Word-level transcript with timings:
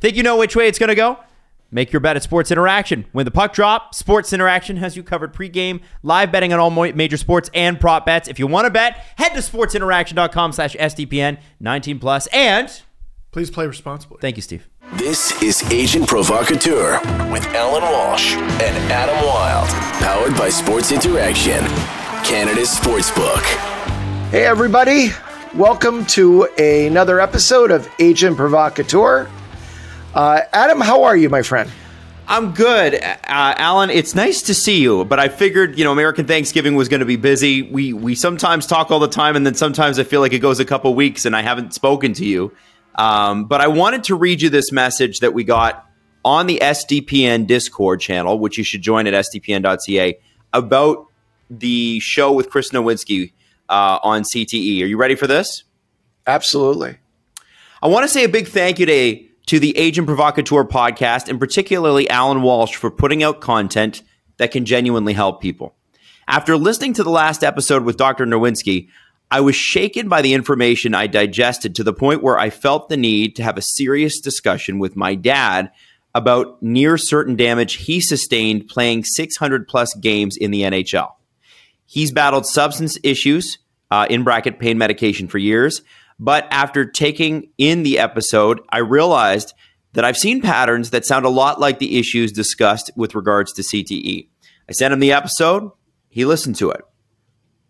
Think 0.00 0.16
you 0.16 0.22
know 0.22 0.36
which 0.36 0.54
way 0.54 0.68
it's 0.68 0.78
going 0.78 0.90
to 0.90 0.94
go? 0.94 1.18
Make 1.72 1.92
your 1.92 1.98
bet 1.98 2.14
at 2.14 2.22
Sports 2.22 2.52
Interaction. 2.52 3.06
When 3.10 3.24
the 3.24 3.32
puck 3.32 3.52
drop, 3.52 3.96
Sports 3.96 4.32
Interaction 4.32 4.76
has 4.76 4.96
you 4.96 5.02
covered 5.02 5.34
pregame, 5.34 5.80
live 6.04 6.30
betting 6.30 6.52
on 6.52 6.60
all 6.60 6.70
major 6.70 7.16
sports 7.16 7.50
and 7.52 7.80
prop 7.80 8.06
bets. 8.06 8.28
If 8.28 8.38
you 8.38 8.46
want 8.46 8.66
to 8.66 8.70
bet, 8.70 8.94
head 9.16 9.30
to 9.30 9.40
sportsinteraction.com 9.40 10.52
slash 10.52 10.76
SDPN 10.76 11.38
19 11.58 11.98
plus 11.98 12.28
and 12.28 12.80
Please 13.32 13.50
play 13.50 13.66
responsibly. 13.66 14.18
thank 14.20 14.36
you, 14.36 14.42
Steve. 14.42 14.68
This 14.94 15.42
is 15.42 15.68
Agent 15.72 16.06
Provocateur 16.06 17.00
with 17.32 17.44
Alan 17.48 17.82
Walsh 17.82 18.34
and 18.36 18.92
Adam 18.92 19.16
Wild, 19.26 19.68
Powered 20.00 20.36
by 20.36 20.48
Sports 20.48 20.92
Interaction, 20.92 21.58
Canada's 22.24 22.68
Sportsbook. 22.70 23.42
Hey, 24.30 24.46
everybody. 24.46 25.08
Welcome 25.56 26.06
to 26.06 26.44
another 26.56 27.18
episode 27.20 27.72
of 27.72 27.90
Agent 27.98 28.36
Provocateur. 28.36 29.28
Uh, 30.14 30.40
Adam, 30.52 30.80
how 30.80 31.04
are 31.04 31.16
you, 31.16 31.28
my 31.28 31.42
friend? 31.42 31.70
I'm 32.30 32.52
good, 32.52 32.94
uh, 32.94 33.16
Alan. 33.24 33.88
It's 33.88 34.14
nice 34.14 34.42
to 34.42 34.54
see 34.54 34.82
you, 34.82 35.06
but 35.06 35.18
I 35.18 35.28
figured 35.28 35.78
you 35.78 35.84
know 35.84 35.92
American 35.92 36.26
Thanksgiving 36.26 36.74
was 36.74 36.88
going 36.88 37.00
to 37.00 37.06
be 37.06 37.16
busy. 37.16 37.62
We 37.62 37.94
we 37.94 38.14
sometimes 38.14 38.66
talk 38.66 38.90
all 38.90 38.98
the 38.98 39.08
time, 39.08 39.34
and 39.34 39.46
then 39.46 39.54
sometimes 39.54 39.98
I 39.98 40.04
feel 40.04 40.20
like 40.20 40.34
it 40.34 40.40
goes 40.40 40.60
a 40.60 40.64
couple 40.66 40.94
weeks 40.94 41.24
and 41.24 41.34
I 41.34 41.40
haven't 41.40 41.72
spoken 41.72 42.12
to 42.14 42.26
you. 42.26 42.52
Um, 42.96 43.46
but 43.46 43.62
I 43.62 43.68
wanted 43.68 44.04
to 44.04 44.14
read 44.14 44.42
you 44.42 44.50
this 44.50 44.72
message 44.72 45.20
that 45.20 45.32
we 45.32 45.44
got 45.44 45.88
on 46.24 46.46
the 46.46 46.58
SDPN 46.60 47.46
Discord 47.46 48.00
channel, 48.00 48.38
which 48.38 48.58
you 48.58 48.64
should 48.64 48.82
join 48.82 49.06
at 49.06 49.14
sdpn.ca, 49.14 50.18
about 50.52 51.06
the 51.48 52.00
show 52.00 52.32
with 52.32 52.50
Chris 52.50 52.70
Nowinski 52.70 53.32
uh, 53.70 54.00
on 54.02 54.22
CTE. 54.22 54.82
Are 54.82 54.86
you 54.86 54.98
ready 54.98 55.14
for 55.14 55.26
this? 55.26 55.64
Absolutely. 56.26 56.98
I 57.82 57.86
want 57.86 58.04
to 58.04 58.08
say 58.08 58.24
a 58.24 58.28
big 58.28 58.48
thank 58.48 58.78
you 58.78 58.86
to, 58.86 59.27
to 59.48 59.58
the 59.58 59.76
Agent 59.78 60.06
Provocateur 60.06 60.68
podcast, 60.68 61.26
and 61.26 61.40
particularly 61.40 62.08
Alan 62.10 62.42
Walsh, 62.42 62.76
for 62.76 62.90
putting 62.90 63.22
out 63.22 63.40
content 63.40 64.02
that 64.36 64.50
can 64.50 64.66
genuinely 64.66 65.14
help 65.14 65.40
people. 65.40 65.74
After 66.26 66.58
listening 66.58 66.92
to 66.94 67.02
the 67.02 67.10
last 67.10 67.42
episode 67.42 67.82
with 67.82 67.96
Dr. 67.96 68.26
Nowinski, 68.26 68.88
I 69.30 69.40
was 69.40 69.56
shaken 69.56 70.06
by 70.06 70.20
the 70.20 70.34
information 70.34 70.94
I 70.94 71.06
digested 71.06 71.74
to 71.74 71.82
the 71.82 71.94
point 71.94 72.22
where 72.22 72.38
I 72.38 72.50
felt 72.50 72.90
the 72.90 72.98
need 72.98 73.36
to 73.36 73.42
have 73.42 73.56
a 73.56 73.62
serious 73.62 74.20
discussion 74.20 74.78
with 74.78 74.96
my 74.96 75.14
dad 75.14 75.70
about 76.14 76.62
near 76.62 76.98
certain 76.98 77.34
damage 77.34 77.74
he 77.74 78.00
sustained 78.00 78.68
playing 78.68 79.04
600 79.04 79.66
plus 79.66 79.94
games 79.94 80.36
in 80.36 80.50
the 80.50 80.60
NHL. 80.60 81.12
He's 81.86 82.12
battled 82.12 82.44
substance 82.44 82.98
issues, 83.02 83.56
uh, 83.90 84.06
in 84.10 84.24
bracket 84.24 84.58
pain 84.58 84.76
medication 84.76 85.28
for 85.28 85.38
years. 85.38 85.80
But 86.18 86.48
after 86.50 86.84
taking 86.84 87.50
in 87.58 87.82
the 87.82 87.98
episode, 87.98 88.60
I 88.70 88.78
realized 88.78 89.54
that 89.92 90.04
I've 90.04 90.16
seen 90.16 90.42
patterns 90.42 90.90
that 90.90 91.06
sound 91.06 91.24
a 91.24 91.30
lot 91.30 91.60
like 91.60 91.78
the 91.78 91.98
issues 91.98 92.32
discussed 92.32 92.90
with 92.96 93.14
regards 93.14 93.52
to 93.54 93.62
CTE. 93.62 94.28
I 94.68 94.72
sent 94.72 94.92
him 94.92 95.00
the 95.00 95.12
episode. 95.12 95.70
He 96.08 96.24
listened 96.24 96.56
to 96.56 96.70
it. 96.70 96.82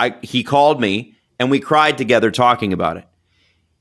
I, 0.01 0.17
he 0.23 0.43
called 0.43 0.81
me 0.81 1.15
and 1.39 1.51
we 1.51 1.61
cried 1.61 1.99
together 1.99 2.31
talking 2.31 2.73
about 2.73 2.97
it. 2.97 3.05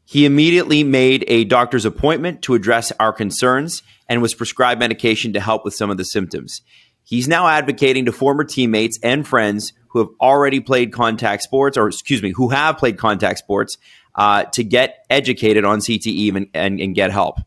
He 0.06 0.26
immediately 0.26 0.84
made 0.84 1.26
a 1.28 1.44
doctor's 1.44 1.84
appointment 1.84 2.42
to 2.44 2.54
address 2.54 2.94
our 3.00 3.12
concerns 3.12 3.84
and 4.08 4.22
was 4.22 4.34
prescribed 4.34 4.80
medication 4.80 5.34
to 5.34 5.40
help 5.40 5.66
with 5.66 5.74
some 5.74 5.90
of 5.90 5.98
the 5.98 6.06
symptoms. 6.06 6.62
He's 7.04 7.28
now 7.28 7.48
advocating 7.48 8.06
to 8.06 8.12
former 8.12 8.44
teammates 8.44 9.00
and 9.04 9.28
friends 9.28 9.74
who 9.90 10.00
have 10.00 10.10
already 10.22 10.60
played 10.60 10.94
contact 10.94 11.44
sports, 11.44 11.78
or 11.78 11.88
excuse 11.88 12.22
me, 12.22 12.32
who 12.32 12.50
have 12.50 12.78
played 12.78 12.98
contact 12.98 13.40
sports, 13.40 13.78
uh, 14.18 14.44
to 14.46 14.64
get 14.64 15.06
educated 15.10 15.64
on 15.64 15.80
CTE 15.80 16.36
and, 16.36 16.48
and, 16.54 16.80
and 16.80 16.96
get 16.96 17.12
help. 17.12 17.40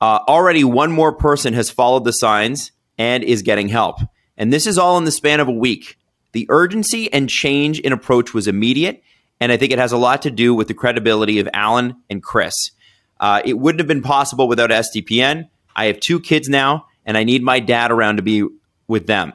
Uh, 0.00 0.20
already, 0.28 0.64
one 0.64 0.92
more 0.92 1.12
person 1.12 1.54
has 1.54 1.70
followed 1.70 2.04
the 2.04 2.12
signs 2.12 2.72
and 2.98 3.24
is 3.24 3.42
getting 3.42 3.68
help. 3.68 4.00
And 4.36 4.52
this 4.52 4.66
is 4.66 4.78
all 4.78 4.98
in 4.98 5.04
the 5.04 5.10
span 5.10 5.40
of 5.40 5.48
a 5.48 5.52
week. 5.52 5.98
The 6.32 6.46
urgency 6.50 7.12
and 7.12 7.28
change 7.28 7.80
in 7.80 7.92
approach 7.92 8.34
was 8.34 8.46
immediate, 8.46 9.02
and 9.40 9.50
I 9.50 9.56
think 9.56 9.72
it 9.72 9.78
has 9.78 9.92
a 9.92 9.96
lot 9.96 10.22
to 10.22 10.30
do 10.30 10.54
with 10.54 10.68
the 10.68 10.74
credibility 10.74 11.38
of 11.38 11.48
Alan 11.52 11.96
and 12.10 12.22
Chris. 12.22 12.70
Uh, 13.18 13.40
it 13.44 13.58
wouldn't 13.58 13.80
have 13.80 13.88
been 13.88 14.02
possible 14.02 14.46
without 14.46 14.70
SDPN. 14.70 15.48
I 15.74 15.86
have 15.86 16.00
two 16.00 16.20
kids 16.20 16.48
now, 16.48 16.86
and 17.06 17.16
I 17.16 17.24
need 17.24 17.42
my 17.42 17.60
dad 17.60 17.90
around 17.90 18.16
to 18.16 18.22
be 18.22 18.46
with 18.86 19.06
them. 19.06 19.32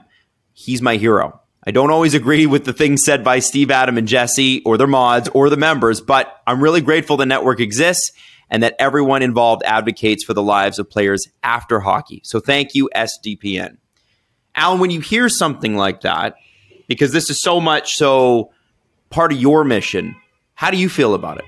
He's 0.54 0.82
my 0.82 0.98
hero. 0.98 1.42
I 1.66 1.72
don't 1.72 1.92
always 1.92 2.14
agree 2.14 2.46
with 2.46 2.66
the 2.66 2.74
things 2.74 3.04
said 3.04 3.24
by 3.24 3.40
Steve, 3.40 3.72
Adam, 3.72 3.98
and 3.98 4.08
Jesse, 4.08 4.62
or 4.64 4.78
their 4.78 4.88
mods, 4.88 5.30
or 5.30 5.50
the 5.50 5.58
members, 5.58 6.02
but 6.02 6.42
I'm 6.46 6.62
really 6.62 6.82
grateful 6.82 7.16
the 7.16 7.26
network 7.26 7.62
exists 7.62 8.12
and 8.50 8.62
that 8.64 8.76
everyone 8.80 9.22
involved 9.22 9.64
advocates 9.64 10.24
for 10.24 10.34
the 10.34 10.44
lives 10.44 10.78
of 10.78 10.90
players 10.90 11.26
after 11.42 11.80
hockey. 11.80 12.22
So 12.24 12.40
thank 12.40 12.76
you, 12.76 12.90
SDPN. 12.96 13.78
Alan, 14.56 14.80
when 14.80 14.92
you 14.92 15.00
hear 15.00 15.30
something 15.30 15.76
like 15.76 16.02
that, 16.02 16.36
because 16.88 17.12
this 17.14 17.30
is 17.30 17.42
so 17.42 17.60
much 17.60 17.96
so 17.96 18.52
part 19.10 19.32
of 19.32 19.40
your 19.40 19.64
mission, 19.64 20.16
how 20.54 20.70
do 20.70 20.78
you 20.78 20.90
feel 20.90 21.14
about 21.14 21.40
it? 21.40 21.46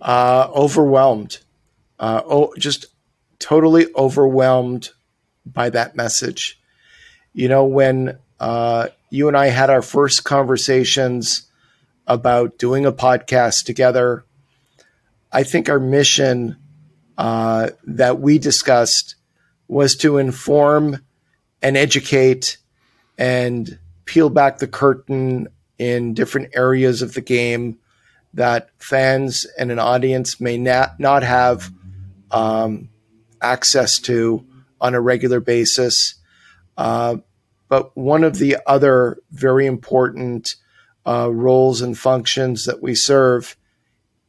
Uh, 0.00 0.48
overwhelmed. 0.54 1.38
Uh, 1.98 2.22
oh, 2.24 2.54
just 2.58 2.86
totally 3.38 3.86
overwhelmed 3.94 4.90
by 5.44 5.68
that 5.70 5.94
message. 5.94 6.61
You 7.32 7.48
know, 7.48 7.64
when 7.64 8.18
uh, 8.40 8.88
you 9.10 9.28
and 9.28 9.36
I 9.36 9.46
had 9.46 9.70
our 9.70 9.82
first 9.82 10.24
conversations 10.24 11.48
about 12.06 12.58
doing 12.58 12.84
a 12.84 12.92
podcast 12.92 13.64
together, 13.64 14.24
I 15.32 15.42
think 15.44 15.68
our 15.68 15.80
mission 15.80 16.56
uh, 17.16 17.70
that 17.84 18.20
we 18.20 18.38
discussed 18.38 19.14
was 19.68 19.96
to 19.96 20.18
inform 20.18 21.02
and 21.62 21.76
educate 21.76 22.58
and 23.16 23.78
peel 24.04 24.28
back 24.28 24.58
the 24.58 24.66
curtain 24.66 25.48
in 25.78 26.14
different 26.14 26.50
areas 26.54 27.02
of 27.02 27.14
the 27.14 27.20
game 27.20 27.78
that 28.34 28.70
fans 28.78 29.46
and 29.58 29.70
an 29.70 29.78
audience 29.78 30.40
may 30.40 30.58
not, 30.58 30.98
not 30.98 31.22
have 31.22 31.70
um, 32.30 32.88
access 33.40 33.98
to 34.00 34.44
on 34.80 34.94
a 34.94 35.00
regular 35.00 35.40
basis. 35.40 36.14
Uh, 36.76 37.16
but 37.68 37.96
one 37.96 38.24
of 38.24 38.38
the 38.38 38.58
other 38.66 39.18
very 39.30 39.66
important 39.66 40.56
uh, 41.06 41.32
roles 41.32 41.80
and 41.80 41.98
functions 41.98 42.66
that 42.66 42.82
we 42.82 42.94
serve 42.94 43.56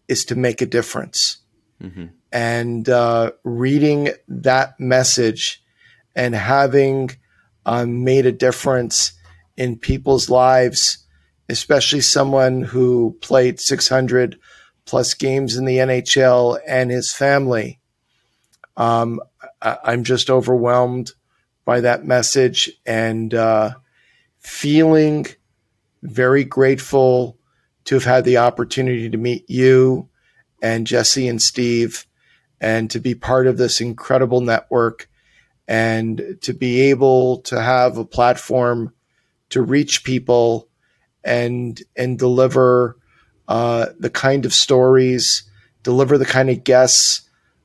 is 0.07 0.25
to 0.25 0.35
make 0.35 0.61
a 0.61 0.65
difference. 0.65 1.37
Mm-hmm. 1.81 2.05
And 2.31 2.89
uh, 2.89 3.31
reading 3.43 4.09
that 4.27 4.79
message 4.79 5.63
and 6.15 6.33
having 6.33 7.11
uh, 7.65 7.85
made 7.85 8.25
a 8.25 8.31
difference 8.31 9.13
in 9.57 9.77
people's 9.77 10.29
lives, 10.29 11.05
especially 11.49 12.01
someone 12.01 12.61
who 12.61 13.17
played 13.21 13.59
600 13.59 14.39
plus 14.85 15.13
games 15.13 15.55
in 15.55 15.65
the 15.65 15.77
NHL 15.77 16.59
and 16.67 16.91
his 16.91 17.13
family. 17.13 17.79
Um, 18.75 19.19
I- 19.61 19.77
I'm 19.83 20.03
just 20.03 20.29
overwhelmed 20.29 21.11
by 21.65 21.81
that 21.81 22.05
message 22.05 22.71
and 22.85 23.33
uh, 23.33 23.71
feeling 24.39 25.25
very 26.01 26.43
grateful 26.43 27.37
to 27.85 27.95
have 27.95 28.03
had 28.03 28.25
the 28.25 28.37
opportunity 28.37 29.09
to 29.09 29.17
meet 29.17 29.49
you 29.49 30.09
and 30.61 30.87
Jesse 30.87 31.27
and 31.27 31.41
Steve 31.41 32.05
and 32.61 32.89
to 32.91 32.99
be 32.99 33.15
part 33.15 33.47
of 33.47 33.57
this 33.57 33.81
incredible 33.81 34.41
network 34.41 35.09
and 35.67 36.37
to 36.41 36.53
be 36.53 36.81
able 36.89 37.39
to 37.41 37.61
have 37.61 37.97
a 37.97 38.05
platform 38.05 38.93
to 39.49 39.61
reach 39.61 40.03
people 40.03 40.67
and 41.23 41.81
and 41.95 42.19
deliver 42.19 42.97
uh, 43.47 43.87
the 43.99 44.09
kind 44.09 44.45
of 44.45 44.53
stories, 44.53 45.43
deliver 45.83 46.17
the 46.17 46.25
kind 46.25 46.49
of 46.49 46.63
guests 46.63 47.21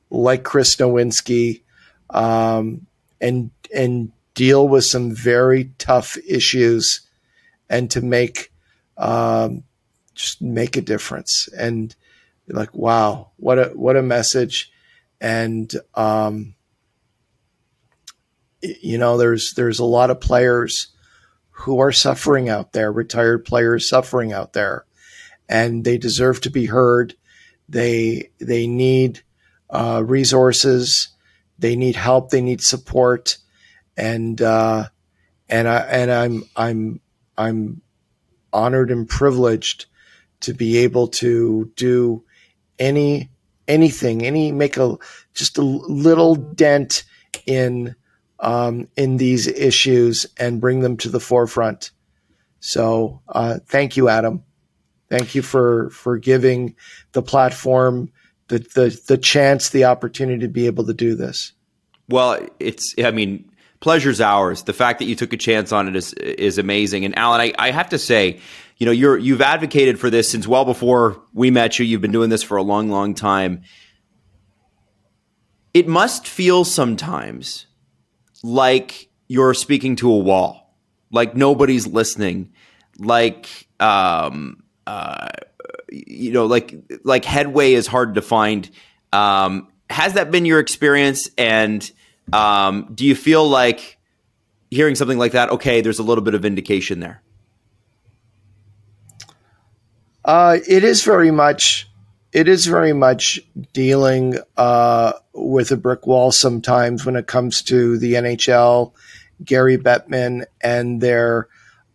like 0.09 0.43
Chris 0.43 0.75
Nowinski, 0.75 1.63
um, 2.09 2.85
and 3.21 3.51
and 3.73 4.11
deal 4.33 4.67
with 4.67 4.85
some 4.85 5.13
very 5.13 5.71
tough 5.77 6.17
issues, 6.27 7.01
and 7.69 7.89
to 7.91 8.01
make 8.01 8.51
um, 8.97 9.63
just 10.13 10.41
make 10.41 10.77
a 10.77 10.81
difference. 10.81 11.47
And 11.57 11.95
like, 12.47 12.73
wow, 12.73 13.31
what 13.37 13.59
a 13.59 13.65
what 13.75 13.95
a 13.95 14.01
message! 14.01 14.71
And 15.21 15.71
um, 15.95 16.55
you 18.61 18.97
know, 18.97 19.17
there's 19.17 19.53
there's 19.53 19.79
a 19.79 19.85
lot 19.85 20.09
of 20.09 20.19
players 20.19 20.87
who 21.51 21.79
are 21.79 21.91
suffering 21.91 22.49
out 22.49 22.73
there, 22.73 22.91
retired 22.91 23.45
players 23.45 23.89
suffering 23.89 24.33
out 24.33 24.53
there, 24.53 24.85
and 25.47 25.83
they 25.83 25.97
deserve 25.97 26.41
to 26.41 26.49
be 26.49 26.65
heard. 26.65 27.15
They 27.67 28.31
they 28.39 28.67
need 28.67 29.21
uh, 29.69 30.03
resources, 30.05 31.09
they 31.57 31.75
need 31.75 31.95
help, 31.95 32.29
they 32.29 32.41
need 32.41 32.61
support, 32.61 33.37
and 33.99 34.41
uh, 34.41 34.87
and 35.49 35.67
I 35.67 35.77
and 35.79 36.11
I'm 36.11 36.43
I'm 36.55 37.01
I'm 37.37 37.81
honored 38.51 38.91
and 38.91 39.07
privileged 39.07 39.85
to 40.41 40.53
be 40.53 40.77
able 40.77 41.07
to 41.07 41.71
do 41.75 42.23
any 42.77 43.29
anything, 43.67 44.25
any 44.25 44.51
make 44.51 44.77
a 44.77 44.97
just 45.33 45.57
a 45.57 45.61
little 45.61 46.35
dent 46.35 47.03
in 47.45 47.95
um, 48.39 48.87
in 48.95 49.17
these 49.17 49.47
issues 49.47 50.25
and 50.37 50.61
bring 50.61 50.79
them 50.79 50.97
to 50.97 51.09
the 51.09 51.19
forefront. 51.19 51.91
So 52.61 53.21
uh, 53.27 53.59
thank 53.67 53.97
you, 53.97 54.09
Adam. 54.09 54.43
Thank 55.09 55.35
you 55.35 55.41
for 55.41 55.89
for 55.89 56.17
giving 56.17 56.75
the 57.11 57.21
platform 57.21 58.11
the, 58.47 58.59
the 58.59 58.99
the 59.07 59.17
chance, 59.17 59.69
the 59.69 59.85
opportunity 59.85 60.41
to 60.41 60.47
be 60.47 60.67
able 60.67 60.85
to 60.85 60.93
do 60.93 61.15
this. 61.15 61.53
Well, 62.07 62.39
it's 62.59 62.95
I 63.03 63.11
mean, 63.11 63.48
pleasure's 63.79 64.21
ours. 64.21 64.63
The 64.63 64.73
fact 64.73 64.99
that 64.99 65.05
you 65.05 65.15
took 65.15 65.33
a 65.33 65.37
chance 65.37 65.71
on 65.71 65.87
it 65.87 65.95
is 65.95 66.13
is 66.13 66.57
amazing. 66.57 67.05
And 67.05 67.17
Alan, 67.17 67.41
I, 67.41 67.53
I 67.57 67.71
have 67.71 67.89
to 67.89 67.99
say, 67.99 68.39
you 68.77 68.85
know, 68.85 68.91
you're 68.91 69.17
you've 69.17 69.41
advocated 69.41 69.99
for 69.99 70.09
this 70.09 70.29
since 70.29 70.47
well 70.47 70.65
before 70.65 71.21
we 71.33 71.51
met 71.51 71.79
you. 71.79 71.85
You've 71.85 72.01
been 72.01 72.11
doing 72.11 72.29
this 72.29 72.43
for 72.43 72.57
a 72.57 72.63
long, 72.63 72.89
long 72.89 73.13
time. 73.13 73.63
It 75.73 75.87
must 75.87 76.27
feel 76.27 76.65
sometimes 76.65 77.67
like 78.43 79.09
you're 79.27 79.53
speaking 79.53 79.95
to 79.97 80.11
a 80.11 80.17
wall, 80.17 80.75
like 81.11 81.35
nobody's 81.35 81.85
listening, 81.85 82.53
like 82.97 83.67
um, 83.79 84.63
uh, 84.87 85.29
you 85.91 86.31
know, 86.31 86.45
like 86.45 86.75
like 87.03 87.25
headway 87.25 87.73
is 87.73 87.87
hard 87.87 88.15
to 88.15 88.21
find. 88.21 88.69
Um, 89.13 89.67
has 89.89 90.13
that 90.13 90.31
been 90.31 90.45
your 90.45 90.59
experience? 90.59 91.29
And 91.37 91.89
um, 92.33 92.89
do 92.93 93.05
you 93.05 93.15
feel 93.15 93.47
like 93.47 93.97
hearing 94.71 94.95
something 94.95 95.17
like 95.17 95.31
that? 95.33 95.49
Okay, 95.49 95.81
there's 95.81 95.99
a 95.99 96.03
little 96.03 96.23
bit 96.23 96.33
of 96.33 96.45
indication 96.45 96.99
there. 96.99 97.21
Uh, 100.25 100.57
it 100.67 100.83
is 100.83 101.03
very 101.03 101.31
much. 101.31 101.89
It 102.31 102.47
is 102.47 102.67
very 102.67 102.93
much 102.93 103.39
dealing 103.73 104.37
uh, 104.55 105.13
with 105.33 105.71
a 105.71 105.77
brick 105.77 106.05
wall 106.05 106.31
sometimes 106.31 107.05
when 107.05 107.15
it 107.15 107.25
comes 107.25 107.63
to 107.63 107.97
the 107.97 108.13
NHL, 108.13 108.93
Gary 109.43 109.79
Bettman, 109.79 110.45
and 110.61 111.01
their 111.01 111.47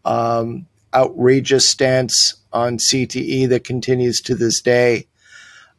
um, 0.04 0.66
outrageous 0.92 1.68
stance 1.68 2.34
on 2.52 2.78
CTE 2.78 3.48
that 3.50 3.62
continues 3.62 4.20
to 4.22 4.34
this 4.34 4.60
day. 4.60 5.06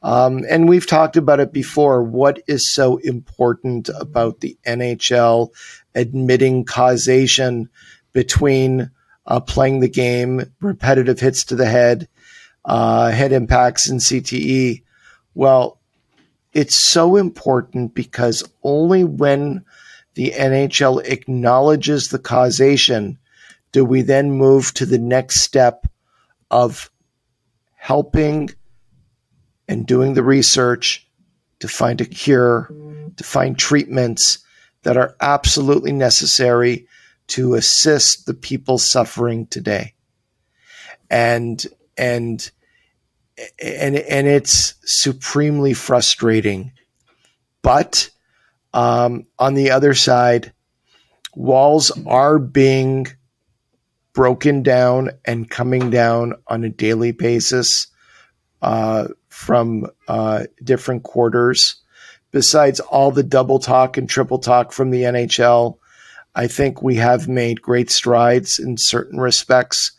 Um, 0.06 0.46
and 0.48 0.69
we've 0.69 0.86
talked 0.86 1.18
about 1.18 1.40
it 1.40 1.52
before. 1.52 2.04
What 2.04 2.40
is 2.46 2.72
so 2.72 2.98
important 2.98 3.90
about 3.90 4.40
the 4.40 4.56
NHL 4.63 5.50
admitting 5.96 6.63
causation 6.63 7.69
between 8.13 8.92
uh, 9.25 9.40
playing 9.40 9.80
the 9.80 9.90
game, 9.90 10.44
repetitive 10.62 11.19
hits 11.19 11.46
to 11.46 11.56
the 11.56 11.66
head, 11.66 12.07
uh, 12.66 13.10
head 13.10 13.31
impacts, 13.31 13.90
and 13.90 14.00
CTE? 14.00 14.84
Well, 15.34 15.80
it's 16.54 16.75
so 16.75 17.16
important 17.16 17.96
because 17.96 18.44
only 18.62 19.04
when 19.04 19.66
the 20.13 20.34
NHL 20.38 21.04
acknowledges 21.04 22.10
the 22.10 22.19
causation 22.19 23.18
do 23.72 23.84
we 23.84 24.04
then 24.04 24.34
move 24.34 24.72
to 24.75 24.86
the 24.86 25.00
next 25.00 25.42
step 25.42 25.88
of 26.52 26.92
helping 27.74 28.52
and 29.68 29.86
doing 29.86 30.14
the 30.14 30.24
research 30.24 31.08
to 31.60 31.68
find 31.68 32.02
a 32.02 32.06
cure, 32.06 32.70
to 33.16 33.24
find 33.24 33.58
treatments 33.58 34.40
that 34.84 34.98
are 34.98 35.16
absolutely 35.22 35.92
necessary 35.92 36.88
to 37.28 37.56
assist 37.56 38.26
the 38.26 38.34
people 38.34 38.78
suffering 38.78 39.48
today. 39.48 39.94
And 41.10 41.66
and 41.98 42.50
and 43.62 43.96
and 43.96 44.28
it's 44.28 44.76
supremely 44.86 45.74
frustrating. 45.74 46.72
But 47.62 48.10
um, 48.74 49.26
on 49.40 49.56
the 49.56 49.72
other 49.72 49.94
side, 49.94 50.54
walls 51.34 51.92
are 52.06 52.38
being 52.38 53.08
broken 54.14 54.64
down 54.64 55.12
and 55.26 55.50
coming 55.50 55.90
down 55.90 56.34
on 56.48 56.64
a 56.64 56.70
daily 56.70 57.12
basis 57.12 57.88
uh, 58.62 59.08
from 59.36 59.86
uh, 60.08 60.46
different 60.64 61.04
quarters. 61.04 61.76
Besides 62.32 62.80
all 62.80 63.12
the 63.12 63.22
double 63.22 63.60
talk 63.60 63.98
and 63.98 64.10
triple 64.10 64.40
talk 64.40 64.72
from 64.72 64.92
the 64.92 65.04
NHL, 65.04 65.78
I 66.34 66.48
think 66.48 66.82
we 66.82 66.96
have 66.96 67.28
made 67.28 67.62
great 67.62 67.92
strides 67.92 68.60
in 68.60 68.78
certain 68.78 69.20
respects 69.20 69.92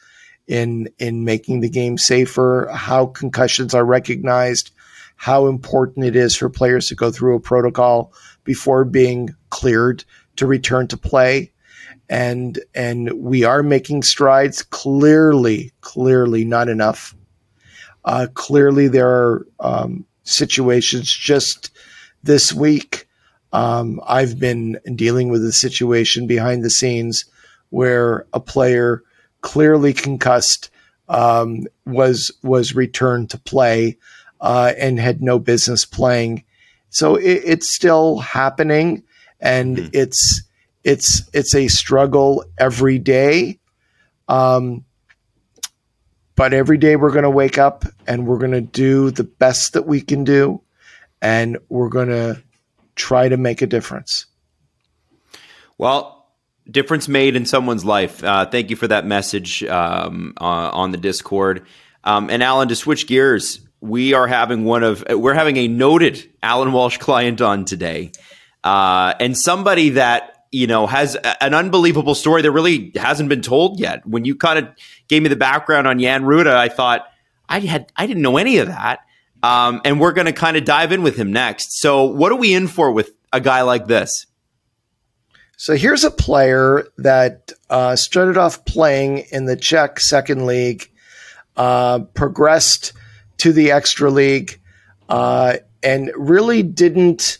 in 0.47 0.89
in 0.99 1.25
making 1.25 1.61
the 1.61 1.69
game 1.69 1.99
safer, 1.99 2.71
how 2.73 3.07
concussions 3.07 3.75
are 3.75 3.85
recognized, 3.85 4.71
how 5.17 5.49
important 5.49 6.07
it 6.07 6.17
is 6.17 6.35
for 6.35 6.49
players 6.49 6.87
to 6.89 6.95
go 6.95 7.11
through 7.11 7.37
a 7.37 7.41
protocol 7.41 8.15
before 8.45 8.85
being 8.87 9.35
cleared 9.51 10.03
to 10.37 10.47
return 10.47 10.89
to 10.89 10.97
play 10.97 11.53
and 12.09 12.59
and 12.75 13.13
we 13.13 13.45
are 13.45 13.63
making 13.63 14.03
strides. 14.03 14.63
Clearly, 14.63 15.73
clearly 15.83 16.45
not 16.45 16.69
enough. 16.69 17.15
Uh, 18.07 18.29
clearly, 18.35 18.89
there 18.89 19.09
are 19.09 19.47
um, 19.61 20.07
situations. 20.23 21.13
Just 21.13 21.71
this 22.23 22.55
week, 22.55 23.07
um, 23.53 24.01
I've 24.07 24.39
been 24.39 24.79
dealing 24.95 25.29
with 25.29 25.45
a 25.45 25.53
situation 25.53 26.27
behind 26.27 26.63
the 26.63 26.71
scenes 26.71 27.25
where 27.71 28.27
a 28.33 28.41
player 28.41 29.03
clearly 29.41 29.93
concussed 29.93 30.71
um, 31.09 31.67
was 31.85 32.31
was 32.43 32.75
returned 32.75 33.31
to 33.31 33.39
play 33.39 33.97
uh, 34.41 34.73
and 34.79 35.01
had 35.01 35.23
no 35.23 35.39
business 35.39 35.85
playing. 35.85 36.45
So 36.91 37.17
it, 37.17 37.43
it's 37.45 37.75
still 37.75 38.19
happening, 38.19 39.03
and 39.41 39.77
mm-hmm. 39.77 39.89
it's 39.93 40.43
it's 40.85 41.29
it's 41.33 41.55
a 41.55 41.69
struggle 41.69 42.45
every 42.59 42.99
day. 42.99 43.59
Um, 44.29 44.85
but 46.37 46.53
every 46.53 46.79
day 46.79 46.97
we're 46.97 47.11
going 47.11 47.25
to 47.25 47.31
wake 47.31 47.59
up 47.59 47.85
and 48.07 48.27
we're 48.27 48.39
going 48.39 48.53
to 48.53 48.61
do 48.61 49.11
the 49.11 49.25
best 49.25 49.73
that 49.73 49.87
we 49.87 50.01
can 50.01 50.23
do, 50.23 50.61
and 51.21 51.59
we're 51.69 51.89
going 51.89 52.09
to 52.09 52.43
try 52.95 53.29
to 53.29 53.37
make 53.37 53.63
a 53.63 53.67
difference. 53.67 54.27
Well, 55.79 56.29
difference 56.71 57.09
made 57.09 57.37
in 57.37 57.47
someone's 57.47 57.85
life. 57.85 58.23
Uh, 58.23 58.47
thank 58.47 58.71
you 58.71 58.77
for 58.77 58.89
that 58.89 59.07
message 59.07 59.65
um, 59.65 60.35
uh, 60.41 60.45
on 60.45 60.93
the 60.93 60.99
Discord. 60.99 61.67
Um, 62.05 62.31
and 62.31 62.43
Alan, 62.43 62.69
to 62.69 62.77
switch 62.77 63.07
gears, 63.07 63.61
we 63.81 64.15
are 64.15 64.27
having 64.27 64.65
one 64.65 64.83
of 64.83 65.05
we're 65.11 65.35
having 65.35 65.57
a 65.57 65.69
noted 65.69 66.31
Alan 66.43 66.73
Walsh 66.73 66.99
client 66.99 67.41
on 67.41 67.65
today, 67.65 68.13
uh, 68.65 69.15
and 69.21 69.37
somebody 69.37 69.91
that 69.91 70.36
you 70.57 70.67
know, 70.67 70.87
has 70.87 71.17
an 71.43 71.53
unbelievable 71.53 72.15
story 72.15 72.41
that 72.41 72.51
really 72.51 72.91
hasn't 72.97 73.29
been 73.29 73.43
told 73.43 73.79
yet. 73.79 74.07
When 74.07 74.25
you 74.25 74.35
kind 74.35 74.59
of 74.59 74.69
gave 75.07 75.23
me 75.23 75.29
the 75.29 75.37
background 75.37 75.87
on 75.87 75.99
Jan 75.99 76.23
Rutta, 76.23 76.55
I 76.55 76.71
thought 76.71 77.07
I 77.47 77.61
had 77.61 77.93
I 77.95 78.07
didn't 78.07 78.23
know 78.23 78.39
any 78.39 78.57
of 78.57 78.69
that. 78.69 79.01
Um, 79.43 79.83
and 79.85 80.01
we're 80.01 80.13
going 80.13 80.27
to 80.27 80.33
kind 80.33 80.57
of 80.57 80.65
dive 80.65 80.93
in 80.93 81.03
with 81.03 81.17
him 81.17 81.31
next. 81.31 81.79
So, 81.79 82.05
what 82.05 82.33
are 82.33 82.37
we 82.37 82.55
in 82.55 82.69
for 82.69 82.91
with 82.91 83.11
a 83.35 83.41
guy 83.41 83.63
like 83.63 83.87
this? 83.87 84.27
So 85.59 85.77
here's 85.77 86.05
a 86.05 86.11
player 86.11 86.89
that 86.97 87.53
uh, 87.69 87.97
started 87.97 88.39
off 88.39 88.65
playing 88.65 89.27
in 89.31 89.45
the 89.45 89.57
Czech 89.57 90.01
second 90.01 90.47
league, 90.47 90.91
uh, 91.57 92.01
progressed 92.15 92.95
to 93.39 93.53
the 93.53 93.73
extra 93.73 94.11
league, 94.11 94.59
uh, 95.11 95.59
and 95.83 96.11
really 96.17 96.63
didn't 96.63 97.39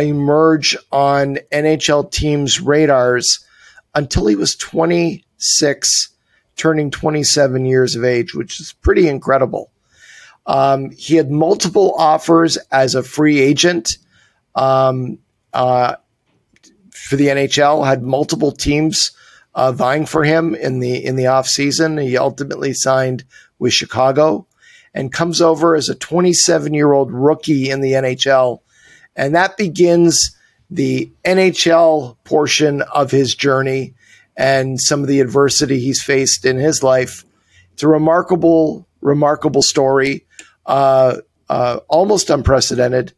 emerge 0.00 0.76
on 0.90 1.38
NHL 1.52 2.10
teams' 2.10 2.60
radars 2.60 3.44
until 3.94 4.26
he 4.26 4.36
was 4.36 4.56
26, 4.56 6.08
turning 6.56 6.90
27 6.90 7.66
years 7.66 7.94
of 7.94 8.04
age, 8.04 8.34
which 8.34 8.60
is 8.60 8.72
pretty 8.72 9.08
incredible. 9.08 9.70
Um, 10.46 10.90
he 10.90 11.16
had 11.16 11.30
multiple 11.30 11.94
offers 11.96 12.56
as 12.70 12.94
a 12.94 13.02
free 13.02 13.38
agent 13.38 13.98
um, 14.54 15.18
uh, 15.52 15.96
for 16.90 17.16
the 17.16 17.28
NHL. 17.28 17.86
Had 17.86 18.02
multiple 18.02 18.50
teams 18.50 19.12
uh, 19.54 19.72
vying 19.72 20.06
for 20.06 20.24
him 20.24 20.54
in 20.54 20.80
the 20.80 21.04
in 21.04 21.16
the 21.16 21.26
off 21.26 21.46
season. 21.46 21.98
He 21.98 22.16
ultimately 22.16 22.72
signed 22.72 23.24
with 23.58 23.72
Chicago 23.72 24.46
and 24.94 25.12
comes 25.12 25.40
over 25.40 25.76
as 25.76 25.88
a 25.88 25.94
27 25.94 26.74
year 26.74 26.92
old 26.92 27.12
rookie 27.12 27.70
in 27.70 27.80
the 27.80 27.92
NHL 27.92 28.61
and 29.16 29.34
that 29.34 29.56
begins 29.56 30.36
the 30.70 31.10
NHL 31.24 32.16
portion 32.24 32.82
of 32.82 33.10
his 33.10 33.34
journey 33.34 33.94
and 34.36 34.80
some 34.80 35.02
of 35.02 35.06
the 35.06 35.20
adversity 35.20 35.78
he's 35.78 36.02
faced 36.02 36.44
in 36.44 36.56
his 36.56 36.82
life. 36.82 37.24
It's 37.74 37.82
a 37.82 37.88
remarkable, 37.88 38.86
remarkable 39.00 39.62
story, 39.62 40.26
uh, 40.64 41.18
uh, 41.48 41.80
almost 41.88 42.30
unprecedented. 42.30 43.12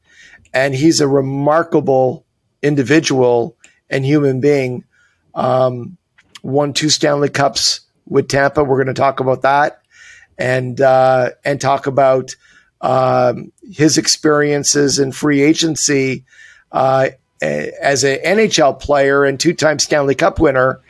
And 0.52 0.74
he's 0.74 1.00
a 1.00 1.08
remarkable 1.08 2.24
individual 2.62 3.56
and 3.90 4.04
human 4.04 4.40
being. 4.40 4.84
Um, 5.34 5.96
won 6.42 6.72
two 6.72 6.90
Stanley 6.90 7.28
Cups 7.28 7.80
with 8.06 8.28
Tampa. 8.28 8.62
We're 8.62 8.82
going 8.82 8.94
to 8.94 9.00
talk 9.00 9.20
about 9.20 9.42
that 9.42 9.80
and 10.38 10.80
uh, 10.80 11.30
and 11.44 11.60
talk 11.60 11.86
about 11.86 12.34
um, 12.84 13.50
his 13.72 13.96
experiences 13.96 14.98
in 14.98 15.10
free 15.10 15.40
agency 15.40 16.22
uh, 16.70 17.08
as 17.40 18.04
an 18.04 18.18
NHL 18.18 18.78
player 18.78 19.24
and 19.24 19.40
two-time 19.40 19.78
Stanley 19.78 20.14
Cup 20.14 20.38
winner, 20.38 20.80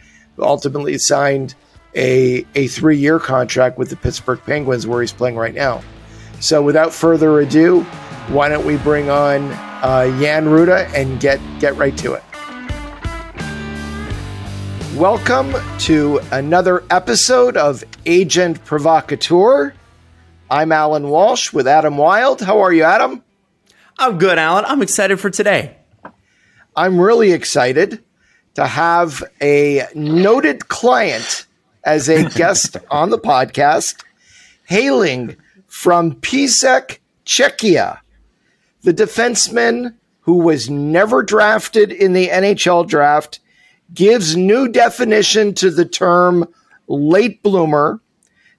ultimately 0.41 0.99
signed 0.99 1.55
a 1.95 2.45
a 2.57 2.67
three-year 2.67 3.21
contract 3.21 3.79
with 3.79 3.91
the 3.91 3.97
Pittsburgh 3.97 4.41
Penguins, 4.45 4.89
where 4.89 5.01
he's 5.01 5.13
playing 5.13 5.37
right 5.37 5.55
now. 5.55 5.83
So, 6.41 6.61
without 6.63 6.93
further 6.93 7.39
ado, 7.39 7.83
why 8.27 8.49
don't 8.49 8.67
we 8.67 8.77
bring 8.79 9.09
on 9.09 9.53
uh, 9.53 10.07
Jan 10.21 10.47
Rutta 10.47 10.93
and 10.95 11.21
get 11.21 11.39
get 11.61 11.77
right 11.77 11.97
to 11.99 12.15
it? 12.15 12.25
Welcome 14.97 15.55
to 15.81 16.21
another 16.33 16.83
episode 16.91 17.57
of 17.57 17.85
Agent 18.05 18.65
Provocateur. 18.65 19.75
I'm 20.55 20.71
Alan 20.71 21.09
Walsh 21.09 21.53
with 21.53 21.67
Adam 21.67 21.97
Wild. 21.97 22.41
How 22.41 22.61
are 22.61 22.73
you, 22.73 22.85
Adam? 22.85 23.25
I'm 23.99 24.19
good, 24.19 24.39
Alan. 24.39 24.65
I'm 24.65 24.83
excited 24.83 25.19
for 25.19 25.29
today. 25.29 25.77
I'm 26.77 27.01
really 27.01 27.33
excited 27.33 28.05
to 28.55 28.65
have 28.65 29.25
a 29.43 29.89
noted 29.97 30.69
client 30.69 31.47
as 31.83 32.09
a 32.09 32.29
guest 32.37 32.77
on 32.89 33.11
the 33.11 33.19
podcast, 33.19 34.05
hailing 34.67 35.35
from 35.67 36.13
Písek, 36.13 36.99
Czechia, 37.27 37.99
the 38.83 38.95
defenseman 38.95 39.97
who 40.21 40.35
was 40.35 40.71
never 40.71 41.25
drafted 41.25 41.91
in 41.91 42.13
the 42.13 42.29
NHL 42.29 42.87
draft 42.87 43.41
gives 43.93 44.37
new 44.37 44.69
definition 44.69 45.53
to 45.55 45.73
the 45.73 45.85
term 45.85 46.47
late 46.87 47.43
bloomer, 47.43 48.01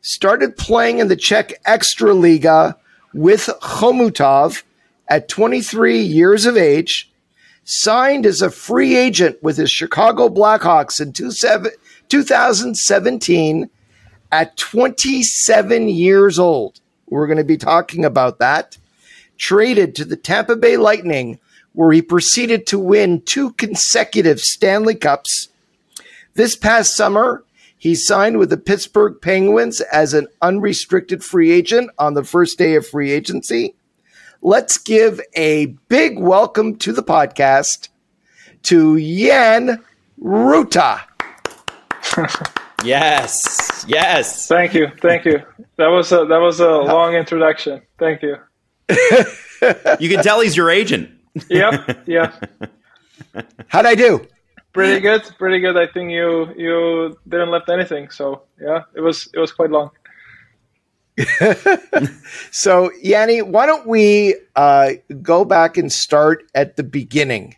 started 0.05 0.55
playing 0.55 0.99
in 0.99 1.07
the 1.07 1.15
Czech 1.15 1.63
Extraliga 1.65 2.75
with 3.15 3.49
Chomutov 3.63 4.61
at 5.07 5.27
23 5.27 5.99
years 5.99 6.45
of 6.45 6.55
age, 6.55 7.11
signed 7.63 8.27
as 8.27 8.43
a 8.43 8.51
free 8.51 8.95
agent 8.95 9.41
with 9.41 9.57
his 9.57 9.71
Chicago 9.71 10.29
Blackhawks 10.29 11.01
in 11.01 11.11
2017 11.11 13.69
at 14.31 14.57
27 14.57 15.89
years 15.89 16.37
old. 16.37 16.79
We're 17.09 17.25
going 17.25 17.37
to 17.37 17.43
be 17.43 17.57
talking 17.57 18.05
about 18.05 18.37
that. 18.37 18.77
Traded 19.39 19.95
to 19.95 20.05
the 20.05 20.15
Tampa 20.15 20.55
Bay 20.55 20.77
Lightning 20.77 21.39
where 21.73 21.91
he 21.91 22.03
proceeded 22.03 22.67
to 22.67 22.77
win 22.77 23.21
two 23.21 23.53
consecutive 23.53 24.39
Stanley 24.39 24.93
Cups. 24.93 25.47
This 26.35 26.55
past 26.55 26.95
summer, 26.95 27.43
he 27.85 27.93
signed 27.93 28.39
with 28.39 28.49
the 28.49 28.57
Pittsburgh 28.57 29.21
Penguins 29.21 29.79
as 29.79 30.15
an 30.15 30.25
unrestricted 30.41 31.23
free 31.23 31.51
agent 31.51 31.91
on 31.99 32.15
the 32.15 32.23
first 32.23 32.57
day 32.57 32.73
of 32.73 32.87
free 32.87 33.11
agency. 33.11 33.75
Let's 34.41 34.79
give 34.79 35.21
a 35.35 35.67
big 35.87 36.17
welcome 36.17 36.77
to 36.77 36.91
the 36.91 37.03
podcast 37.03 37.89
to 38.63 38.99
Jan 38.99 39.83
Rutta. 40.19 41.01
yes, 42.83 43.85
yes. 43.87 44.47
Thank 44.47 44.73
you, 44.73 44.87
thank 44.99 45.23
you. 45.25 45.43
That 45.77 45.89
was 45.89 46.11
a 46.11 46.25
that 46.25 46.39
was 46.39 46.59
a 46.59 46.67
long 46.71 47.13
introduction. 47.13 47.83
Thank 47.99 48.23
you. 48.23 48.37
you 49.99 50.09
can 50.09 50.23
tell 50.23 50.41
he's 50.41 50.57
your 50.57 50.71
agent 50.71 51.11
yep. 51.49 52.03
Yeah. 52.07 52.33
How'd 53.67 53.85
I 53.85 53.93
do? 53.93 54.25
Pretty 54.75 54.99
good. 55.09 55.23
Pretty 55.39 55.59
good. 55.59 55.77
I 55.77 55.87
think 55.87 56.11
you 56.11 56.53
you 56.55 57.17
didn't 57.27 57.49
left 57.49 57.69
anything. 57.69 58.09
So 58.11 58.43
yeah, 58.61 58.81
it 58.93 59.01
was 59.01 59.29
it 59.33 59.39
was 59.39 59.51
quite 59.51 59.71
long. 59.71 59.89
so 62.51 62.91
Yanni, 63.01 63.41
why 63.41 63.65
don't 63.65 63.87
we 63.87 64.35
uh, 64.57 64.91
go 65.21 65.45
back 65.45 65.77
and 65.77 65.91
start 65.91 66.43
at 66.53 66.75
the 66.75 66.83
beginning? 66.83 67.55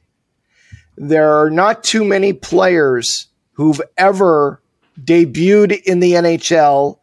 There 0.96 1.42
are 1.42 1.50
not 1.50 1.84
too 1.84 2.06
many 2.06 2.34
players 2.34 3.28
who've 3.54 3.82
ever 3.98 4.62
debuted 5.04 5.82
in 5.84 6.00
the 6.00 6.14
NHL 6.14 7.00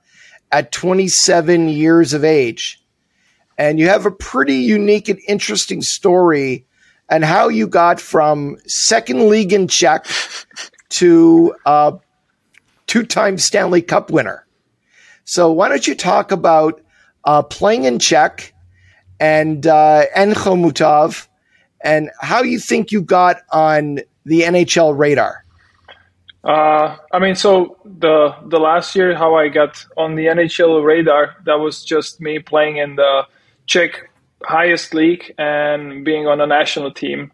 at 0.53 0.71
27 0.71 1.69
years 1.69 2.13
of 2.13 2.25
age 2.25 2.81
and 3.59 3.79
you 3.79 3.89
have 3.89 4.07
a 4.07 4.11
pretty 4.11 4.57
unique 4.57 5.09
and 5.09 5.21
interesting 5.29 5.83
story 5.83 6.67
and 7.11 7.25
how 7.25 7.49
you 7.49 7.67
got 7.67 8.01
from 8.01 8.57
second 8.67 9.29
league 9.29 9.53
in 9.53 9.69
Czech 9.69 10.07
to 10.91 11.55
uh, 11.67 11.93
two-time 12.87 13.39
Stanley 13.39 13.83
Cup 13.83 14.11
winner. 14.11 14.47
So 15.25 15.51
why 15.53 15.69
don't 15.69 15.87
you 15.87 15.95
talk 15.95 16.33
about 16.33 16.81
uh, 17.25 17.43
playing 17.43 17.85
in 17.85 17.99
Czech 17.99 18.53
and 19.21 19.67
uh, 19.67 20.05
Chomutov 20.15 21.29
and 21.83 22.11
how 22.21 22.43
you 22.43 22.59
think 22.59 22.93
you 22.93 23.03
got 23.03 23.37
on 23.53 24.01
the 24.25 24.41
NHL 24.43 24.97
radar? 24.97 25.45
Uh, 26.43 26.97
I 27.13 27.19
mean, 27.19 27.35
so 27.35 27.79
the 27.85 28.35
the 28.49 28.59
last 28.59 28.95
year, 28.95 29.15
how 29.17 29.35
I 29.35 29.49
got 29.49 29.83
on 29.97 30.15
the 30.15 30.27
NHL 30.27 30.85
radar, 30.85 31.37
that 31.47 31.59
was 31.59 31.83
just 31.83 32.21
me 32.21 32.39
playing 32.39 32.77
in 32.77 32.97
the 32.97 33.27
Czech 33.67 34.11
highest 34.47 34.95
league 34.95 35.33
and 35.39 36.05
being 36.05 36.27
on 36.27 36.41
a 36.41 36.47
national 36.47 36.93
team 36.93 37.33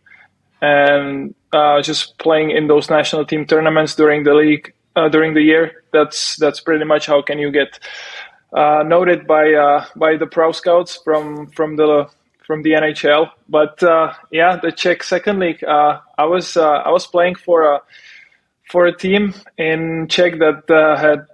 and 0.62 1.34
uh, 1.52 1.80
just 1.82 2.18
playing 2.18 2.50
in 2.50 2.68
those 2.68 2.90
national 2.90 3.24
team 3.24 3.46
tournaments 3.46 3.94
during 3.94 4.24
the 4.24 4.34
league 4.34 4.72
uh, 4.96 5.08
during 5.08 5.34
the 5.34 5.42
year. 5.42 5.84
That's 5.92 6.36
that's 6.36 6.60
pretty 6.60 6.84
much 6.84 7.06
how 7.06 7.22
can 7.22 7.38
you 7.38 7.50
get 7.50 7.78
uh, 8.52 8.82
noted 8.86 9.26
by 9.26 9.52
uh, 9.52 9.84
by 9.96 10.16
the 10.16 10.26
pro 10.26 10.52
scouts 10.52 11.00
from 11.04 11.48
from 11.50 11.76
the 11.76 12.08
from 12.46 12.62
the 12.62 12.72
NHL. 12.72 13.30
But 13.48 13.82
uh, 13.82 14.12
yeah, 14.30 14.56
the 14.56 14.72
Czech 14.72 15.02
second 15.02 15.38
league. 15.38 15.62
Uh, 15.64 16.00
I 16.18 16.24
was 16.24 16.56
I 16.56 16.90
was 16.90 17.06
playing 17.06 17.36
for 17.36 17.62
a 17.74 17.80
for 18.70 18.86
a 18.86 18.96
team 18.96 19.34
in 19.58 20.06
Czech 20.08 20.38
that 20.38 20.64
had 20.98 21.26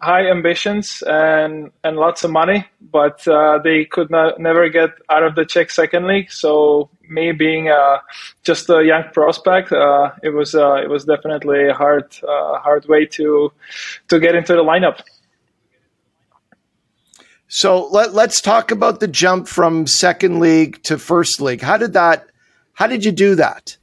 high 0.00 0.30
ambitions 0.30 1.02
and 1.06 1.70
and 1.82 1.96
lots 1.96 2.24
of 2.24 2.30
money, 2.30 2.66
but 2.80 3.26
uh, 3.26 3.58
they 3.62 3.84
could 3.84 4.10
not 4.10 4.38
never 4.38 4.68
get 4.68 4.90
out 5.10 5.22
of 5.22 5.34
the 5.34 5.44
Czech 5.44 5.70
second 5.70 6.06
league. 6.06 6.30
So 6.30 6.90
me 7.08 7.32
being 7.32 7.68
uh, 7.68 7.98
just 8.42 8.68
a 8.70 8.84
young 8.84 9.04
prospect, 9.12 9.72
uh, 9.72 10.12
it 10.22 10.30
was 10.30 10.54
uh, 10.54 10.74
it 10.74 10.88
was 10.88 11.04
definitely 11.04 11.68
a 11.68 11.74
hard 11.74 12.14
uh, 12.22 12.58
hard 12.58 12.86
way 12.86 13.06
to 13.06 13.52
to 14.08 14.20
get 14.20 14.34
into 14.34 14.54
the 14.54 14.64
lineup. 14.64 15.00
So 17.48 17.86
let, 17.88 18.12
let's 18.12 18.40
talk 18.40 18.72
about 18.72 18.98
the 18.98 19.06
jump 19.06 19.46
from 19.46 19.86
second 19.86 20.40
league 20.40 20.82
to 20.82 20.98
first 20.98 21.40
league. 21.40 21.62
How 21.62 21.76
did 21.76 21.92
that? 21.92 22.28
How 22.74 22.86
did 22.86 23.04
you 23.04 23.12
do 23.12 23.36
that? 23.36 23.76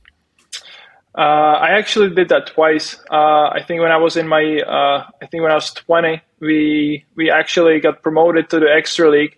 Uh, 1.16 1.58
I 1.62 1.70
actually 1.78 2.10
did 2.10 2.30
that 2.30 2.48
twice. 2.48 3.00
Uh, 3.12 3.50
I 3.50 3.62
think 3.68 3.82
when 3.82 3.92
I 3.92 3.98
was 3.98 4.18
in 4.18 4.28
my, 4.28 4.62
uh, 4.62 5.06
I 5.22 5.26
think 5.28 5.44
when 5.44 5.52
I 5.52 5.56
was 5.56 5.72
20, 5.72 6.22
we 6.40 7.06
we 7.16 7.30
actually 7.30 7.80
got 7.80 8.02
promoted 8.02 8.50
to 8.50 8.60
the 8.60 8.72
extra 8.72 9.10
league, 9.10 9.38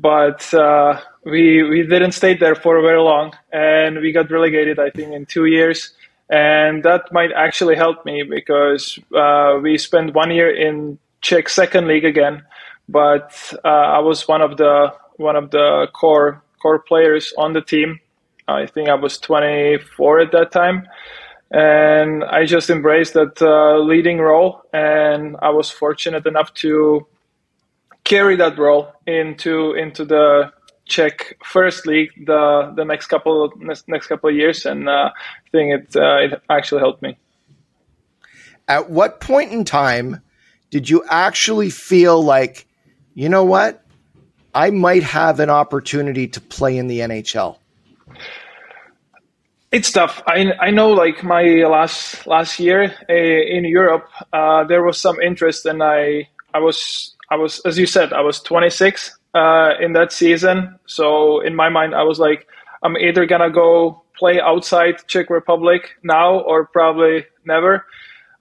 but 0.00 0.52
uh, 0.52 1.00
we 1.24 1.62
we 1.62 1.82
didn't 1.86 2.12
stay 2.12 2.34
there 2.34 2.56
for 2.56 2.80
very 2.82 3.00
long, 3.00 3.32
and 3.52 4.00
we 4.00 4.10
got 4.10 4.30
relegated. 4.30 4.80
I 4.80 4.90
think 4.90 5.12
in 5.12 5.26
two 5.26 5.44
years, 5.46 5.92
and 6.28 6.82
that 6.82 7.12
might 7.12 7.30
actually 7.32 7.76
help 7.76 8.04
me 8.04 8.24
because 8.24 8.98
uh, 9.14 9.60
we 9.62 9.78
spent 9.78 10.12
one 10.12 10.32
year 10.32 10.50
in 10.50 10.98
Czech 11.20 11.48
second 11.48 11.86
league 11.86 12.04
again, 12.04 12.42
but 12.88 13.32
uh, 13.64 13.68
I 13.68 14.00
was 14.00 14.26
one 14.26 14.42
of 14.42 14.56
the 14.56 14.92
one 15.18 15.36
of 15.36 15.52
the 15.52 15.86
core 15.94 16.42
core 16.60 16.80
players 16.80 17.32
on 17.38 17.52
the 17.52 17.62
team 17.62 18.00
I 18.48 18.66
think 18.66 18.88
I 18.88 18.94
was 18.94 19.18
24 19.18 20.20
at 20.20 20.32
that 20.32 20.52
time. 20.52 20.88
And 21.50 22.24
I 22.24 22.44
just 22.44 22.70
embraced 22.70 23.14
that 23.14 23.40
uh, 23.40 23.78
leading 23.78 24.18
role. 24.18 24.62
And 24.72 25.36
I 25.40 25.50
was 25.50 25.70
fortunate 25.70 26.26
enough 26.26 26.52
to 26.54 27.06
carry 28.06 28.36
that 28.36 28.56
role 28.56 28.92
into 29.06 29.74
into 29.74 30.04
the 30.04 30.52
Czech 30.86 31.36
first 31.44 31.86
league 31.86 32.12
the 32.26 32.72
the 32.76 32.84
next 32.84 33.08
couple 33.08 33.44
of, 33.44 33.52
next 33.60 34.06
couple 34.06 34.30
of 34.30 34.36
years, 34.36 34.64
and 34.64 34.88
uh, 34.88 35.10
I 35.12 35.50
think 35.50 35.74
it 35.74 35.96
uh, 35.96 36.18
it 36.18 36.42
actually 36.48 36.80
helped 36.80 37.02
me. 37.02 37.18
At 38.68 38.88
what 38.88 39.20
point 39.20 39.52
in 39.52 39.64
time 39.64 40.22
did 40.70 40.88
you 40.88 41.04
actually 41.08 41.70
feel 41.70 42.22
like, 42.22 42.66
you 43.14 43.28
know 43.28 43.44
what, 43.44 43.84
I 44.54 44.70
might 44.70 45.02
have 45.02 45.38
an 45.40 45.50
opportunity 45.50 46.28
to 46.28 46.40
play 46.40 46.76
in 46.76 46.86
the 46.86 47.00
NHL? 47.00 47.58
It's 49.72 49.90
tough. 49.90 50.22
I 50.26 50.52
I 50.60 50.70
know 50.70 50.90
like 50.90 51.22
my 51.24 51.42
last 51.66 52.26
last 52.26 52.58
year 52.60 52.94
uh, 53.10 53.12
in 53.56 53.64
Europe, 53.64 54.08
uh, 54.32 54.64
there 54.64 54.82
was 54.82 54.98
some 55.00 55.20
interest, 55.20 55.66
and 55.66 55.82
I 55.82 56.28
I 56.54 56.60
was 56.60 57.14
I 57.30 57.36
was 57.36 57.60
as 57.66 57.76
you 57.78 57.86
said 57.86 58.12
I 58.12 58.20
was 58.20 58.40
26 58.40 59.18
uh, 59.34 59.72
in 59.80 59.92
that 59.94 60.12
season. 60.12 60.78
So 60.86 61.40
in 61.40 61.54
my 61.56 61.68
mind, 61.68 61.94
I 61.94 62.04
was 62.04 62.18
like, 62.20 62.46
I'm 62.82 62.96
either 62.96 63.26
gonna 63.26 63.50
go 63.50 64.02
play 64.16 64.40
outside 64.40 65.06
Czech 65.08 65.30
Republic 65.30 65.96
now 66.02 66.40
or 66.40 66.66
probably 66.66 67.26
never. 67.44 67.84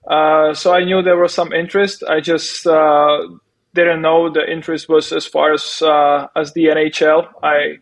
Uh, 0.07 0.53
so 0.53 0.73
I 0.73 0.85
knew 0.85 1.01
there 1.01 1.17
was 1.17 1.33
some 1.33 1.51
interest. 1.51 2.03
I 2.07 2.21
just 2.21 2.67
uh, 2.67 3.17
didn't 3.73 4.01
know 4.01 4.29
the 4.31 4.49
interest 4.49 4.87
was 4.87 5.11
as 5.11 5.25
far 5.25 5.53
as 5.53 5.81
uh, 5.81 6.27
as 6.35 6.53
the 6.53 6.65
NHL. 6.65 7.27
I 7.43 7.79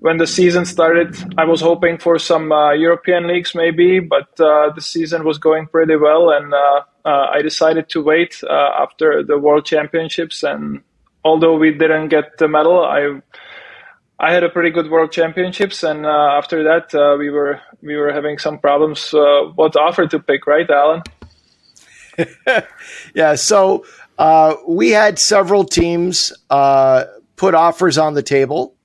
when 0.00 0.18
the 0.18 0.26
season 0.26 0.64
started, 0.64 1.16
I 1.38 1.44
was 1.44 1.60
hoping 1.60 1.98
for 1.98 2.18
some 2.18 2.52
uh, 2.52 2.72
European 2.72 3.26
leagues 3.26 3.54
maybe, 3.54 3.98
but 3.98 4.28
uh, 4.38 4.70
the 4.74 4.80
season 4.80 5.24
was 5.24 5.38
going 5.38 5.66
pretty 5.66 5.96
well, 5.96 6.30
and 6.30 6.52
uh, 6.52 6.82
uh 7.04 7.26
I 7.32 7.42
decided 7.42 7.88
to 7.90 8.02
wait 8.02 8.42
uh, 8.44 8.70
after 8.78 9.22
the 9.22 9.38
World 9.38 9.64
Championships. 9.64 10.42
And 10.42 10.82
although 11.24 11.56
we 11.56 11.72
didn't 11.72 12.08
get 12.08 12.38
the 12.38 12.48
medal, 12.48 12.84
I 12.84 13.20
I 14.18 14.32
had 14.32 14.44
a 14.44 14.48
pretty 14.48 14.70
good 14.70 14.90
World 14.90 15.12
Championships, 15.12 15.82
and 15.82 16.04
uh, 16.06 16.38
after 16.38 16.62
that, 16.64 17.16
we 17.18 17.30
were 17.30 17.60
we 17.82 17.96
were 17.96 18.12
having 18.12 18.38
some 18.38 18.58
problems 18.58 19.12
what 19.12 19.76
offer 19.76 20.06
to 20.06 20.18
pick, 20.18 20.46
right, 20.46 20.68
Alan? 20.68 21.02
yeah. 23.14 23.34
So 23.34 23.84
we 24.68 24.90
had 24.90 25.18
several 25.18 25.64
teams 25.64 26.32
put 26.48 27.54
offers 27.54 27.98
on 27.98 28.14
the 28.14 28.22
table 28.22 28.75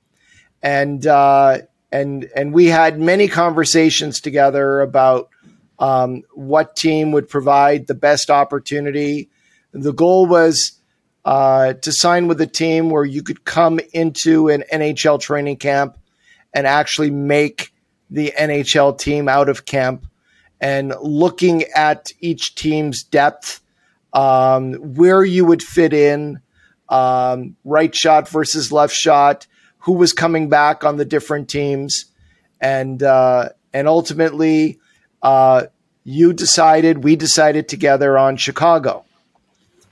and 0.62 1.06
uh, 1.06 1.60
and 1.92 2.30
and 2.36 2.54
we 2.54 2.68
had 2.68 3.00
many 3.00 3.28
conversations 3.28 4.22
together 4.22 4.82
about 4.82 5.30
um, 5.80 6.24
what 6.34 6.76
team 6.76 7.12
would 7.12 7.28
provide 7.28 7.88
the 7.88 7.96
best 7.96 8.30
opportunity. 8.30 9.30
The 9.72 9.94
goal 9.94 10.28
was 10.28 10.74
uh, 11.26 11.74
to 11.74 11.92
sign 11.92 12.28
with 12.28 12.40
a 12.42 12.48
team 12.48 12.90
where 12.90 13.06
you 13.06 13.24
could 13.24 13.44
come 13.46 13.80
into 13.94 14.50
an 14.50 14.64
NHL 14.72 15.20
training 15.20 15.58
camp 15.58 15.98
and 16.54 16.68
actually 16.68 17.12
make 17.12 17.74
the 18.10 18.34
NHL 18.38 18.98
team 18.98 19.28
out 19.28 19.50
of 19.50 19.66
camp. 19.66 20.06
And 20.60 20.94
looking 21.02 21.64
at 21.76 22.12
each 22.20 22.54
team's 22.56 23.04
depth, 23.04 23.62
um, 24.14 24.74
where 24.74 25.24
you 25.24 25.46
would 25.46 25.64
fit 25.64 25.94
in, 25.94 26.42
um, 26.90 27.56
right 27.64 27.96
shot 27.96 28.30
versus 28.30 28.72
left 28.72 28.94
shot, 28.94 29.48
who 29.82 29.94
was 29.94 30.14
coming 30.14 30.50
back 30.50 30.84
on 30.84 30.98
the 30.98 31.06
different 31.06 31.50
teams, 31.50 32.06
and 32.60 33.02
uh, 33.04 33.50
and 33.74 33.88
ultimately, 33.88 34.80
uh, 35.22 35.64
you 36.04 36.34
decided, 36.34 37.04
we 37.04 37.16
decided 37.16 37.68
together 37.68 38.18
on 38.18 38.38
Chicago. 38.38 39.06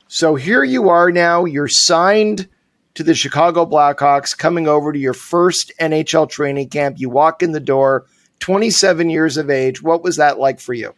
So 0.07 0.35
here 0.35 0.63
you 0.63 0.89
are 0.89 1.11
now. 1.11 1.45
You're 1.45 1.67
signed 1.67 2.47
to 2.95 3.03
the 3.03 3.13
Chicago 3.13 3.65
Blackhawks, 3.65 4.37
coming 4.37 4.67
over 4.67 4.91
to 4.91 4.99
your 4.99 5.13
first 5.13 5.71
NHL 5.79 6.29
training 6.29 6.69
camp. 6.69 6.99
You 6.99 7.09
walk 7.09 7.43
in 7.43 7.51
the 7.51 7.59
door, 7.59 8.05
27 8.39 9.09
years 9.09 9.37
of 9.37 9.49
age. 9.49 9.81
What 9.81 10.03
was 10.03 10.17
that 10.17 10.39
like 10.39 10.59
for 10.59 10.73
you? 10.73 10.93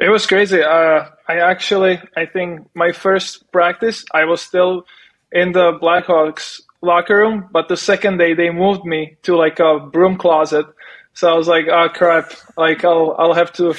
It 0.00 0.08
was 0.08 0.26
crazy. 0.26 0.62
Uh, 0.62 1.06
I 1.28 1.38
actually, 1.38 2.00
I 2.16 2.26
think 2.26 2.68
my 2.74 2.92
first 2.92 3.50
practice, 3.52 4.04
I 4.12 4.24
was 4.24 4.40
still 4.40 4.86
in 5.32 5.52
the 5.52 5.78
Blackhawks 5.78 6.60
locker 6.86 7.16
room, 7.16 7.48
but 7.52 7.68
the 7.68 7.76
second 7.76 8.18
day 8.18 8.34
they 8.34 8.50
moved 8.50 8.84
me 8.84 9.16
to 9.24 9.36
like 9.36 9.60
a 9.60 9.78
broom 9.78 10.16
closet. 10.16 10.66
So 11.14 11.30
I 11.30 11.34
was 11.34 11.48
like, 11.48 11.66
oh 11.68 11.88
crap, 11.88 12.32
like 12.56 12.84
I'll 12.84 13.14
I'll 13.18 13.34
have 13.34 13.52
to 13.54 13.74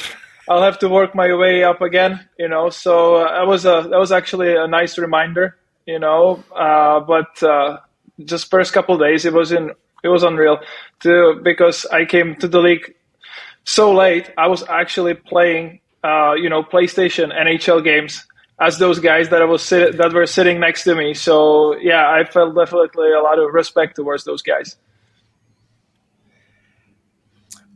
I'll 0.49 0.61
have 0.61 0.79
to 0.79 0.89
work 0.89 1.15
my 1.15 1.33
way 1.35 1.63
up 1.63 1.81
again, 1.81 2.27
you 2.37 2.47
know. 2.47 2.69
So 2.69 3.15
uh, 3.15 3.39
that 3.39 3.47
was 3.47 3.65
a 3.65 3.87
that 3.89 3.97
was 3.97 4.11
actually 4.11 4.55
a 4.55 4.67
nice 4.67 4.97
reminder, 4.97 5.57
you 5.85 5.99
know. 5.99 6.43
Uh, 6.55 6.99
but 6.99 7.41
uh, 7.43 7.79
just 8.25 8.49
first 8.49 8.73
couple 8.73 8.97
days, 8.97 9.25
it 9.25 9.33
was 9.33 9.51
in 9.51 9.71
it 10.03 10.09
was 10.09 10.23
unreal, 10.23 10.59
because 11.43 11.85
I 11.87 12.05
came 12.05 12.35
to 12.35 12.47
the 12.47 12.59
league 12.59 12.93
so 13.63 13.91
late. 13.93 14.31
I 14.37 14.47
was 14.47 14.63
actually 14.69 15.15
playing, 15.15 15.79
uh, 16.03 16.33
you 16.33 16.49
know, 16.49 16.63
PlayStation 16.63 17.35
NHL 17.35 17.83
games 17.83 18.25
as 18.59 18.79
those 18.79 18.99
guys 18.99 19.29
that 19.29 19.41
I 19.41 19.45
was 19.45 19.61
sit- 19.61 19.97
that 19.97 20.13
were 20.13 20.25
sitting 20.25 20.59
next 20.59 20.83
to 20.85 20.95
me. 20.95 21.13
So 21.13 21.77
yeah, 21.77 22.09
I 22.09 22.23
felt 22.23 22.55
definitely 22.55 23.11
a 23.11 23.21
lot 23.21 23.39
of 23.39 23.53
respect 23.53 23.95
towards 23.95 24.23
those 24.23 24.41
guys. 24.41 24.77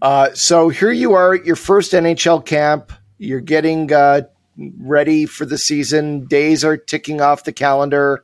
Uh, 0.02 0.34
so 0.34 0.70
here 0.70 0.92
you 0.92 1.14
are 1.14 1.36
at 1.36 1.46
your 1.46 1.56
first 1.56 1.92
NHL 1.92 2.44
camp. 2.44 2.92
You're 3.20 3.40
getting 3.40 3.94
uh, 3.94 4.24
ready 4.80 5.28
for 5.28 5.46
the 5.46 5.60
season. 5.60 6.26
Days 6.26 6.66
are 6.66 6.76
ticking 6.76 7.22
off 7.22 7.44
the 7.44 7.54
calendar. 7.54 8.24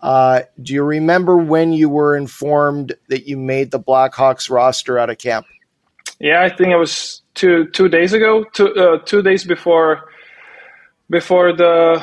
Uh, 0.00 0.40
do 0.60 0.72
you 0.72 0.82
remember 0.82 1.36
when 1.36 1.74
you 1.74 1.90
were 1.90 2.16
informed 2.16 2.94
that 3.08 3.28
you 3.28 3.36
made 3.36 3.70
the 3.70 3.78
Blackhawks 3.78 4.50
roster 4.50 4.98
out 4.98 5.10
of 5.10 5.18
camp? 5.18 5.46
Yeah, 6.18 6.42
I 6.42 6.48
think 6.48 6.70
it 6.70 6.76
was 6.76 7.22
two 7.34 7.66
two 7.68 7.88
days 7.88 8.12
ago, 8.12 8.44
two 8.52 8.74
uh, 8.74 8.98
two 8.98 9.22
days 9.22 9.44
before 9.44 10.11
before 11.12 11.52
the 11.52 12.02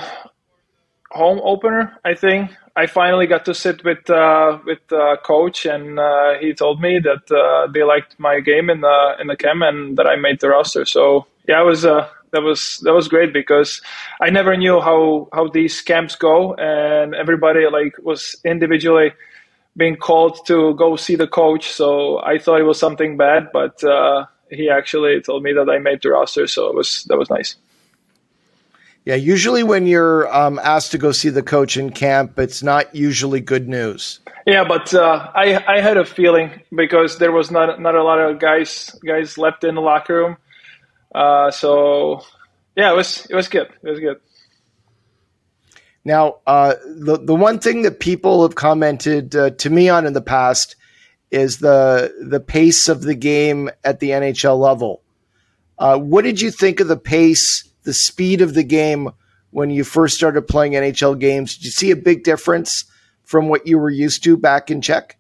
home 1.12 1.42
opener, 1.44 1.98
I 2.06 2.14
think 2.14 2.52
I 2.76 2.86
finally 2.86 3.26
got 3.26 3.44
to 3.46 3.54
sit 3.56 3.84
with 3.84 4.08
uh, 4.10 4.60
with 4.66 4.80
uh, 4.92 5.18
coach, 5.26 5.66
and 5.66 6.00
uh, 6.00 6.36
he 6.40 6.54
told 6.54 6.80
me 6.80 7.00
that 7.00 7.26
uh, 7.36 7.72
they 7.74 7.84
liked 7.84 8.18
my 8.20 8.40
game 8.40 8.70
in 8.70 8.82
the 8.82 9.16
in 9.20 9.28
the 9.28 9.36
camp 9.36 9.62
and 9.64 9.98
that 9.98 10.06
I 10.06 10.16
made 10.16 10.40
the 10.40 10.50
roster. 10.50 10.86
So 10.86 11.26
yeah, 11.48 11.62
it 11.62 11.66
was 11.66 11.84
uh, 11.86 12.08
that 12.32 12.44
was 12.44 12.80
that 12.84 12.94
was 12.94 13.08
great 13.08 13.34
because 13.34 13.82
I 14.22 14.30
never 14.30 14.56
knew 14.56 14.80
how 14.80 15.28
how 15.34 15.48
these 15.48 15.82
camps 15.82 16.16
go, 16.16 16.54
and 16.54 17.16
everybody 17.16 17.66
like 17.66 17.98
was 18.04 18.36
individually 18.46 19.12
being 19.76 19.96
called 19.96 20.46
to 20.46 20.76
go 20.76 20.96
see 20.96 21.16
the 21.16 21.28
coach. 21.28 21.72
So 21.72 22.22
I 22.22 22.38
thought 22.38 22.62
it 22.62 22.70
was 22.70 22.80
something 22.80 23.18
bad, 23.18 23.50
but 23.52 23.84
uh, 23.84 24.26
he 24.52 24.70
actually 24.70 25.20
told 25.22 25.42
me 25.42 25.54
that 25.54 25.70
I 25.70 25.80
made 25.80 26.02
the 26.04 26.12
roster, 26.12 26.46
so 26.46 26.68
it 26.70 26.76
was 26.76 27.06
that 27.10 27.18
was 27.18 27.30
nice. 27.32 27.56
Yeah, 29.10 29.16
usually 29.16 29.64
when 29.64 29.88
you're 29.88 30.32
um, 30.32 30.60
asked 30.60 30.92
to 30.92 31.00
go 31.00 31.12
see 31.12 31.30
the 31.30 31.42
coach 31.42 31.78
in 31.78 31.90
camp, 31.90 32.38
it's 32.38 32.62
not 32.62 32.96
usually 32.96 33.42
good 33.42 33.68
news. 33.68 34.20
Yeah, 34.46 34.66
but 34.66 34.94
uh, 34.94 35.32
I 35.34 35.64
I 35.68 35.82
had 35.82 35.98
a 35.98 36.06
feeling 36.06 36.62
because 36.76 37.18
there 37.18 37.32
was 37.32 37.50
not 37.50 37.82
not 37.82 37.96
a 37.96 38.04
lot 38.04 38.20
of 38.20 38.38
guys 38.38 38.96
guys 39.04 39.36
left 39.36 39.64
in 39.64 39.74
the 39.74 39.82
locker 39.82 40.16
room, 40.16 40.38
uh, 41.16 41.50
so 41.50 42.22
yeah, 42.76 42.94
it 42.94 42.96
was 42.96 43.26
it 43.26 43.34
was 43.34 43.48
good. 43.48 43.74
It 43.82 43.90
was 43.90 44.00
good. 44.00 44.18
Now, 46.06 46.36
uh, 46.46 46.76
the 46.86 47.18
the 47.18 47.34
one 47.34 47.58
thing 47.58 47.82
that 47.82 48.00
people 48.00 48.44
have 48.44 48.54
commented 48.54 49.36
uh, 49.36 49.50
to 49.50 49.72
me 49.72 49.90
on 49.90 50.06
in 50.06 50.14
the 50.14 50.22
past 50.22 50.76
is 51.32 51.58
the 51.58 52.14
the 52.22 52.40
pace 52.40 52.90
of 52.90 53.02
the 53.02 53.16
game 53.16 53.72
at 53.84 54.02
the 54.02 54.12
NHL 54.12 54.60
level. 54.60 55.02
Uh, 55.80 55.98
what 55.98 56.26
did 56.26 56.40
you 56.40 56.52
think 56.52 56.80
of 56.80 56.88
the 56.88 56.96
pace? 56.96 57.69
The 57.90 57.94
speed 57.94 58.42
of 58.42 58.54
the 58.54 58.64
game 58.64 59.10
when 59.50 59.72
you 59.72 59.84
first 59.84 60.16
started 60.16 60.44
playing 60.44 60.74
NHL 60.74 61.20
games? 61.20 61.58
Did 61.58 61.66
you 61.66 61.72
see 61.72 61.90
a 61.90 61.96
big 61.96 62.24
difference 62.24 62.86
from 63.24 63.50
what 63.50 63.66
you 63.66 63.80
were 63.80 63.90
used 63.90 64.24
to 64.26 64.38
back 64.38 64.70
in 64.70 64.80
Czech? 64.80 65.18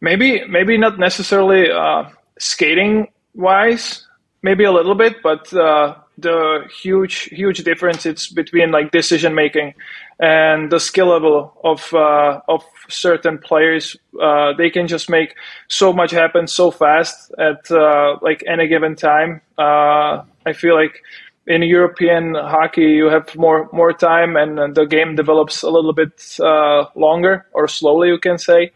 Maybe, 0.00 0.44
maybe 0.46 0.78
not 0.78 1.00
necessarily 1.00 1.68
uh, 1.68 2.04
skating 2.38 3.08
wise, 3.34 4.06
maybe 4.42 4.62
a 4.62 4.70
little 4.70 4.94
bit, 4.94 5.16
but 5.20 5.52
uh, 5.52 5.96
the 6.16 6.64
huge, 6.80 7.22
huge 7.22 7.64
difference 7.64 8.06
it's 8.06 8.32
between 8.32 8.70
like 8.70 8.92
decision 8.92 9.34
making 9.34 9.74
and 10.20 10.70
the 10.70 10.78
skill 10.78 11.06
level 11.06 11.58
of 11.64 11.92
uh, 11.92 12.40
of 12.46 12.62
certain 12.88 13.38
players. 13.38 13.96
Uh, 14.22 14.52
they 14.52 14.70
can 14.70 14.86
just 14.86 15.10
make 15.10 15.34
so 15.66 15.92
much 15.92 16.12
happen 16.12 16.46
so 16.46 16.70
fast 16.70 17.32
at 17.36 17.68
uh, 17.72 18.16
like 18.22 18.44
any 18.46 18.68
given 18.68 18.94
time. 18.94 19.40
Uh, 19.58 20.22
I 20.46 20.52
feel 20.54 20.76
like 20.76 21.02
in 21.50 21.62
European 21.62 22.36
hockey, 22.36 22.92
you 23.00 23.06
have 23.06 23.34
more 23.34 23.68
more 23.72 23.92
time, 23.92 24.36
and, 24.36 24.76
the 24.76 24.86
game 24.86 25.16
develops 25.16 25.64
a 25.64 25.70
little 25.70 25.92
bit 25.92 26.12
uh, 26.38 26.84
longer 26.94 27.46
or 27.52 27.66
slowly, 27.66 28.08
you 28.08 28.18
can 28.18 28.38
say. 28.38 28.70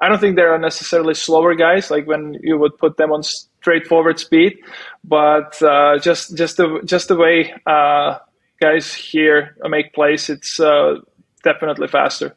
I 0.00 0.08
don't 0.08 0.18
think 0.18 0.34
they 0.34 0.42
are 0.42 0.58
necessarily 0.58 1.14
slower 1.14 1.54
guys, 1.54 1.90
like 1.90 2.06
when 2.06 2.36
you 2.42 2.58
would 2.58 2.76
put 2.78 2.96
them 2.96 3.12
on 3.12 3.22
straightforward 3.22 4.18
speed, 4.18 4.58
but 5.04 5.62
uh, 5.62 5.98
just 5.98 6.36
just 6.36 6.56
the 6.56 6.80
just 6.84 7.06
the 7.08 7.16
way 7.16 7.54
uh, 7.64 8.18
guys 8.60 8.92
here 8.92 9.56
make 9.62 9.94
plays, 9.94 10.28
it's 10.28 10.58
uh, 10.58 10.96
definitely 11.44 11.86
faster. 11.86 12.34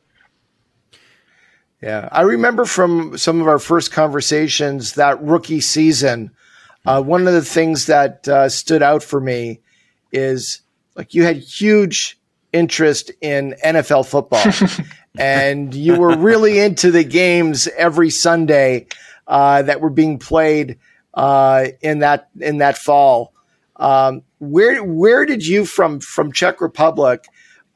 Yeah, 1.81 2.09
I 2.11 2.21
remember 2.21 2.65
from 2.65 3.17
some 3.17 3.41
of 3.41 3.47
our 3.47 3.59
first 3.59 3.91
conversations 3.91 4.93
that 4.93 5.19
rookie 5.21 5.61
season. 5.61 6.31
Uh, 6.85 7.01
one 7.01 7.27
of 7.27 7.33
the 7.33 7.43
things 7.43 7.87
that 7.87 8.27
uh, 8.27 8.49
stood 8.49 8.83
out 8.83 9.03
for 9.03 9.19
me 9.19 9.59
is 10.11 10.61
like 10.95 11.13
you 11.13 11.23
had 11.23 11.37
huge 11.37 12.19
interest 12.51 13.11
in 13.21 13.55
NFL 13.63 14.07
football 14.07 14.43
and 15.17 15.73
you 15.73 15.95
were 15.95 16.17
really 16.17 16.59
into 16.59 16.91
the 16.91 17.03
games 17.03 17.67
every 17.77 18.09
Sunday 18.09 18.87
uh, 19.27 19.61
that 19.61 19.81
were 19.81 19.89
being 19.89 20.17
played 20.17 20.79
uh, 21.13 21.67
in 21.81 21.99
that 21.99 22.29
in 22.39 22.57
that 22.59 22.77
fall. 22.77 23.33
Um, 23.75 24.23
where 24.39 24.83
where 24.83 25.25
did 25.25 25.45
you 25.45 25.65
from 25.65 25.99
from 25.99 26.31
Czech 26.31 26.61
Republic 26.61 27.25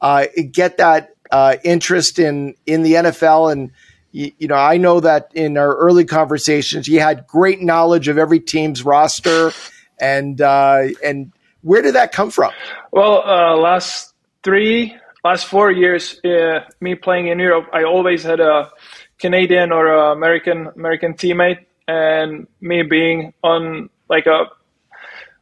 uh, 0.00 0.26
get 0.50 0.78
that 0.78 1.14
uh, 1.30 1.56
interest 1.64 2.18
in 2.18 2.54
in 2.66 2.82
the 2.82 2.94
NFL 2.94 3.52
and 3.52 3.70
you, 4.12 4.32
you, 4.38 4.48
know 4.48 4.54
I 4.54 4.76
know 4.76 5.00
that 5.00 5.30
in 5.34 5.56
our 5.56 5.74
early 5.76 6.04
conversations 6.04 6.88
you 6.88 7.00
had 7.00 7.26
great 7.26 7.60
knowledge 7.60 8.08
of 8.08 8.18
every 8.18 8.40
team's 8.40 8.84
roster 8.84 9.52
and 9.98 10.40
uh, 10.40 10.88
and 11.02 11.32
where 11.64 11.82
did 11.82 11.94
that 11.94 12.12
come 12.12 12.30
from? 12.30 12.52
Well, 12.92 13.22
uh, 13.26 13.56
last 13.56 14.14
three 14.42 14.94
last 15.24 15.46
four 15.46 15.72
years, 15.72 16.20
uh, 16.24 16.60
me 16.80 16.94
playing 16.94 17.28
in 17.28 17.38
Europe, 17.38 17.66
I 17.72 17.84
always 17.84 18.22
had 18.22 18.40
a 18.40 18.70
Canadian 19.18 19.72
or 19.72 19.86
a 19.88 20.12
American 20.12 20.68
American 20.76 21.14
teammate, 21.14 21.64
and 21.88 22.46
me 22.60 22.82
being 22.82 23.32
on 23.42 23.88
like 24.08 24.26
a 24.26 24.46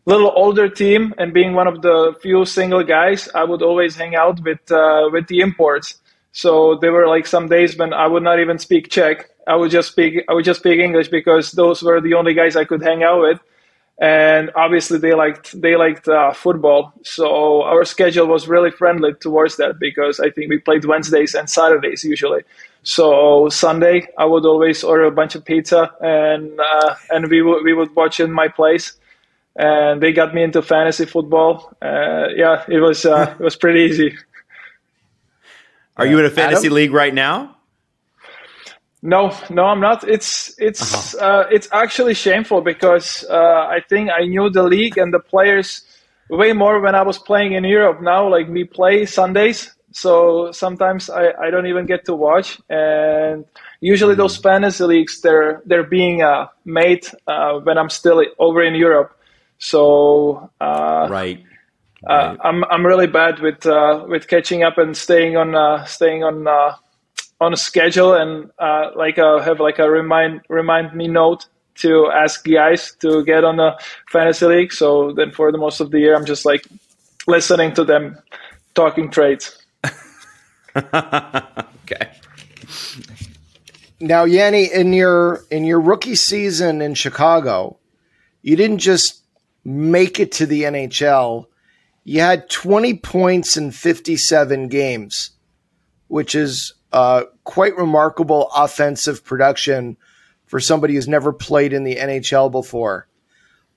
little 0.07 0.33
older 0.35 0.69
team 0.69 1.13
and 1.19 1.35
being 1.35 1.55
one 1.55 1.67
of 1.67 1.83
the 1.83 2.15
few 2.23 2.45
single 2.45 2.85
guys, 2.85 3.29
I 3.35 3.45
would 3.45 3.63
always 3.63 3.97
hang 3.97 4.15
out 4.15 4.41
with 4.43 4.71
uh, 4.71 5.11
with 5.13 5.27
the 5.27 5.41
imports. 5.41 6.01
So 6.33 6.79
there 6.81 6.93
were 6.93 7.09
like 7.09 7.27
some 7.27 7.49
days 7.49 7.77
when 7.77 7.93
I 7.93 8.07
would 8.07 8.23
not 8.23 8.41
even 8.41 8.59
speak 8.59 8.89
Czech. 8.89 9.29
I 9.47 9.57
would 9.57 9.73
just 9.73 9.89
speak 9.91 10.25
I 10.29 10.35
would 10.35 10.45
just 10.45 10.61
speak 10.61 10.79
English 10.79 11.09
because 11.09 11.53
those 11.53 11.83
were 11.83 12.01
the 12.01 12.15
only 12.15 12.35
guys 12.35 12.55
I 12.57 12.65
could 12.65 12.83
hang 12.83 13.03
out 13.03 13.21
with. 13.21 13.41
And 14.01 14.51
obviously 14.57 14.99
they 14.99 15.15
liked 15.15 15.61
they 15.61 15.77
liked 15.77 16.09
uh, 16.09 16.33
football, 16.33 16.93
so 17.05 17.63
our 17.63 17.85
schedule 17.85 18.27
was 18.27 18.49
really 18.49 18.71
friendly 18.71 19.15
towards 19.15 19.57
that 19.59 19.79
because 19.79 20.19
I 20.19 20.31
think 20.31 20.51
we 20.51 20.59
played 20.59 20.85
Wednesdays 20.85 21.35
and 21.35 21.49
Saturdays 21.49 22.03
usually. 22.03 22.43
So 22.83 23.49
Sunday 23.49 24.09
I 24.19 24.25
would 24.25 24.45
always 24.45 24.83
order 24.83 25.05
a 25.05 25.13
bunch 25.13 25.37
of 25.37 25.45
pizza 25.45 25.93
and 26.01 26.59
uh, 26.59 26.95
and 27.11 27.29
we 27.29 27.43
would 27.43 27.63
we 27.65 27.75
would 27.75 27.95
watch 27.95 28.19
in 28.19 28.33
my 28.33 28.49
place 28.49 28.95
and 29.57 30.03
they 30.03 30.13
got 30.13 30.35
me 30.35 30.43
into 30.43 30.63
fantasy 30.63 31.05
football. 31.05 31.73
Uh, 31.83 32.29
yeah, 32.35 32.65
it 32.69 32.81
was 32.81 33.05
uh, 33.05 33.35
it 33.39 33.43
was 33.43 33.57
pretty 33.57 33.81
easy. 33.81 34.17
Are 35.97 36.07
you 36.07 36.19
in 36.19 36.25
a 36.25 36.31
fantasy 36.31 36.67
Adam? 36.69 36.75
league 36.75 36.93
right 36.93 37.13
now? 37.13 37.57
No, 39.03 39.37
no, 39.51 39.65
I'm 39.65 39.81
not. 39.81 40.09
It's 40.09 40.55
it's 40.59 41.15
uh-huh. 41.17 41.27
uh, 41.27 41.47
it's 41.51 41.69
actually 41.73 42.15
shameful 42.15 42.61
because 42.61 43.25
uh, 43.29 43.67
I 43.69 43.81
think 43.89 44.11
I 44.11 44.27
knew 44.27 44.49
the 44.49 44.63
league 44.63 44.97
and 44.97 45.13
the 45.13 45.19
players 45.19 45.83
way 46.31 46.53
more 46.53 46.81
when 46.81 46.95
I 46.95 47.03
was 47.03 47.19
playing 47.19 47.53
in 47.53 47.65
Europe. 47.65 48.01
Now, 48.01 48.29
like 48.29 48.49
we 48.49 48.63
play 48.63 49.05
Sundays, 49.07 49.75
so 49.91 50.53
sometimes 50.53 51.11
I, 51.11 51.33
I 51.33 51.51
don't 51.51 51.67
even 51.67 51.87
get 51.87 52.05
to 52.07 52.15
watch. 52.15 52.61
And 52.71 53.45
usually 53.81 54.15
those 54.15 54.35
mm-hmm. 54.35 54.49
fantasy 54.49 54.85
leagues 54.85 55.21
they're 55.21 55.63
they're 55.67 55.83
being 55.83 56.23
uh, 56.23 56.47
made 56.65 57.07
uh, 57.27 57.59
when 57.59 57.79
I'm 57.79 57.91
still 57.91 58.25
over 58.39 58.63
in 58.63 58.75
Europe. 58.75 59.19
So 59.59 60.51
uh, 60.61 61.09
right. 61.11 61.43
Uh, 62.05 62.37
I'm 62.41 62.65
I'm 62.65 62.85
really 62.85 63.07
bad 63.07 63.41
with 63.41 63.65
uh, 63.65 64.05
with 64.09 64.27
catching 64.27 64.65
up 64.65 64.79
and 64.79 64.97
staying 64.97 65.37
on 65.37 65.55
uh, 65.55 65.85
staying 65.85 66.25
on 66.25 66.49
uh, 66.49 66.75
on 67.43 67.53
a 67.53 67.57
schedule 67.57 68.15
and 68.15 68.51
uh, 68.59 68.91
like 68.97 69.17
have 69.17 69.61
like 69.61 69.79
a 69.79 69.91
remind 69.91 70.43
remind 70.49 70.95
me 70.95 71.09
note 71.09 71.47
to 71.75 72.11
ask 72.11 72.45
guys 72.45 72.95
to 73.01 73.25
get 73.25 73.45
on 73.45 73.57
the 73.57 73.79
fantasy 74.11 74.47
league. 74.47 74.73
So 74.73 75.13
then 75.13 75.33
for 75.33 75.51
the 75.51 75.59
most 75.59 75.81
of 75.81 75.91
the 75.91 75.99
year, 75.99 76.15
I'm 76.15 76.25
just 76.25 76.45
like 76.45 76.67
listening 77.27 77.75
to 77.75 77.85
them 77.85 78.19
talking 78.75 79.11
trades. 79.11 79.59
okay. 80.77 82.11
Now, 84.01 84.25
Yanni, 84.25 84.73
in 84.73 84.93
your 84.93 85.45
in 85.51 85.65
your 85.65 85.81
rookie 85.81 86.17
season 86.17 86.83
in 86.83 86.95
Chicago, 86.95 87.79
you 88.43 88.57
didn't 88.57 88.79
just 88.79 89.23
make 89.65 90.19
it 90.19 90.33
to 90.33 90.47
the 90.47 90.63
NHL, 90.63 91.47
you 92.05 92.21
had 92.21 92.51
20 92.51 92.95
points 92.95 93.57
in 93.57 93.71
57 93.71 94.69
games, 94.69 95.31
which 96.09 96.35
is 96.35 96.75
uh, 96.93 97.25
quite 97.45 97.77
remarkable 97.77 98.51
offensive 98.55 99.25
production 99.25 99.97
for 100.47 100.61
somebody 100.61 100.95
who's 100.95 101.09
never 101.09 101.33
played 101.33 101.73
in 101.73 101.85
the 101.85 101.97
NHL 101.97 102.51
before. 102.51 103.09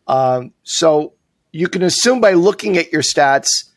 Um, 0.08 0.54
so 0.64 1.14
you 1.52 1.68
can 1.70 1.84
assume 1.84 2.20
by 2.20 2.34
looking 2.34 2.78
at 2.78 2.92
your 2.92 3.02
stats 3.02 3.70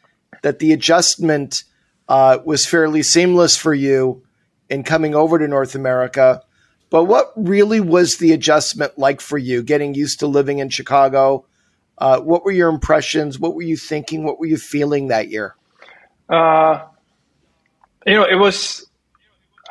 that 0.43 0.59
the 0.59 0.73
adjustment 0.73 1.65
uh, 2.09 2.39
was 2.45 2.67
fairly 2.67 3.03
seamless 3.03 3.57
for 3.57 3.73
you 3.73 4.23
in 4.69 4.83
coming 4.83 5.15
over 5.15 5.39
to 5.39 5.47
North 5.47 5.75
America. 5.75 6.43
But 6.91 7.05
what 7.05 7.33
really 7.37 7.81
was 7.81 8.17
the 8.17 8.33
adjustment 8.33 8.99
like 8.99 9.21
for 9.21 9.39
you, 9.39 9.63
getting 9.63 9.95
used 9.95 10.21
to 10.21 10.27
living 10.27 10.59
in 10.59 10.71
Chicago? 10.71 11.47
Uh, 11.99 12.21
what 12.21 12.45
were 12.45 12.51
your 12.51 12.69
impressions? 12.69 13.39
What 13.39 13.55
were 13.55 13.63
you 13.63 13.77
thinking? 13.77 14.25
What 14.25 14.39
were 14.39 14.47
you 14.47 14.57
feeling 14.57 15.09
that 15.09 15.29
year? 15.29 15.55
Uh, 16.29 16.85
you 18.07 18.15
know, 18.15 18.25
it 18.25 18.37
was 18.37 18.88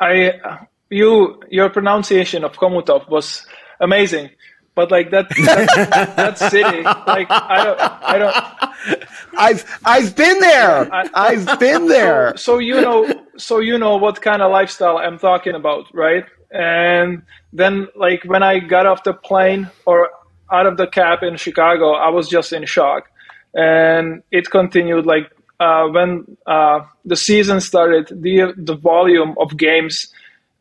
I 0.00 0.58
you 0.90 1.42
your 1.50 1.70
pronunciation 1.70 2.44
of 2.44 2.52
Chomutov 2.54 3.08
was 3.08 3.46
amazing, 3.80 4.30
but 4.74 4.90
like 4.90 5.10
that 5.10 5.28
that, 5.28 6.12
that 6.16 6.38
city, 6.38 6.82
like 6.82 7.30
I 7.30 7.64
don't 7.64 7.80
I 7.80 8.18
don't. 8.18 9.04
I've 9.38 9.80
I've 9.84 10.16
been 10.16 10.40
there. 10.40 10.88
I, 10.92 11.34
have 11.34 11.60
been 11.60 11.86
there. 11.86 12.32
So, 12.36 12.54
so 12.54 12.58
you 12.58 12.80
know 12.80 13.26
so 13.36 13.58
you 13.58 13.78
know 13.78 13.96
what 13.96 14.20
kind 14.22 14.42
of 14.42 14.50
lifestyle 14.50 14.98
I'm 14.98 15.18
talking 15.18 15.54
about, 15.54 15.86
right? 15.94 16.24
And 16.50 17.22
then 17.52 17.88
like 17.94 18.24
when 18.24 18.42
I 18.42 18.58
got 18.58 18.86
off 18.86 19.04
the 19.04 19.12
plane 19.12 19.70
or 19.86 20.10
out 20.50 20.66
of 20.66 20.76
the 20.76 20.86
cab 20.86 21.22
in 21.22 21.36
Chicago, 21.36 21.92
I 21.92 22.08
was 22.08 22.28
just 22.28 22.52
in 22.52 22.64
shock. 22.64 23.10
And 23.54 24.22
it 24.30 24.50
continued 24.50 25.06
like 25.06 25.30
uh, 25.60 25.88
when 25.88 26.36
uh, 26.46 26.80
the 27.04 27.16
season 27.16 27.60
started, 27.60 28.08
the 28.08 28.52
the 28.56 28.76
volume 28.76 29.34
of 29.38 29.56
games 29.56 30.12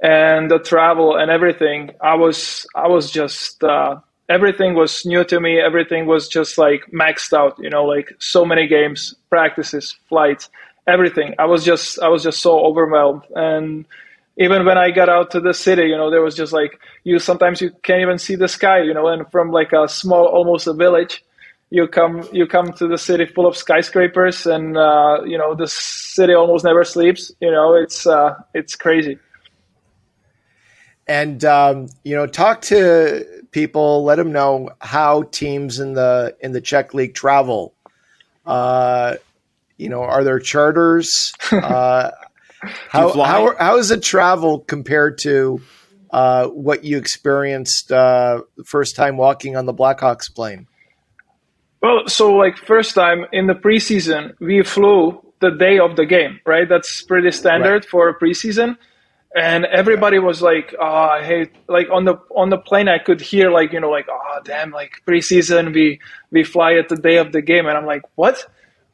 and 0.01 0.49
the 0.51 0.59
travel 0.59 1.15
and 1.15 1.31
everything, 1.31 1.91
I 2.01 2.15
was 2.15 2.65
I 2.75 2.87
was 2.87 3.11
just 3.11 3.63
uh, 3.63 3.99
everything 4.29 4.75
was 4.75 5.05
new 5.05 5.23
to 5.25 5.39
me. 5.39 5.59
Everything 5.59 6.05
was 6.05 6.27
just 6.27 6.57
like 6.57 6.85
maxed 6.91 7.33
out. 7.33 7.57
You 7.59 7.69
know, 7.69 7.85
like 7.85 8.13
so 8.19 8.45
many 8.45 8.67
games, 8.67 9.13
practices, 9.29 9.95
flights, 10.09 10.49
everything. 10.87 11.35
I 11.39 11.45
was 11.45 11.63
just 11.63 11.99
I 11.99 12.07
was 12.09 12.23
just 12.23 12.41
so 12.41 12.59
overwhelmed 12.59 13.23
and 13.35 13.85
even 14.37 14.65
when 14.65 14.77
I 14.77 14.91
got 14.91 15.09
out 15.09 15.31
to 15.31 15.39
the 15.39 15.53
city, 15.53 15.83
you 15.83 15.97
know, 15.97 16.11
there 16.11 16.21
was 16.21 16.35
just 16.35 16.53
like 16.53 16.79
you 17.03 17.19
sometimes 17.19 17.61
you 17.61 17.71
can't 17.83 18.01
even 18.01 18.17
see 18.19 18.35
the 18.35 18.47
sky, 18.47 18.81
you 18.81 18.93
know, 18.93 19.07
and 19.07 19.29
from 19.31 19.51
like 19.51 19.73
a 19.73 19.87
small, 19.87 20.25
almost 20.25 20.67
a 20.67 20.73
village, 20.73 21.23
you 21.69 21.87
come 21.87 22.27
you 22.31 22.47
come 22.47 22.71
to 22.73 22.87
the 22.87 22.97
city 22.97 23.25
full 23.25 23.45
of 23.45 23.57
skyscrapers, 23.57 24.45
and 24.45 24.77
uh, 24.77 25.21
you 25.25 25.37
know 25.37 25.55
the 25.55 25.67
city 25.67 26.33
almost 26.33 26.63
never 26.63 26.83
sleeps. 26.83 27.31
You 27.39 27.51
know, 27.51 27.75
it's 27.75 28.07
uh, 28.07 28.35
it's 28.53 28.75
crazy. 28.75 29.19
And 31.07 31.43
um, 31.45 31.87
you 32.03 32.15
know, 32.15 32.27
talk 32.27 32.61
to 32.63 33.25
people, 33.51 34.03
let 34.03 34.15
them 34.15 34.31
know 34.31 34.69
how 34.79 35.23
teams 35.23 35.79
in 35.79 35.93
the 35.93 36.35
in 36.41 36.51
the 36.51 36.61
Czech 36.61 36.93
league 36.93 37.13
travel. 37.13 37.73
Uh, 38.45 39.15
you 39.77 39.89
know, 39.89 40.01
are 40.01 40.23
there 40.23 40.39
charters? 40.39 41.33
Uh, 41.51 42.11
how, 42.89 43.11
how, 43.13 43.55
how 43.55 43.77
is 43.77 43.91
it 43.91 44.01
travel 44.01 44.59
compared 44.59 45.19
to 45.19 45.61
uh, 46.09 46.47
what 46.47 46.83
you 46.83 46.97
experienced 46.97 47.91
uh, 47.91 48.41
the 48.55 48.63
first 48.63 48.95
time 48.95 49.15
walking 49.15 49.55
on 49.55 49.67
the 49.67 49.73
Blackhawks 49.73 50.33
plane? 50.33 50.67
Well, 51.81 52.07
so 52.07 52.33
like 52.33 52.57
first 52.57 52.95
time 52.95 53.25
in 53.31 53.47
the 53.47 53.53
preseason, 53.53 54.33
we 54.39 54.63
flew 54.63 55.21
the 55.39 55.51
day 55.51 55.79
of 55.79 55.95
the 55.95 56.05
game, 56.05 56.39
right? 56.45 56.67
That's 56.67 57.03
pretty 57.03 57.31
standard 57.31 57.69
right. 57.69 57.85
for 57.85 58.09
a 58.09 58.19
preseason. 58.19 58.77
And 59.35 59.65
everybody 59.65 60.17
was 60.17 60.41
like, 60.41 60.73
ah, 60.79 61.17
"Oh, 61.19 61.23
hey!" 61.23 61.51
Like 61.67 61.87
on 61.91 62.05
the 62.05 62.15
on 62.35 62.49
the 62.49 62.57
plane, 62.57 62.87
I 62.87 62.97
could 62.97 63.21
hear 63.21 63.51
like 63.51 63.71
you 63.73 63.79
know 63.79 63.89
like, 63.89 64.07
"Oh, 64.09 64.39
damn!" 64.43 64.71
Like 64.71 65.03
preseason, 65.05 65.73
we 65.73 65.99
we 66.31 66.43
fly 66.43 66.73
at 66.73 66.89
the 66.89 66.95
day 66.95 67.17
of 67.17 67.33
the 67.33 67.41
game, 67.41 67.67
and 67.67 67.77
I'm 67.77 67.85
like, 67.85 68.03
"What?" 68.15 68.47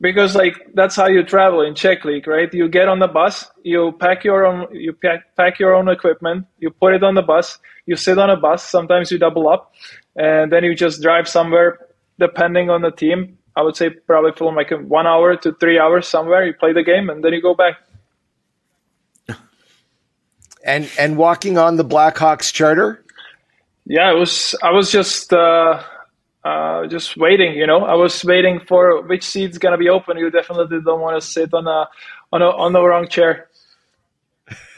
because 0.03 0.35
like 0.35 0.55
that's 0.73 0.97
how 0.97 1.07
you 1.07 1.23
travel 1.23 1.61
in 1.61 1.73
Czech 1.75 2.03
League, 2.03 2.27
right? 2.27 2.53
You 2.53 2.67
get 2.67 2.89
on 2.89 2.99
the 2.99 3.07
bus, 3.07 3.49
you 3.63 3.93
pack 3.99 4.25
your 4.25 4.45
own, 4.45 4.67
you 4.75 4.91
pack, 4.91 5.33
pack 5.37 5.59
your 5.59 5.73
own 5.73 5.87
equipment, 5.87 6.45
you 6.59 6.71
put 6.71 6.93
it 6.93 7.03
on 7.03 7.15
the 7.15 7.21
bus, 7.21 7.57
you 7.85 7.95
sit 7.95 8.19
on 8.19 8.29
a 8.29 8.35
bus. 8.35 8.69
Sometimes 8.69 9.11
you 9.11 9.17
double 9.17 9.47
up, 9.47 9.73
and 10.17 10.51
then 10.51 10.65
you 10.65 10.75
just 10.75 11.01
drive 11.01 11.27
somewhere. 11.27 11.82
Depending 12.19 12.69
on 12.69 12.81
the 12.81 12.91
team, 12.91 13.37
I 13.55 13.61
would 13.61 13.75
say 13.75 13.89
probably 13.89 14.31
from 14.35 14.55
like 14.55 14.71
one 14.71 15.07
hour 15.07 15.35
to 15.37 15.53
three 15.53 15.79
hours 15.79 16.07
somewhere. 16.07 16.45
You 16.45 16.53
play 16.53 16.73
the 16.73 16.83
game 16.83 17.09
and 17.09 17.23
then 17.23 17.33
you 17.33 17.41
go 17.41 17.55
back. 17.55 17.75
And 20.65 20.89
and 20.97 21.17
walking 21.17 21.57
on 21.57 21.75
the 21.75 21.83
Blackhawks 21.83 22.53
charter. 22.53 23.03
Yeah, 23.85 24.11
it 24.11 24.17
was. 24.17 24.55
I 24.63 24.71
was 24.71 24.91
just. 24.91 25.33
Uh, 25.33 25.83
uh, 26.43 26.87
just 26.87 27.17
waiting. 27.17 27.53
You 27.53 27.67
know, 27.67 27.85
I 27.85 27.95
was 27.95 28.23
waiting 28.23 28.59
for 28.67 29.01
which 29.03 29.23
seat's 29.23 29.57
gonna 29.57 29.77
be 29.77 29.89
open. 29.89 30.17
You 30.17 30.29
definitely 30.29 30.79
don't 30.83 31.01
want 31.01 31.21
to 31.21 31.27
sit 31.27 31.53
on 31.53 31.67
a 31.67 31.87
on 32.31 32.41
a 32.41 32.49
on 32.49 32.73
the 32.73 32.83
wrong 32.83 33.07
chair. 33.07 33.49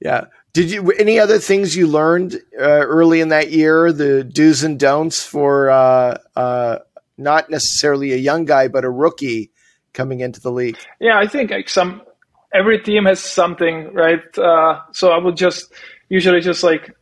yeah. 0.00 0.24
Did 0.52 0.70
you 0.70 0.90
any 0.92 1.18
other 1.18 1.38
things 1.38 1.76
you 1.76 1.86
learned 1.86 2.34
uh, 2.58 2.62
early 2.62 3.20
in 3.20 3.28
that 3.28 3.50
year? 3.50 3.92
The 3.92 4.24
do's 4.24 4.64
and 4.64 4.78
don'ts 4.78 5.24
for 5.24 5.70
uh, 5.70 6.18
uh, 6.34 6.78
not 7.16 7.50
necessarily 7.50 8.12
a 8.12 8.16
young 8.16 8.44
guy, 8.44 8.68
but 8.68 8.84
a 8.84 8.90
rookie 8.90 9.50
coming 9.92 10.20
into 10.20 10.40
the 10.40 10.50
league. 10.50 10.78
Yeah, 10.98 11.18
I 11.18 11.26
think 11.26 11.50
like 11.50 11.68
some 11.68 12.02
every 12.52 12.80
team 12.80 13.04
has 13.04 13.20
something, 13.20 13.92
right? 13.94 14.22
Uh, 14.36 14.80
so 14.92 15.10
I 15.10 15.18
would 15.18 15.36
just 15.36 15.72
usually 16.08 16.40
just 16.40 16.62
like 16.62 16.94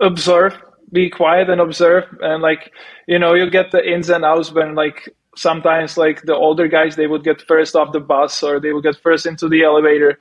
observe 0.00 0.56
be 0.92 1.10
quiet 1.10 1.50
and 1.50 1.60
observe 1.60 2.04
and 2.20 2.42
like 2.42 2.72
you 3.06 3.18
know 3.18 3.34
you 3.34 3.50
get 3.50 3.70
the 3.72 3.82
ins 3.84 4.08
and 4.08 4.24
outs 4.24 4.52
when 4.52 4.74
like 4.74 5.08
sometimes 5.36 5.96
like 5.96 6.22
the 6.22 6.34
older 6.34 6.68
guys 6.68 6.96
they 6.96 7.06
would 7.06 7.24
get 7.24 7.42
first 7.42 7.74
off 7.74 7.92
the 7.92 8.00
bus 8.00 8.42
or 8.42 8.60
they 8.60 8.72
would 8.72 8.84
get 8.84 8.96
first 8.96 9.26
into 9.26 9.48
the 9.48 9.64
elevator 9.64 10.18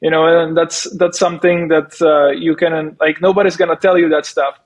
you 0.00 0.10
know 0.10 0.26
and 0.26 0.56
that's 0.56 0.90
that's 0.96 1.18
something 1.18 1.68
that 1.68 2.00
uh, 2.02 2.28
you 2.30 2.54
can 2.56 2.96
like 3.00 3.20
nobody's 3.20 3.56
gonna 3.56 3.76
tell 3.76 3.98
you 3.98 4.08
that 4.10 4.26
stuff. 4.26 4.58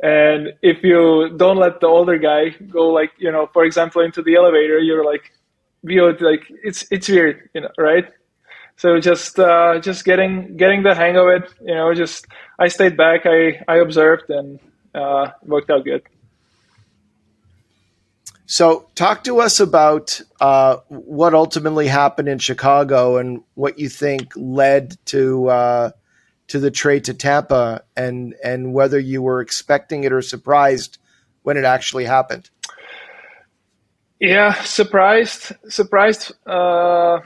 And 0.00 0.52
if 0.62 0.84
you 0.84 1.34
don't 1.36 1.56
let 1.56 1.80
the 1.80 1.88
older 1.88 2.18
guy 2.18 2.50
go 2.70 2.88
like 2.88 3.12
you 3.18 3.32
know 3.32 3.48
for 3.52 3.64
example 3.64 4.02
into 4.02 4.22
the 4.22 4.36
elevator 4.36 4.78
you're 4.78 5.04
like 5.04 5.32
viewed 5.84 6.20
like 6.20 6.42
it's 6.62 6.86
it's 6.90 7.08
weird 7.08 7.48
you 7.54 7.62
know 7.62 7.70
right? 7.78 8.06
So 8.76 9.00
just 9.00 9.38
uh, 9.40 9.80
just 9.80 10.04
getting 10.04 10.56
getting 10.56 10.84
the 10.84 10.94
hang 10.94 11.16
of 11.16 11.26
it 11.28 11.52
you 11.60 11.74
know 11.74 11.92
just 11.94 12.26
i 12.60 12.68
stayed 12.68 12.96
back 12.96 13.22
i 13.26 13.60
i 13.66 13.76
observed 13.78 14.30
and 14.30 14.60
uh, 14.94 15.30
worked 15.44 15.70
out 15.70 15.84
good 15.84 16.02
so, 18.50 18.88
talk 18.94 19.24
to 19.24 19.40
us 19.40 19.60
about 19.60 20.22
uh, 20.40 20.78
what 20.88 21.34
ultimately 21.34 21.86
happened 21.86 22.28
in 22.28 22.38
Chicago 22.38 23.18
and 23.18 23.42
what 23.56 23.78
you 23.78 23.90
think 23.90 24.32
led 24.36 24.96
to 25.04 25.48
uh, 25.48 25.90
to 26.46 26.58
the 26.58 26.70
trade 26.70 27.04
to 27.04 27.14
Tampa, 27.14 27.82
and 27.94 28.34
and 28.42 28.72
whether 28.72 28.98
you 28.98 29.20
were 29.20 29.42
expecting 29.42 30.04
it 30.04 30.14
or 30.14 30.22
surprised 30.22 30.96
when 31.42 31.58
it 31.58 31.64
actually 31.64 32.06
happened. 32.06 32.48
Yeah, 34.18 34.54
surprised. 34.62 35.52
Surprised. 35.68 36.32
Uh, 36.46 37.18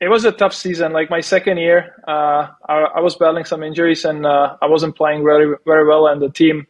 it 0.00 0.08
was 0.08 0.24
a 0.24 0.32
tough 0.32 0.54
season. 0.54 0.90
Like 0.92 1.10
my 1.10 1.20
second 1.20 1.58
year, 1.58 2.02
uh, 2.08 2.48
I, 2.66 2.92
I, 2.96 3.00
was 3.00 3.14
battling 3.14 3.44
some 3.44 3.62
injuries 3.62 4.06
and 4.06 4.24
uh, 4.24 4.56
I 4.62 4.66
wasn't 4.68 4.96
playing 4.96 5.22
very 5.22 5.54
very 5.66 5.86
well, 5.86 6.06
and 6.06 6.22
the 6.22 6.30
team 6.30 6.66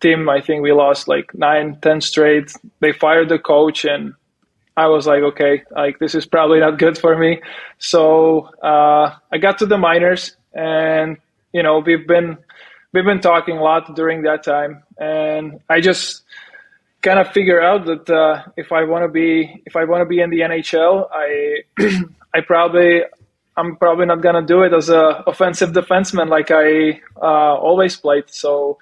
team, 0.00 0.28
I 0.28 0.40
think 0.40 0.62
we 0.62 0.72
lost 0.72 1.08
like 1.08 1.34
nine, 1.34 1.78
ten 1.80 2.00
straight. 2.00 2.52
They 2.80 2.92
fired 2.92 3.28
the 3.28 3.38
coach, 3.38 3.84
and 3.84 4.14
I 4.76 4.86
was 4.86 5.06
like, 5.06 5.22
okay, 5.22 5.62
like 5.70 5.98
this 5.98 6.14
is 6.14 6.26
probably 6.26 6.60
not 6.60 6.78
good 6.78 6.98
for 6.98 7.16
me. 7.16 7.40
So 7.78 8.48
uh, 8.62 9.14
I 9.32 9.38
got 9.38 9.58
to 9.58 9.66
the 9.66 9.78
minors, 9.78 10.36
and 10.54 11.16
you 11.52 11.62
know 11.62 11.78
we've 11.80 12.06
been 12.06 12.38
we've 12.92 13.04
been 13.04 13.20
talking 13.20 13.58
a 13.58 13.62
lot 13.62 13.94
during 13.94 14.22
that 14.22 14.42
time, 14.42 14.82
and 14.98 15.60
I 15.68 15.80
just 15.80 16.22
kind 17.02 17.18
of 17.18 17.28
figure 17.32 17.60
out 17.60 17.86
that 17.86 18.10
uh, 18.10 18.42
if 18.56 18.72
I 18.72 18.84
want 18.84 19.04
to 19.04 19.08
be 19.08 19.62
if 19.66 19.76
I 19.76 19.84
want 19.84 20.02
to 20.02 20.06
be 20.06 20.20
in 20.20 20.30
the 20.30 20.40
NHL, 20.40 21.08
I 21.12 21.62
I 22.34 22.40
probably 22.40 23.02
I'm 23.56 23.76
probably 23.76 24.06
not 24.06 24.22
gonna 24.22 24.42
do 24.42 24.62
it 24.62 24.72
as 24.72 24.88
a 24.88 25.22
offensive 25.26 25.72
defenseman 25.72 26.28
like 26.28 26.50
I 26.50 27.00
uh, 27.20 27.54
always 27.56 27.96
played. 27.96 28.24
So 28.28 28.78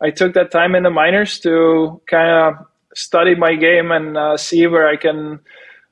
I 0.00 0.10
took 0.10 0.34
that 0.34 0.50
time 0.50 0.74
in 0.74 0.84
the 0.84 0.90
minors 0.90 1.40
to 1.40 2.00
kind 2.06 2.30
of 2.30 2.66
study 2.94 3.34
my 3.34 3.54
game 3.54 3.90
and 3.90 4.16
uh, 4.16 4.36
see 4.36 4.66
where 4.66 4.88
I 4.88 4.96
can 4.96 5.40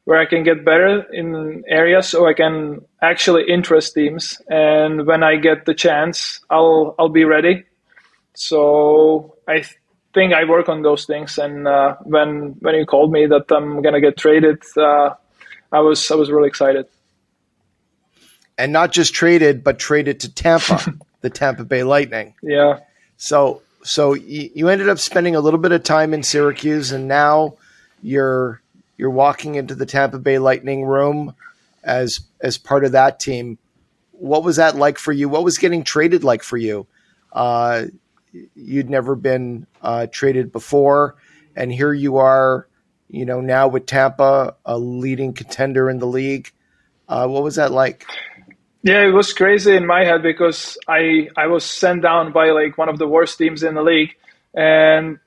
where 0.05 0.21
I 0.21 0.27
can 0.27 0.45
get 0.45 0.64
better 0.64 1.03
in 1.12 1.64
areas 1.66 2.09
so 2.09 2.29
I 2.29 2.33
can 2.33 2.81
actually 3.03 3.42
interest 3.49 3.95
teams. 3.95 4.40
And 4.49 5.05
when 5.05 5.25
I 5.25 5.35
get 5.37 5.66
the 5.66 5.75
chance, 5.75 6.40
I'll 6.49 6.95
I'll 6.99 7.09
be 7.09 7.25
ready. 7.25 7.64
So 8.35 9.37
I 9.49 9.64
think 10.14 10.33
I 10.33 10.45
work 10.45 10.69
on 10.69 10.83
those 10.83 11.07
things. 11.07 11.38
And 11.38 11.66
uh, 11.66 11.97
when 12.03 12.57
when 12.61 12.77
you 12.77 12.87
called 12.87 13.12
me 13.12 13.27
that 13.27 13.51
I'm 13.51 13.83
gonna 13.83 14.01
get 14.01 14.16
traded, 14.16 14.62
uh, 14.77 15.11
I 15.73 15.81
was 15.81 16.11
I 16.11 16.14
was 16.14 16.31
really 16.31 16.49
excited. 16.49 16.87
And 18.59 18.73
not 18.73 18.92
just 18.92 19.12
traded, 19.12 19.62
but 19.62 19.79
traded 19.79 20.21
to 20.21 20.33
Tampa, 20.33 20.95
the 21.21 21.31
Tampa 21.31 21.64
Bay 21.64 21.83
Lightning. 21.83 22.35
Yeah. 22.42 22.79
So 23.16 23.62
so 23.87 24.14
you, 24.14 24.68
ended 24.68 24.88
up 24.88 24.99
spending 24.99 25.37
a 25.37 25.40
little 25.40 25.61
bit 25.61 25.70
of 25.70 25.85
time 25.85 26.12
in 26.12 26.25
Syracuse, 26.25 26.90
and 26.90 27.07
now 27.07 27.55
you're 28.03 28.61
you're 28.96 29.11
walking 29.11 29.55
into 29.55 29.77
the 29.77 29.87
Tampa 29.87 30.18
Bay 30.18 30.38
Lightning 30.38 30.85
room 30.85 31.35
as 31.85 32.20
as 32.40 32.59
part 32.59 32.85
of 32.85 32.92
that 32.92 33.20
team. 33.20 33.59
What 34.11 34.42
was 34.42 34.57
that 34.57 34.75
like 34.75 34.99
for 34.99 35.12
you? 35.12 35.29
What 35.29 35.44
was 35.44 35.59
getting 35.59 35.85
traded 35.85 36.25
like 36.25 36.42
for 36.42 36.57
you? 36.57 36.88
Uh, 37.33 37.85
you'd 38.57 38.90
never 38.90 39.14
been 39.14 39.68
uh, 39.83 40.09
traded 40.11 40.51
before, 40.51 41.14
and 41.55 41.72
here 41.72 41.92
you 41.92 42.16
are, 42.16 42.66
you 43.09 43.25
know, 43.25 43.40
now 43.40 43.68
with 43.68 43.87
Tampa, 43.87 44.57
a 44.64 44.77
leading 44.77 45.33
contender 45.33 45.88
in 45.88 46.01
the 46.01 46.07
league. 46.07 46.51
Uh, 47.09 47.29
what 47.29 47.44
was 47.44 47.55
that 47.55 47.70
like? 47.70 48.05
Yeah, 48.87 49.03
it 49.05 49.12
was 49.12 49.33
crazy 49.33 49.75
in 49.77 49.85
my 49.85 50.05
head 50.05 50.22
because 50.22 50.79
I 50.88 51.29
I 51.37 51.49
was 51.49 51.64
sent 51.64 52.03
down 52.03 52.33
by 52.33 52.51
like 52.53 52.79
one 52.79 52.88
of 52.88 52.99
the 53.01 53.09
worst 53.09 53.37
teams 53.37 53.64
in 53.64 53.75
the 53.75 53.83
league, 53.83 54.14
and 54.55 55.18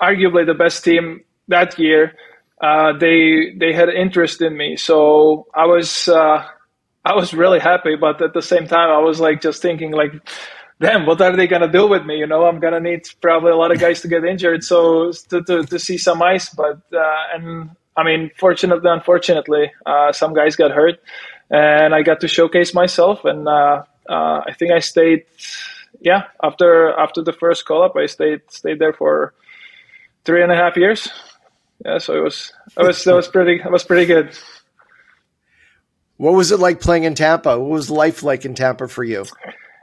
arguably 0.00 0.44
the 0.46 0.54
best 0.54 0.84
team 0.84 1.24
that 1.48 1.78
year. 1.78 2.14
Uh, 2.60 2.92
they 2.98 3.54
they 3.58 3.72
had 3.72 3.88
interest 3.88 4.42
in 4.42 4.58
me, 4.58 4.76
so 4.76 5.46
I 5.54 5.66
was 5.66 6.08
uh, 6.08 6.44
I 7.04 7.14
was 7.14 7.32
really 7.32 7.60
happy. 7.60 7.96
But 7.96 8.20
at 8.20 8.34
the 8.34 8.42
same 8.42 8.66
time, 8.66 8.90
I 8.90 8.98
was 8.98 9.20
like 9.20 9.40
just 9.40 9.62
thinking 9.62 9.92
like, 9.92 10.12
damn, 10.80 11.06
what 11.06 11.20
are 11.22 11.36
they 11.36 11.46
gonna 11.46 11.72
do 11.72 11.86
with 11.88 12.04
me? 12.04 12.18
You 12.18 12.26
know, 12.26 12.44
I'm 12.46 12.60
gonna 12.60 12.80
need 12.80 13.08
probably 13.22 13.52
a 13.52 13.56
lot 13.56 13.72
of 13.72 13.80
guys 13.80 14.02
to 14.02 14.08
get 14.08 14.24
injured, 14.24 14.64
so 14.64 15.12
to 15.30 15.42
to, 15.44 15.64
to 15.64 15.78
see 15.78 15.98
some 15.98 16.22
ice. 16.22 16.50
But 16.50 16.80
uh, 16.92 17.22
and 17.34 17.70
I 17.96 18.04
mean, 18.04 18.30
fortunately, 18.38 18.90
unfortunately, 18.90 19.72
uh, 19.86 20.12
some 20.12 20.34
guys 20.34 20.56
got 20.56 20.72
hurt 20.72 20.98
and 21.50 21.94
I 21.94 22.02
got 22.02 22.20
to 22.20 22.28
showcase 22.28 22.74
myself. 22.74 23.24
And 23.24 23.48
uh, 23.48 23.82
uh, 24.08 24.42
I 24.46 24.52
think 24.58 24.72
I 24.72 24.80
stayed, 24.80 25.24
yeah, 26.00 26.24
after 26.42 26.92
after 26.98 27.22
the 27.22 27.32
first 27.32 27.64
call 27.64 27.82
up, 27.82 27.96
I 27.96 28.06
stayed 28.06 28.42
stayed 28.48 28.78
there 28.78 28.92
for 28.92 29.34
three 30.24 30.42
and 30.42 30.52
a 30.52 30.56
half 30.56 30.76
years. 30.76 31.08
Yeah, 31.84 31.98
so 31.98 32.16
it 32.16 32.22
was 32.22 32.52
it 32.78 32.82
was 32.82 33.04
that 33.04 33.14
was 33.14 33.28
pretty 33.28 33.60
it 33.62 33.70
was 33.70 33.84
pretty 33.84 34.06
good. 34.06 34.36
What 36.16 36.32
was 36.32 36.50
it 36.50 36.58
like 36.60 36.80
playing 36.80 37.04
in 37.04 37.14
Tampa? 37.14 37.58
What 37.58 37.70
was 37.70 37.90
life 37.90 38.22
like 38.22 38.44
in 38.44 38.54
Tampa 38.54 38.88
for 38.88 39.04
you? 39.04 39.26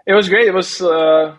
It 0.06 0.14
was 0.14 0.28
great. 0.28 0.48
It 0.48 0.54
was 0.54 0.82
uh, 0.82 1.36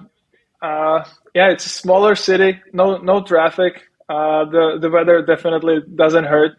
uh, 0.62 1.04
yeah, 1.34 1.50
it's 1.50 1.66
a 1.66 1.70
smaller 1.70 2.14
city, 2.14 2.60
no 2.72 2.98
no 2.98 3.22
traffic. 3.22 3.82
Uh, 4.08 4.44
the 4.44 4.78
the 4.80 4.90
weather 4.90 5.22
definitely 5.22 5.80
doesn't 5.94 6.24
hurt. 6.24 6.52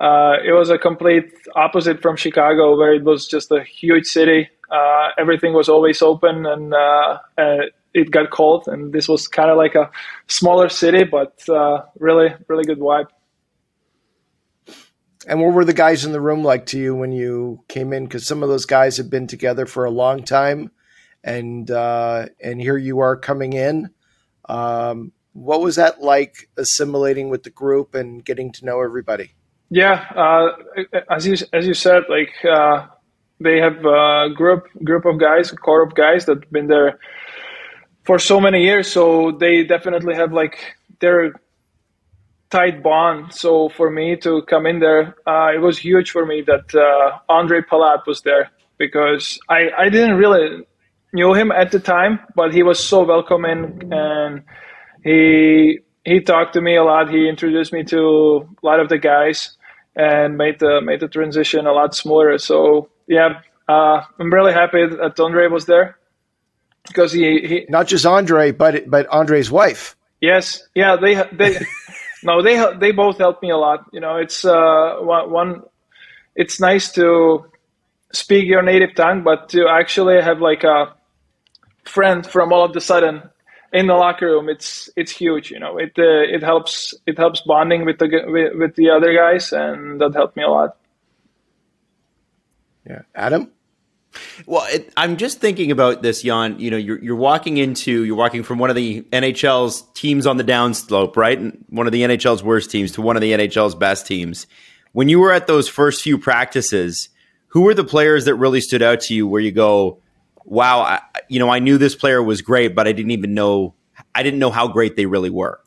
Uh, 0.00 0.36
it 0.44 0.52
was 0.52 0.70
a 0.70 0.78
complete 0.78 1.32
opposite 1.54 2.00
from 2.00 2.16
Chicago, 2.16 2.76
where 2.76 2.94
it 2.94 3.04
was 3.04 3.26
just 3.26 3.50
a 3.50 3.62
huge 3.62 4.06
city. 4.06 4.48
Uh, 4.70 5.10
everything 5.18 5.52
was 5.52 5.68
always 5.68 6.00
open, 6.00 6.46
and 6.46 6.72
uh, 6.74 7.18
it 7.94 8.10
got 8.10 8.30
cold. 8.30 8.64
And 8.66 8.92
this 8.92 9.08
was 9.08 9.28
kind 9.28 9.50
of 9.50 9.56
like 9.56 9.74
a 9.74 9.90
smaller 10.28 10.68
city, 10.68 11.04
but 11.04 11.46
uh, 11.48 11.82
really, 11.98 12.34
really 12.48 12.64
good 12.64 12.78
vibe. 12.78 13.08
And 15.26 15.40
what 15.40 15.52
were 15.52 15.64
the 15.64 15.72
guys 15.72 16.04
in 16.04 16.12
the 16.12 16.20
room 16.20 16.42
like 16.42 16.66
to 16.66 16.78
you 16.78 16.94
when 16.94 17.12
you 17.12 17.62
came 17.68 17.92
in? 17.92 18.04
Because 18.04 18.26
some 18.26 18.42
of 18.42 18.48
those 18.48 18.66
guys 18.66 18.96
have 18.96 19.08
been 19.08 19.26
together 19.26 19.66
for 19.66 19.84
a 19.84 19.90
long 19.90 20.24
time, 20.24 20.72
and 21.22 21.70
uh, 21.70 22.26
and 22.40 22.60
here 22.60 22.76
you 22.76 23.00
are 23.00 23.16
coming 23.16 23.52
in. 23.52 23.90
Um, 24.48 25.12
what 25.32 25.60
was 25.60 25.76
that 25.76 26.02
like 26.02 26.50
assimilating 26.56 27.28
with 27.28 27.44
the 27.44 27.50
group 27.50 27.94
and 27.94 28.24
getting 28.24 28.52
to 28.52 28.64
know 28.64 28.82
everybody? 28.82 29.34
Yeah, 29.72 30.04
uh, 30.14 30.48
as 31.10 31.26
you 31.26 31.36
as 31.54 31.66
you 31.66 31.72
said, 31.72 32.02
like 32.10 32.32
uh, 32.44 32.88
they 33.40 33.58
have 33.58 33.84
a 33.86 34.28
group 34.34 34.66
group 34.84 35.06
of 35.06 35.18
guys, 35.18 35.50
core 35.52 35.82
of 35.82 35.94
guys 35.94 36.26
that've 36.26 36.50
been 36.52 36.66
there 36.68 36.98
for 38.04 38.18
so 38.18 38.38
many 38.38 38.64
years. 38.64 38.92
So 38.92 39.32
they 39.32 39.64
definitely 39.64 40.14
have 40.14 40.32
like 40.32 40.58
their 41.00 41.32
tight 42.50 42.82
bond. 42.82 43.32
So 43.34 43.70
for 43.70 43.90
me 43.90 44.16
to 44.18 44.42
come 44.42 44.66
in 44.66 44.80
there, 44.80 45.16
uh, 45.26 45.52
it 45.54 45.60
was 45.60 45.78
huge 45.78 46.10
for 46.10 46.26
me 46.26 46.42
that 46.42 46.74
uh, 46.74 47.18
Andre 47.30 47.62
Palat 47.62 48.06
was 48.06 48.22
there 48.22 48.50
because 48.78 49.40
I 49.48 49.70
I 49.78 49.88
didn't 49.88 50.18
really 50.18 50.66
knew 51.14 51.34
him 51.34 51.50
at 51.50 51.72
the 51.72 51.80
time, 51.80 52.20
but 52.36 52.52
he 52.52 52.62
was 52.62 52.78
so 52.78 53.04
welcoming 53.04 53.90
and 53.92 54.42
he 55.02 55.80
he 56.04 56.20
talked 56.20 56.54
to 56.54 56.60
me 56.60 56.76
a 56.76 56.84
lot. 56.84 57.10
He 57.10 57.28
introduced 57.28 57.72
me 57.72 57.84
to 57.84 58.48
a 58.62 58.66
lot 58.66 58.80
of 58.80 58.90
the 58.90 58.98
guys 58.98 59.56
and 59.94 60.36
made 60.36 60.58
the 60.58 60.80
made 60.80 61.00
the 61.00 61.08
transition 61.08 61.66
a 61.66 61.72
lot 61.72 61.94
smoother. 61.94 62.38
So 62.38 62.88
yeah, 63.06 63.40
uh, 63.68 64.02
I'm 64.18 64.32
really 64.32 64.52
happy 64.52 64.86
that 64.86 65.18
Andre 65.20 65.48
was 65.48 65.66
there 65.66 65.98
because 66.86 67.12
he, 67.12 67.40
he 67.40 67.66
not 67.68 67.86
just 67.86 68.06
Andre, 68.06 68.52
but 68.52 68.88
but 68.88 69.06
Andre's 69.08 69.50
wife. 69.50 69.96
Yes, 70.20 70.62
yeah, 70.74 70.96
they 70.96 71.14
they 71.32 71.58
no 72.22 72.42
they 72.42 72.64
they 72.78 72.92
both 72.92 73.18
helped 73.18 73.42
me 73.42 73.50
a 73.50 73.56
lot. 73.56 73.84
You 73.92 74.00
know, 74.00 74.16
it's 74.16 74.44
uh, 74.44 74.96
one, 75.00 75.30
one 75.30 75.62
it's 76.34 76.60
nice 76.60 76.92
to 76.92 77.44
speak 78.12 78.46
your 78.46 78.62
native 78.62 78.94
tongue, 78.94 79.22
but 79.22 79.50
to 79.50 79.66
actually 79.68 80.20
have 80.20 80.40
like 80.40 80.64
a 80.64 80.94
friend 81.84 82.26
from 82.26 82.52
all 82.52 82.64
of 82.64 82.72
the 82.72 82.80
sudden 82.80 83.22
in 83.72 83.86
the 83.86 83.94
locker 83.94 84.26
room, 84.26 84.48
it's 84.48 84.90
it's 84.96 85.10
huge. 85.10 85.50
You 85.50 85.58
know, 85.58 85.78
it 85.78 85.92
uh, 85.98 86.22
it 86.34 86.42
helps 86.42 86.94
it 87.06 87.18
helps 87.18 87.40
bonding 87.40 87.84
with 87.84 87.98
the 87.98 88.08
with, 88.26 88.52
with 88.58 88.76
the 88.76 88.90
other 88.90 89.14
guys, 89.14 89.52
and 89.52 90.00
that 90.00 90.14
helped 90.14 90.36
me 90.36 90.42
a 90.42 90.48
lot. 90.48 90.76
Yeah, 92.86 93.02
Adam. 93.14 93.50
Well, 94.44 94.66
it, 94.68 94.92
I'm 94.96 95.16
just 95.16 95.40
thinking 95.40 95.70
about 95.70 96.02
this, 96.02 96.22
Jan. 96.22 96.58
You 96.58 96.70
know, 96.70 96.76
you're 96.76 97.02
you're 97.02 97.16
walking 97.16 97.56
into 97.56 98.04
you're 98.04 98.16
walking 98.16 98.42
from 98.42 98.58
one 98.58 98.68
of 98.68 98.76
the 98.76 99.02
NHL's 99.10 99.82
teams 99.94 100.26
on 100.26 100.36
the 100.36 100.44
downslope, 100.44 101.16
right? 101.16 101.38
And 101.38 101.64
one 101.70 101.86
of 101.86 101.92
the 101.92 102.02
NHL's 102.02 102.42
worst 102.42 102.70
teams 102.70 102.92
to 102.92 103.02
one 103.02 103.16
of 103.16 103.22
the 103.22 103.32
NHL's 103.32 103.74
best 103.74 104.06
teams. 104.06 104.46
When 104.92 105.08
you 105.08 105.20
were 105.20 105.32
at 105.32 105.46
those 105.46 105.68
first 105.68 106.02
few 106.02 106.18
practices, 106.18 107.08
who 107.48 107.62
were 107.62 107.72
the 107.72 107.84
players 107.84 108.26
that 108.26 108.34
really 108.34 108.60
stood 108.60 108.82
out 108.82 109.00
to 109.02 109.14
you? 109.14 109.26
Where 109.26 109.40
you 109.40 109.52
go, 109.52 110.01
wow, 110.44 110.80
I, 110.80 111.00
you 111.28 111.38
know, 111.38 111.48
I 111.48 111.58
knew 111.58 111.78
this 111.78 111.94
player 111.94 112.22
was 112.22 112.42
great, 112.42 112.74
but 112.74 112.86
I 112.86 112.92
didn't 112.92 113.12
even 113.12 113.34
know 113.34 113.74
I 114.14 114.22
didn't 114.22 114.38
know 114.38 114.50
how 114.50 114.68
great 114.68 114.96
they 114.96 115.06
really 115.06 115.30
were. 115.30 115.60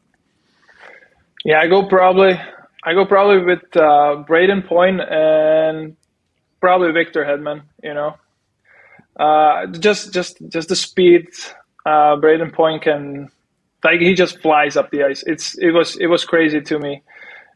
Yeah, 1.43 1.59
I 1.59 1.67
go 1.67 1.88
probably 1.88 2.39
I 2.83 2.93
go 2.93 3.05
probably 3.05 3.43
with 3.43 3.75
uh, 3.75 4.23
Brayden 4.27 4.67
Point 4.67 5.01
and 5.01 5.95
probably 6.59 6.91
Victor 6.91 7.23
Hedman. 7.23 7.63
You 7.83 7.93
know, 7.93 8.15
uh, 9.19 9.67
just 9.67 10.13
just 10.13 10.38
just 10.49 10.69
the 10.69 10.75
speed 10.75 11.27
uh, 11.85 12.17
Brayden 12.17 12.53
Point 12.53 12.83
can 12.83 13.29
like 13.83 14.01
he 14.01 14.13
just 14.13 14.39
flies 14.41 14.75
up 14.75 14.91
the 14.91 15.03
ice. 15.03 15.23
It's 15.25 15.57
it 15.57 15.71
was 15.71 15.95
it 15.97 16.07
was 16.07 16.25
crazy 16.25 16.61
to 16.61 16.79
me, 16.79 17.03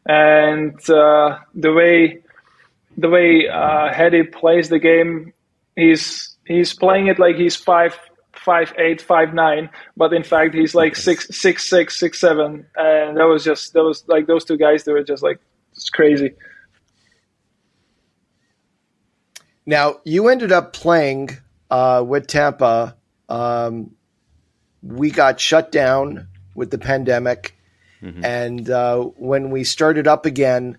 and 0.06 0.74
uh, 0.88 1.38
the 1.54 1.72
way 1.72 2.22
the 2.96 3.08
way 3.08 3.48
uh, 3.48 3.92
Hedy 3.92 4.30
plays 4.32 4.68
the 4.68 4.78
game, 4.78 5.32
he's 5.76 6.29
he's 6.50 6.74
playing 6.74 7.06
it 7.08 7.18
like 7.18 7.36
he's 7.36 7.56
five 7.56 7.98
five 8.32 8.72
eight 8.78 9.00
five 9.00 9.34
nine, 9.34 9.70
but 9.96 10.12
in 10.12 10.22
fact 10.22 10.54
he's 10.54 10.74
like 10.74 10.96
six 10.96 11.28
six 11.30 11.68
six 11.68 11.98
six 11.98 12.20
seven, 12.20 12.66
and 12.76 13.16
that 13.16 13.24
was 13.24 13.44
just 13.44 13.72
that 13.74 13.82
was 13.82 14.04
like 14.08 14.26
those 14.26 14.44
two 14.44 14.56
guys. 14.56 14.84
They 14.84 14.92
were 14.92 15.04
just 15.04 15.22
like 15.22 15.40
it's 15.72 15.90
crazy. 15.90 16.32
Now 19.66 20.00
you 20.04 20.28
ended 20.28 20.52
up 20.52 20.72
playing 20.72 21.30
uh, 21.70 22.04
with 22.06 22.26
Tampa, 22.26 22.96
um, 23.28 23.92
we 24.82 25.10
got 25.10 25.40
shut 25.40 25.70
down 25.70 26.28
with 26.54 26.70
the 26.70 26.78
pandemic. 26.78 27.56
Mm-hmm. 28.02 28.24
And 28.24 28.70
uh, 28.70 29.02
when 29.16 29.50
we 29.50 29.64
started 29.64 30.08
up 30.08 30.26
again, 30.26 30.78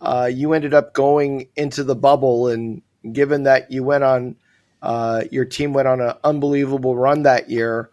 uh, 0.00 0.28
you 0.32 0.52
ended 0.52 0.74
up 0.74 0.92
going 0.92 1.48
into 1.56 1.84
the 1.84 1.96
bubble. 1.96 2.48
And 2.48 2.82
given 3.12 3.44
that 3.44 3.70
you 3.70 3.82
went 3.82 4.04
on, 4.04 4.36
uh, 4.82 5.24
your 5.30 5.44
team 5.44 5.72
went 5.72 5.88
on 5.88 6.00
an 6.00 6.14
unbelievable 6.24 6.96
run 6.96 7.22
that 7.22 7.50
year, 7.50 7.90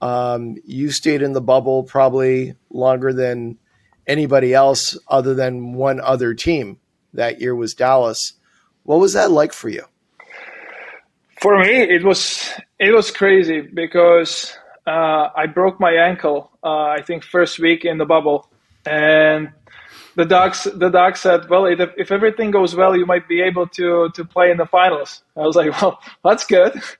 um, 0.00 0.56
you 0.64 0.90
stayed 0.90 1.22
in 1.22 1.32
the 1.32 1.40
bubble 1.40 1.82
probably 1.82 2.54
longer 2.70 3.12
than 3.12 3.58
anybody 4.06 4.54
else 4.54 4.98
other 5.08 5.34
than 5.34 5.72
one 5.72 6.00
other 6.00 6.34
team. 6.34 6.78
That 7.14 7.40
year 7.40 7.54
was 7.54 7.74
Dallas. 7.74 8.34
What 8.82 9.00
was 9.00 9.14
that 9.14 9.30
like 9.30 9.52
for 9.52 9.68
you? 9.68 9.84
For 11.40 11.58
me, 11.58 11.80
it 11.82 12.04
was 12.04 12.52
it 12.78 12.92
was 12.92 13.10
crazy 13.10 13.60
because 13.60 14.56
uh, 14.86 15.28
I 15.34 15.46
broke 15.46 15.80
my 15.80 15.92
ankle. 15.92 16.50
Uh, 16.62 16.86
I 16.86 17.02
think 17.02 17.24
first 17.24 17.58
week 17.58 17.84
in 17.84 17.98
the 17.98 18.04
bubble, 18.04 18.50
and 18.84 19.50
the 20.16 20.24
docs 20.24 20.64
the 20.64 20.88
doc 20.88 21.16
said, 21.16 21.48
"Well, 21.48 21.66
if, 21.66 21.80
if 21.96 22.10
everything 22.10 22.50
goes 22.50 22.74
well, 22.74 22.96
you 22.96 23.06
might 23.06 23.28
be 23.28 23.42
able 23.42 23.66
to 23.68 24.10
to 24.14 24.24
play 24.24 24.50
in 24.50 24.56
the 24.56 24.66
finals." 24.66 25.22
I 25.36 25.40
was 25.40 25.56
like, 25.56 25.70
"Well, 25.82 26.00
that's 26.24 26.46
good." 26.46 26.80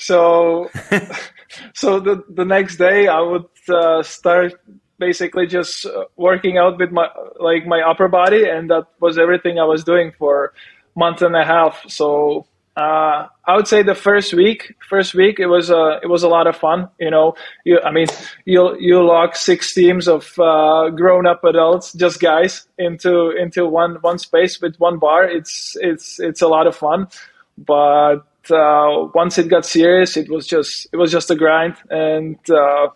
So, 0.00 0.70
so 1.74 1.98
the 1.98 2.22
the 2.30 2.44
next 2.44 2.76
day 2.76 3.08
I 3.08 3.20
would 3.20 3.46
uh, 3.68 4.04
start 4.04 4.54
basically 5.00 5.48
just 5.48 5.86
working 6.16 6.56
out 6.56 6.78
with 6.78 6.92
my 6.92 7.08
like 7.40 7.66
my 7.66 7.80
upper 7.80 8.06
body, 8.06 8.48
and 8.48 8.70
that 8.70 8.86
was 9.00 9.18
everything 9.18 9.58
I 9.58 9.64
was 9.64 9.82
doing 9.82 10.12
for 10.16 10.52
month 10.94 11.20
and 11.20 11.34
a 11.34 11.44
half. 11.44 11.82
So 11.88 12.46
uh, 12.78 13.26
I 13.44 13.56
would 13.56 13.66
say 13.66 13.82
the 13.82 13.96
first 13.96 14.32
week, 14.32 14.76
first 14.88 15.12
week, 15.12 15.40
it 15.40 15.46
was 15.46 15.68
a 15.68 15.98
it 16.00 16.06
was 16.06 16.22
a 16.22 16.28
lot 16.28 16.46
of 16.46 16.54
fun. 16.54 16.88
You 17.00 17.10
know, 17.10 17.34
you 17.64 17.80
I 17.80 17.90
mean, 17.90 18.06
you 18.44 18.76
you 18.78 19.04
lock 19.04 19.34
six 19.34 19.74
teams 19.74 20.06
of 20.06 20.38
uh, 20.38 20.90
grown 20.90 21.26
up 21.26 21.42
adults, 21.42 21.92
just 21.92 22.20
guys, 22.20 22.68
into 22.78 23.30
into 23.30 23.66
one 23.66 23.96
one 24.02 24.18
space 24.18 24.60
with 24.60 24.76
one 24.78 24.98
bar. 25.00 25.24
It's 25.24 25.76
it's 25.80 26.20
it's 26.20 26.40
a 26.40 26.46
lot 26.46 26.68
of 26.68 26.76
fun, 26.76 27.08
but 27.56 28.22
uh, 28.48 29.08
once 29.12 29.38
it 29.38 29.48
got 29.48 29.66
serious, 29.66 30.16
it 30.16 30.30
was 30.30 30.46
just 30.46 30.86
it 30.92 30.98
was 30.98 31.10
just 31.10 31.32
a 31.32 31.34
grind, 31.34 31.74
and 31.90 32.38
uh, 32.48 32.88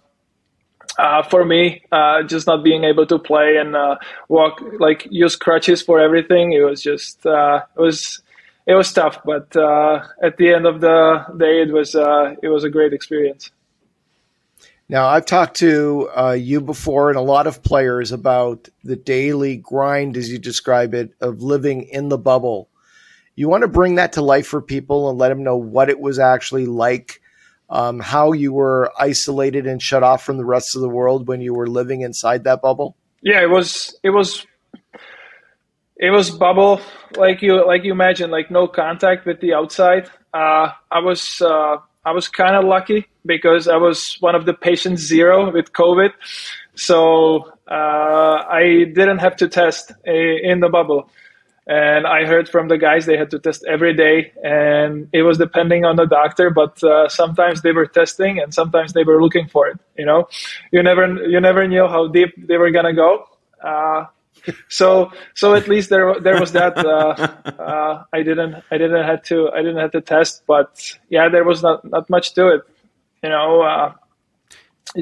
uh, 0.96 1.22
for 1.24 1.44
me, 1.44 1.82
uh, 1.90 2.22
just 2.22 2.46
not 2.46 2.62
being 2.62 2.84
able 2.84 3.06
to 3.06 3.18
play 3.18 3.56
and 3.56 3.74
uh, 3.74 3.96
walk 4.28 4.62
like 4.78 5.08
use 5.10 5.34
crutches 5.34 5.82
for 5.82 5.98
everything, 5.98 6.52
it 6.52 6.60
was 6.60 6.80
just 6.80 7.26
uh, 7.26 7.62
it 7.76 7.80
was 7.80 8.22
it 8.66 8.74
was 8.74 8.92
tough, 8.92 9.18
but 9.24 9.54
uh, 9.56 10.04
at 10.22 10.36
the 10.36 10.52
end 10.52 10.66
of 10.66 10.80
the 10.80 11.24
day, 11.36 11.62
it 11.62 11.72
was 11.72 11.94
uh, 11.94 12.34
it 12.42 12.48
was 12.48 12.64
a 12.64 12.70
great 12.70 12.92
experience. 12.92 13.50
Now, 14.88 15.06
I've 15.06 15.24
talked 15.24 15.56
to 15.56 16.10
uh, 16.14 16.32
you 16.32 16.60
before 16.60 17.08
and 17.08 17.16
a 17.16 17.22
lot 17.22 17.46
of 17.46 17.62
players 17.62 18.12
about 18.12 18.68
the 18.84 18.96
daily 18.96 19.56
grind, 19.56 20.16
as 20.16 20.30
you 20.30 20.38
describe 20.38 20.92
it, 20.92 21.14
of 21.20 21.42
living 21.42 21.84
in 21.84 22.08
the 22.08 22.18
bubble. 22.18 22.68
You 23.34 23.48
want 23.48 23.62
to 23.62 23.68
bring 23.68 23.94
that 23.94 24.12
to 24.14 24.22
life 24.22 24.46
for 24.46 24.60
people 24.60 25.08
and 25.08 25.18
let 25.18 25.30
them 25.30 25.44
know 25.44 25.56
what 25.56 25.88
it 25.88 25.98
was 25.98 26.18
actually 26.18 26.66
like, 26.66 27.22
um, 27.70 28.00
how 28.00 28.32
you 28.32 28.52
were 28.52 28.92
isolated 28.98 29.66
and 29.66 29.80
shut 29.80 30.02
off 30.02 30.24
from 30.24 30.36
the 30.36 30.44
rest 30.44 30.76
of 30.76 30.82
the 30.82 30.90
world 30.90 31.26
when 31.26 31.40
you 31.40 31.54
were 31.54 31.68
living 31.68 32.02
inside 32.02 32.44
that 32.44 32.60
bubble. 32.60 32.94
Yeah, 33.22 33.40
it 33.40 33.48
was 33.48 33.98
it 34.02 34.10
was 34.10 34.46
it 36.02 36.10
was 36.10 36.30
bubble 36.30 36.80
like 37.16 37.40
you 37.42 37.64
like 37.64 37.84
you 37.84 37.92
imagine 37.92 38.28
like 38.30 38.50
no 38.50 38.66
contact 38.66 39.24
with 39.24 39.40
the 39.40 39.54
outside. 39.54 40.10
Uh, 40.34 40.68
i 40.90 40.98
was 40.98 41.40
uh, 41.40 41.76
i 42.04 42.10
was 42.10 42.26
kind 42.28 42.56
of 42.56 42.64
lucky 42.64 43.06
because 43.24 43.68
i 43.68 43.76
was 43.76 44.16
one 44.20 44.34
of 44.34 44.44
the 44.44 44.52
patients 44.52 45.00
zero 45.00 45.52
with 45.52 45.72
covid. 45.72 46.10
So 46.74 46.98
uh, 47.70 48.36
i 48.60 48.84
didn't 48.98 49.18
have 49.18 49.36
to 49.36 49.48
test 49.48 49.92
a, 50.06 50.18
in 50.50 50.60
the 50.60 50.68
bubble. 50.68 51.08
And 51.64 52.08
i 52.08 52.24
heard 52.24 52.48
from 52.48 52.66
the 52.66 52.78
guys 52.86 53.06
they 53.06 53.16
had 53.16 53.30
to 53.30 53.38
test 53.38 53.64
every 53.74 53.94
day 53.94 54.32
and 54.42 55.08
it 55.12 55.22
was 55.22 55.38
depending 55.38 55.84
on 55.84 55.94
the 55.94 56.06
doctor 56.06 56.50
but 56.50 56.82
uh, 56.82 57.08
sometimes 57.08 57.62
they 57.62 57.70
were 57.70 57.86
testing 57.86 58.40
and 58.40 58.52
sometimes 58.52 58.92
they 58.94 59.04
were 59.04 59.22
looking 59.22 59.46
for 59.46 59.68
it 59.68 59.78
you 59.96 60.04
know? 60.04 60.26
You 60.72 60.82
never 60.82 61.04
you 61.34 61.40
never 61.40 61.68
knew 61.68 61.86
how 61.86 62.08
deep 62.08 62.30
they 62.48 62.56
were 62.56 62.72
gonna 62.72 62.96
go. 63.06 63.10
Uh, 63.62 64.06
so 64.68 65.12
so 65.34 65.54
at 65.54 65.68
least 65.68 65.90
there 65.90 66.18
there 66.20 66.40
was 66.40 66.52
that. 66.52 66.76
Uh, 66.76 67.14
uh, 67.62 68.04
I 68.12 68.22
didn't 68.22 68.56
I 68.70 68.78
didn't 68.78 69.04
have 69.04 69.22
to 69.24 69.50
I 69.50 69.58
didn't 69.62 69.78
have 69.78 69.92
to 69.92 70.00
test, 70.00 70.42
but 70.46 70.98
yeah, 71.08 71.28
there 71.28 71.44
was 71.44 71.62
not 71.62 71.84
not 71.84 72.08
much 72.10 72.34
to 72.34 72.48
it. 72.48 72.62
You 73.22 73.30
know, 73.30 73.62
uh, 73.62 73.92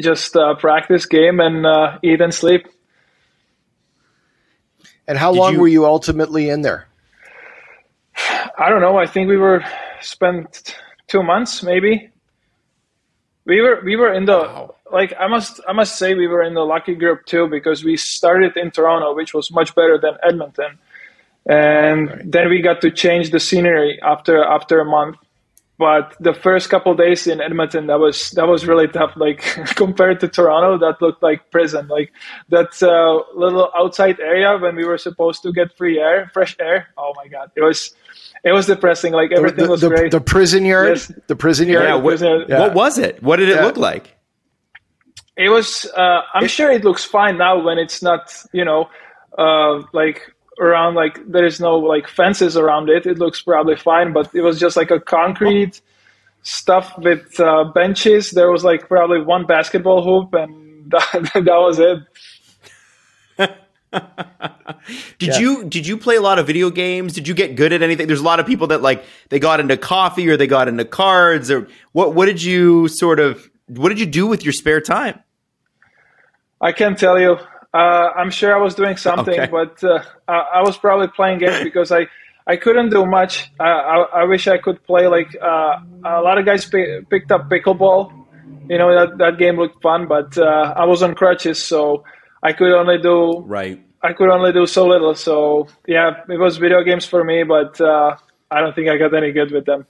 just 0.00 0.36
uh, 0.36 0.54
practice 0.56 1.06
game 1.06 1.40
and 1.40 1.66
uh, 1.66 1.98
eat 2.02 2.20
and 2.20 2.34
sleep. 2.34 2.66
And 5.08 5.18
how 5.18 5.32
Did 5.32 5.38
long 5.38 5.52
you, 5.54 5.60
were 5.60 5.68
you 5.68 5.86
ultimately 5.86 6.50
in 6.50 6.62
there? 6.62 6.86
I 8.58 8.68
don't 8.68 8.80
know. 8.80 8.96
I 8.98 9.06
think 9.06 9.28
we 9.28 9.36
were 9.36 9.64
spent 10.00 10.76
two 11.08 11.22
months, 11.22 11.62
maybe. 11.62 12.10
We 13.46 13.60
were 13.62 13.80
we 13.84 13.96
were 13.96 14.12
in 14.12 14.26
the 14.26 14.38
wow 14.38 14.74
like 14.92 15.14
I 15.18 15.26
must 15.26 15.60
I 15.68 15.72
must 15.72 15.96
say 15.96 16.14
we 16.14 16.26
were 16.26 16.42
in 16.42 16.54
the 16.54 16.64
lucky 16.64 16.94
group 16.94 17.26
too 17.26 17.46
because 17.48 17.84
we 17.84 17.96
started 17.96 18.56
in 18.56 18.70
Toronto, 18.70 19.14
which 19.14 19.34
was 19.34 19.50
much 19.50 19.74
better 19.74 19.98
than 19.98 20.14
Edmonton, 20.22 20.78
and 21.46 22.08
right. 22.08 22.30
then 22.30 22.48
we 22.48 22.62
got 22.62 22.80
to 22.82 22.90
change 22.90 23.30
the 23.30 23.40
scenery 23.40 23.98
after 24.02 24.42
after 24.42 24.80
a 24.80 24.84
month. 24.84 25.16
But 25.78 26.14
the 26.20 26.34
first 26.34 26.68
couple 26.68 26.94
days 26.94 27.26
in 27.26 27.40
Edmonton, 27.40 27.86
that 27.86 27.98
was 27.98 28.30
that 28.32 28.46
was 28.46 28.66
really 28.66 28.86
tough. 28.86 29.12
Like 29.16 29.40
compared 29.76 30.20
to 30.20 30.28
Toronto, 30.28 30.76
that 30.86 31.00
looked 31.00 31.22
like 31.22 31.50
prison. 31.50 31.88
Like 31.88 32.12
that 32.50 32.82
uh, 32.82 33.24
little 33.34 33.70
outside 33.74 34.20
area 34.20 34.58
when 34.58 34.76
we 34.76 34.84
were 34.84 34.98
supposed 34.98 35.42
to 35.42 35.52
get 35.52 35.74
free 35.78 35.98
air, 35.98 36.30
fresh 36.34 36.54
air. 36.60 36.88
Oh 36.98 37.14
my 37.16 37.28
god, 37.28 37.50
it 37.56 37.62
was 37.62 37.94
it 38.44 38.52
was 38.52 38.66
depressing. 38.66 39.14
Like 39.14 39.32
everything 39.32 39.64
the, 39.64 39.70
was 39.70 39.80
the, 39.80 39.88
great. 39.88 40.10
The 40.10 40.20
prison 40.20 40.66
yard. 40.66 40.88
Yes. 40.88 41.12
The 41.28 41.36
prison 41.36 41.68
yard. 41.70 41.84
Yeah, 41.86 41.94
what, 41.94 42.20
yeah. 42.20 42.60
what 42.60 42.74
was 42.74 42.98
it? 42.98 43.22
What 43.22 43.36
did 43.36 43.48
it 43.48 43.56
yeah. 43.56 43.64
look 43.64 43.78
like? 43.78 44.19
It 45.40 45.48
was 45.48 45.86
uh, 45.96 46.20
i'm 46.34 46.46
sure 46.46 46.70
it 46.70 46.84
looks 46.84 47.04
fine 47.04 47.38
now 47.38 47.58
when 47.62 47.78
it's 47.78 48.02
not 48.02 48.32
you 48.52 48.64
know 48.64 48.88
uh, 49.38 49.82
like 49.92 50.32
around 50.60 50.94
like 50.94 51.18
there's 51.26 51.60
no 51.60 51.78
like 51.78 52.06
fences 52.06 52.56
around 52.56 52.90
it 52.90 53.06
it 53.06 53.18
looks 53.18 53.42
probably 53.42 53.76
fine 53.76 54.12
but 54.12 54.32
it 54.34 54.42
was 54.42 54.60
just 54.60 54.76
like 54.76 54.90
a 54.90 55.00
concrete 55.00 55.80
stuff 56.42 56.92
with 56.98 57.40
uh, 57.40 57.64
benches 57.74 58.30
there 58.32 58.50
was 58.50 58.64
like 58.64 58.86
probably 58.88 59.22
one 59.22 59.46
basketball 59.46 60.02
hoop 60.02 60.34
and 60.34 60.90
that, 60.90 61.30
that 61.34 61.46
was 61.46 61.78
it 61.78 61.98
did 65.18 65.30
yeah. 65.30 65.38
you 65.38 65.64
did 65.64 65.86
you 65.86 65.96
play 65.96 66.16
a 66.16 66.20
lot 66.20 66.38
of 66.38 66.46
video 66.46 66.70
games? 66.70 67.12
Did 67.12 67.26
you 67.26 67.34
get 67.34 67.56
good 67.56 67.72
at 67.72 67.82
anything? 67.82 68.06
There's 68.06 68.20
a 68.20 68.24
lot 68.24 68.38
of 68.38 68.46
people 68.46 68.68
that 68.68 68.82
like 68.82 69.04
they 69.30 69.38
got 69.38 69.58
into 69.58 69.76
coffee 69.76 70.28
or 70.28 70.36
they 70.36 70.46
got 70.46 70.68
into 70.68 70.84
cards 70.84 71.50
or 71.50 71.66
what 71.92 72.14
what 72.14 72.26
did 72.26 72.42
you 72.42 72.88
sort 72.88 73.18
of 73.18 73.50
what 73.66 73.88
did 73.88 73.98
you 73.98 74.06
do 74.06 74.26
with 74.26 74.44
your 74.44 74.52
spare 74.52 74.80
time? 74.80 75.20
I 76.60 76.72
can't 76.72 76.98
tell 76.98 77.18
you. 77.18 77.38
Uh, 77.72 78.10
I'm 78.16 78.30
sure 78.30 78.54
I 78.54 78.60
was 78.60 78.74
doing 78.74 78.96
something, 78.96 79.38
okay. 79.38 79.50
but 79.50 79.82
uh, 79.84 80.02
I, 80.26 80.58
I, 80.58 80.62
was 80.62 80.76
probably 80.76 81.06
playing 81.08 81.38
games 81.38 81.60
because 81.62 81.92
I, 81.92 82.08
I 82.46 82.56
couldn't 82.56 82.90
do 82.90 83.06
much. 83.06 83.50
I, 83.60 83.68
I, 83.68 83.96
I 84.22 84.24
wish 84.24 84.48
I 84.48 84.58
could 84.58 84.84
play 84.84 85.06
like 85.06 85.36
uh, 85.40 85.76
a 86.04 86.20
lot 86.20 86.36
of 86.36 86.44
guys 86.44 86.64
p- 86.64 87.00
picked 87.08 87.30
up 87.30 87.48
pickleball. 87.48 88.12
You 88.68 88.78
know 88.78 88.92
that 88.94 89.18
that 89.18 89.38
game 89.38 89.56
looked 89.56 89.82
fun, 89.82 90.06
but 90.08 90.36
uh, 90.36 90.74
I 90.76 90.84
was 90.84 91.02
on 91.02 91.14
crutches, 91.14 91.62
so 91.62 92.04
I 92.42 92.52
could 92.52 92.72
only 92.72 92.98
do 92.98 93.40
right. 93.40 93.80
I 94.02 94.12
could 94.12 94.30
only 94.30 94.52
do 94.52 94.66
so 94.66 94.86
little. 94.86 95.14
So 95.14 95.68
yeah, 95.86 96.22
it 96.28 96.38
was 96.38 96.56
video 96.56 96.82
games 96.82 97.04
for 97.04 97.24
me, 97.24 97.42
but 97.42 97.80
uh, 97.80 98.16
I 98.50 98.60
don't 98.60 98.74
think 98.74 98.88
I 98.88 98.96
got 98.96 99.14
any 99.14 99.32
good 99.32 99.50
with 99.50 99.66
them. 99.66 99.86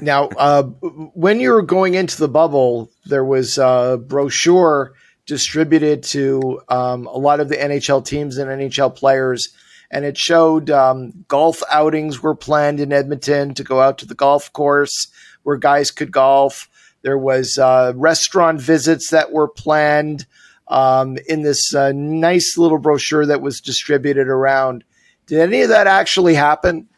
Now, 0.00 0.28
uh, 0.28 0.62
when 0.62 1.40
you 1.40 1.52
were 1.52 1.62
going 1.62 1.94
into 1.94 2.18
the 2.18 2.28
bubble, 2.28 2.90
there 3.04 3.24
was 3.24 3.58
a 3.58 4.00
brochure 4.04 4.92
distributed 5.26 6.02
to 6.02 6.60
um, 6.68 7.06
a 7.06 7.18
lot 7.18 7.40
of 7.40 7.48
the 7.48 7.56
NHL 7.56 8.04
teams 8.04 8.38
and 8.38 8.50
NHL 8.50 8.94
players, 8.94 9.48
and 9.90 10.04
it 10.04 10.16
showed 10.16 10.70
um, 10.70 11.12
golf 11.28 11.62
outings 11.70 12.22
were 12.22 12.34
planned 12.34 12.80
in 12.80 12.92
Edmonton 12.92 13.54
to 13.54 13.64
go 13.64 13.80
out 13.80 13.98
to 13.98 14.06
the 14.06 14.14
golf 14.14 14.52
course 14.52 15.08
where 15.42 15.56
guys 15.56 15.90
could 15.90 16.10
golf. 16.10 16.68
There 17.02 17.18
was 17.18 17.58
uh, 17.58 17.92
restaurant 17.94 18.60
visits 18.60 19.10
that 19.10 19.32
were 19.32 19.48
planned 19.48 20.26
um, 20.68 21.18
in 21.28 21.42
this 21.42 21.74
uh, 21.74 21.92
nice 21.92 22.58
little 22.58 22.78
brochure 22.78 23.26
that 23.26 23.40
was 23.40 23.60
distributed 23.60 24.28
around. 24.28 24.84
Did 25.26 25.40
any 25.40 25.62
of 25.62 25.68
that 25.68 25.86
actually 25.86 26.34
happen? 26.34 26.88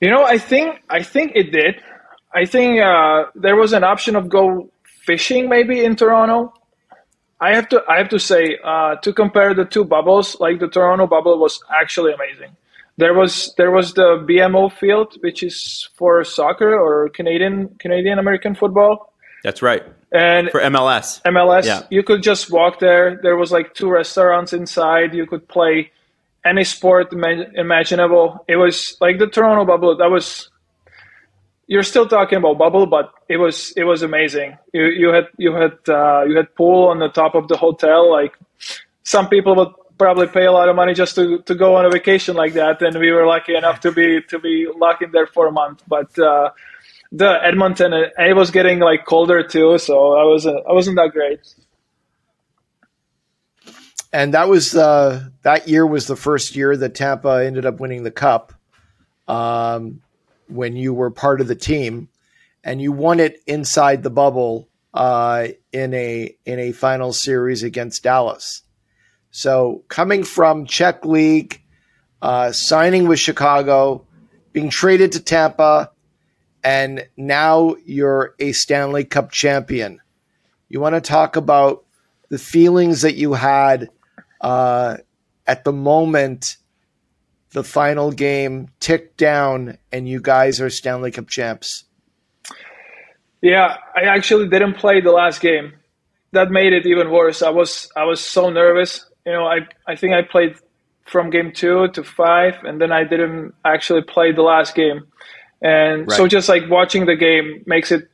You 0.00 0.10
know, 0.10 0.24
I 0.24 0.38
think 0.38 0.82
I 0.90 1.02
think 1.02 1.32
it 1.34 1.52
did. 1.52 1.82
I 2.34 2.44
think 2.46 2.80
uh, 2.80 3.26
there 3.34 3.56
was 3.56 3.72
an 3.72 3.84
option 3.84 4.16
of 4.16 4.28
go 4.28 4.70
fishing 4.84 5.48
maybe 5.48 5.84
in 5.84 5.96
Toronto. 5.96 6.52
I 7.40 7.54
have 7.54 7.68
to 7.70 7.82
I 7.88 7.98
have 7.98 8.08
to 8.10 8.18
say 8.18 8.58
uh, 8.64 8.96
to 8.96 9.12
compare 9.12 9.54
the 9.54 9.64
two 9.64 9.84
bubbles, 9.84 10.38
like 10.40 10.60
the 10.60 10.68
Toronto 10.68 11.06
bubble 11.06 11.38
was 11.38 11.60
actually 11.80 12.12
amazing. 12.12 12.56
There 12.96 13.14
was 13.14 13.54
there 13.56 13.70
was 13.70 13.94
the 13.94 14.24
BMO 14.28 14.72
field, 14.72 15.16
which 15.20 15.42
is 15.42 15.88
for 15.94 16.22
soccer 16.24 16.78
or 16.78 17.08
Canadian 17.08 17.68
Canadian 17.78 18.18
American 18.18 18.54
football. 18.54 19.12
That's 19.42 19.62
right. 19.62 19.82
And 20.12 20.48
for 20.50 20.60
MLS, 20.60 21.20
MLS, 21.22 21.64
yeah. 21.64 21.82
you 21.90 22.02
could 22.02 22.22
just 22.22 22.50
walk 22.50 22.78
there. 22.78 23.18
There 23.20 23.36
was 23.36 23.50
like 23.50 23.74
two 23.74 23.90
restaurants 23.90 24.52
inside. 24.52 25.12
You 25.12 25.26
could 25.26 25.46
play 25.48 25.90
any 26.44 26.64
sport 26.64 27.12
imaginable. 27.12 28.44
It 28.48 28.56
was 28.56 28.96
like 29.00 29.18
the 29.18 29.26
Toronto 29.26 29.64
bubble. 29.64 29.96
That 29.96 30.10
was 30.10 30.50
you're 31.66 31.82
still 31.82 32.06
talking 32.06 32.38
about 32.38 32.58
bubble, 32.58 32.86
but 32.86 33.12
it 33.28 33.38
was 33.38 33.72
it 33.76 33.84
was 33.84 34.02
amazing. 34.02 34.56
You 34.72 34.86
you 34.86 35.08
had 35.08 35.28
you 35.38 35.54
had 35.54 35.78
uh, 35.88 36.24
you 36.28 36.36
had 36.36 36.54
pool 36.54 36.88
on 36.88 36.98
the 36.98 37.08
top 37.08 37.34
of 37.34 37.48
the 37.48 37.56
hotel. 37.56 38.10
Like 38.10 38.34
some 39.02 39.28
people 39.28 39.56
would 39.56 39.72
probably 39.98 40.26
pay 40.26 40.44
a 40.44 40.52
lot 40.52 40.68
of 40.68 40.76
money 40.76 40.92
just 40.92 41.14
to, 41.14 41.40
to 41.42 41.54
go 41.54 41.76
on 41.76 41.86
a 41.86 41.90
vacation 41.90 42.36
like 42.36 42.54
that, 42.54 42.82
and 42.82 42.98
we 42.98 43.12
were 43.12 43.26
lucky 43.26 43.54
enough 43.54 43.80
to 43.80 43.92
be 43.92 44.20
to 44.28 44.38
be 44.38 44.66
locked 44.76 45.02
in 45.02 45.10
there 45.12 45.26
for 45.26 45.46
a 45.46 45.52
month. 45.52 45.82
But 45.88 46.18
uh, 46.18 46.50
the 47.12 47.38
Edmonton, 47.42 47.92
it 47.94 48.36
was 48.36 48.50
getting 48.50 48.80
like 48.80 49.06
colder 49.06 49.42
too, 49.42 49.78
so 49.78 50.14
I 50.14 50.24
was 50.24 50.46
I 50.46 50.72
wasn't 50.72 50.96
that 50.96 51.12
great. 51.12 51.40
And 54.14 54.34
that 54.34 54.48
was 54.48 54.76
uh, 54.76 55.28
that 55.42 55.66
year 55.66 55.84
was 55.84 56.06
the 56.06 56.14
first 56.14 56.54
year 56.54 56.76
that 56.76 56.94
Tampa 56.94 57.44
ended 57.44 57.66
up 57.66 57.80
winning 57.80 58.04
the 58.04 58.12
cup. 58.12 58.52
Um, 59.26 60.02
when 60.46 60.76
you 60.76 60.94
were 60.94 61.10
part 61.10 61.40
of 61.40 61.48
the 61.48 61.56
team, 61.56 62.08
and 62.62 62.80
you 62.80 62.92
won 62.92 63.18
it 63.18 63.42
inside 63.48 64.04
the 64.04 64.10
bubble 64.10 64.68
uh, 64.92 65.48
in 65.72 65.94
a 65.94 66.32
in 66.46 66.60
a 66.60 66.70
final 66.70 67.12
series 67.12 67.64
against 67.64 68.04
Dallas. 68.04 68.62
So 69.32 69.82
coming 69.88 70.22
from 70.22 70.66
Czech 70.66 71.04
League, 71.04 71.60
uh, 72.22 72.52
signing 72.52 73.08
with 73.08 73.18
Chicago, 73.18 74.06
being 74.52 74.70
traded 74.70 75.10
to 75.12 75.20
Tampa, 75.20 75.90
and 76.62 77.08
now 77.16 77.74
you're 77.84 78.36
a 78.38 78.52
Stanley 78.52 79.02
Cup 79.02 79.32
champion. 79.32 80.00
You 80.68 80.78
want 80.78 80.94
to 80.94 81.00
talk 81.00 81.34
about 81.34 81.84
the 82.28 82.38
feelings 82.38 83.02
that 83.02 83.16
you 83.16 83.32
had 83.32 83.90
uh, 84.44 84.98
at 85.46 85.64
the 85.64 85.72
moment 85.72 86.58
the 87.52 87.64
final 87.64 88.12
game 88.12 88.68
ticked 88.78 89.16
down 89.16 89.78
and 89.90 90.08
you 90.08 90.20
guys 90.20 90.60
are 90.60 90.68
Stanley 90.68 91.10
Cup 91.10 91.28
champs? 91.28 91.84
Yeah, 93.40 93.76
I 93.96 94.02
actually 94.02 94.48
didn't 94.48 94.74
play 94.74 95.00
the 95.00 95.12
last 95.12 95.40
game. 95.40 95.72
That 96.32 96.50
made 96.50 96.72
it 96.72 96.86
even 96.86 97.10
worse. 97.10 97.42
I 97.42 97.50
was 97.50 97.88
I 97.96 98.04
was 98.04 98.20
so 98.20 98.50
nervous. 98.50 99.04
You 99.24 99.32
know, 99.32 99.46
I 99.46 99.60
I 99.86 99.96
think 99.96 100.14
I 100.14 100.22
played 100.22 100.56
from 101.04 101.30
game 101.30 101.52
two 101.52 101.88
to 101.88 102.02
five, 102.02 102.54
and 102.64 102.80
then 102.80 102.90
I 102.90 103.04
didn't 103.04 103.54
actually 103.64 104.02
play 104.02 104.32
the 104.32 104.42
last 104.42 104.74
game. 104.74 105.06
And 105.62 106.08
right. 106.08 106.16
so 106.16 106.26
just 106.26 106.48
like 106.48 106.68
watching 106.68 107.06
the 107.06 107.16
game 107.16 107.62
makes 107.66 107.92
it 107.92 108.08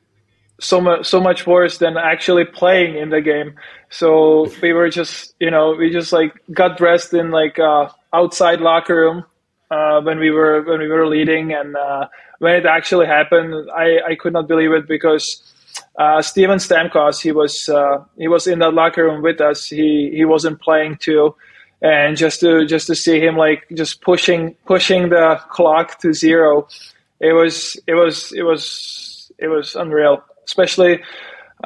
so 0.60 0.80
much 0.80 1.06
so 1.06 1.20
much 1.20 1.46
worse 1.46 1.78
than 1.78 1.96
actually 1.96 2.44
playing 2.44 2.96
in 2.96 3.08
the 3.10 3.20
game. 3.20 3.54
So 3.90 4.50
we 4.62 4.72
were 4.72 4.88
just 4.88 5.34
you 5.40 5.50
know 5.50 5.74
we 5.76 5.90
just 5.90 6.12
like 6.12 6.32
got 6.52 6.78
dressed 6.78 7.12
in 7.14 7.30
like 7.30 7.58
uh, 7.58 7.88
outside 8.12 8.60
locker 8.60 8.96
room 8.96 9.24
uh, 9.70 10.00
when 10.02 10.18
we 10.18 10.30
were 10.30 10.62
when 10.62 10.80
we 10.80 10.88
were 10.88 11.06
leading, 11.06 11.52
and 11.52 11.76
uh, 11.76 12.08
when 12.38 12.54
it 12.54 12.66
actually 12.66 13.06
happened, 13.06 13.70
I, 13.70 13.98
I 14.10 14.14
could 14.16 14.32
not 14.32 14.48
believe 14.48 14.72
it 14.72 14.86
because 14.88 15.42
uh, 15.98 16.22
Steven 16.22 16.58
Stamkos 16.58 17.20
he 17.20 17.32
was 17.32 17.68
uh, 17.68 18.04
he 18.16 18.28
was 18.28 18.46
in 18.46 18.60
that 18.60 18.74
locker 18.74 19.04
room 19.04 19.22
with 19.22 19.40
us. 19.40 19.66
He 19.66 20.10
he 20.14 20.24
wasn't 20.24 20.60
playing 20.60 20.96
too. 20.98 21.34
And 21.82 22.16
just 22.16 22.40
to 22.40 22.66
just 22.66 22.88
to 22.88 22.94
see 22.94 23.20
him 23.20 23.36
like 23.36 23.66
just 23.74 24.02
pushing 24.02 24.54
pushing 24.66 25.08
the 25.08 25.40
clock 25.50 25.98
to 26.00 26.12
zero 26.12 26.68
it 27.20 27.32
was 27.34 27.78
it 27.86 27.94
was 27.94 28.32
it 28.32 28.42
was 28.42 29.30
it 29.38 29.48
was 29.48 29.74
unreal, 29.74 30.24
especially 30.46 31.02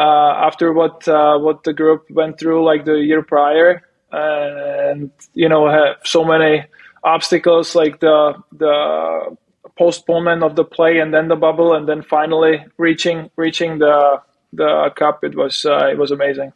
after 0.03 0.73
what 0.73 1.07
uh, 1.09 1.39
what 1.39 1.65
the 1.65 1.73
group 1.73 2.11
went 2.11 2.39
through 2.39 2.65
like 2.65 2.85
the 2.85 2.95
year 2.95 3.23
prior, 3.23 3.83
and 4.13 5.11
you 5.35 5.49
know 5.49 5.69
have 5.69 5.97
so 6.05 6.25
many 6.25 6.65
obstacles 7.03 7.75
like 7.75 8.01
the 8.01 8.35
the 8.53 9.37
postponement 9.77 10.43
of 10.43 10.57
the 10.57 10.65
play 10.65 10.99
and 10.99 11.13
then 11.13 11.29
the 11.29 11.37
bubble 11.37 11.75
and 11.75 11.89
then 11.89 12.03
finally 12.03 12.65
reaching 12.79 13.31
reaching 13.37 13.79
the 13.79 14.21
the 14.53 14.91
cup. 14.97 15.25
It 15.25 15.37
was 15.37 15.65
uh, 15.65 15.87
it 15.87 15.99
was 15.99 16.11
amazing. 16.11 16.53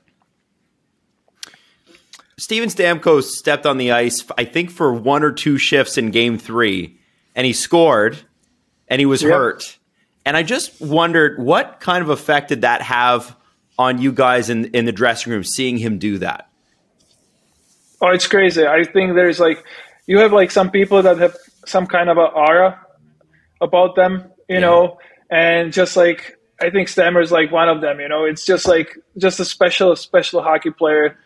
Steven 2.39 2.69
Stamkos 2.69 3.25
stepped 3.25 3.67
on 3.67 3.79
the 3.79 3.91
ice, 3.91 4.25
I 4.39 4.45
think, 4.45 4.71
for 4.71 4.95
one 4.95 5.25
or 5.25 5.33
two 5.33 5.59
shifts 5.59 5.99
in 5.99 6.13
Game 6.13 6.39
Three, 6.39 6.99
and 7.35 7.47
he 7.47 7.53
scored 7.53 8.19
and 8.89 9.01
he 9.01 9.07
was 9.07 9.23
yep. 9.23 9.33
hurt. 9.33 9.78
And 10.29 10.37
I 10.37 10.43
just 10.43 10.79
wondered 10.79 11.39
what 11.39 11.81
kind 11.81 12.03
of 12.03 12.11
effect 12.11 12.51
did 12.51 12.61
that 12.61 12.83
have 12.83 13.35
on 13.79 13.99
you 13.99 14.13
guys 14.13 14.51
in 14.51 14.67
in 14.67 14.85
the 14.85 14.93
dressing 14.93 15.33
room 15.33 15.43
seeing 15.43 15.79
him 15.79 15.97
do 15.97 16.19
that? 16.19 16.51
Oh, 18.03 18.11
it's 18.11 18.27
crazy. 18.27 18.67
I 18.67 18.85
think 18.85 19.15
there's 19.15 19.41
like 19.41 19.65
you 20.07 20.19
have 20.19 20.35
like 20.35 20.51
some 20.51 20.71
people 20.71 21.01
that 21.01 21.17
have 21.17 21.35
some 21.65 21.87
kind 21.87 22.11
of 22.11 22.19
a 22.19 22.27
aura 22.27 22.79
about 23.63 23.97
them, 23.97 24.31
you 24.51 24.57
yeah. 24.57 24.61
know, 24.61 24.99
and 25.31 25.73
just 25.73 25.97
like 25.97 26.37
I 26.61 26.69
think 26.69 26.89
Stammer's 26.89 27.33
like 27.33 27.51
one 27.51 27.71
of 27.71 27.81
them, 27.81 27.99
you 27.99 28.11
know. 28.11 28.27
It's 28.27 28.45
just 28.45 28.69
like 28.69 28.99
just 29.17 29.41
a 29.41 29.47
special 29.47 29.97
special 29.97 30.43
hockey 30.43 30.73
player 30.73 31.17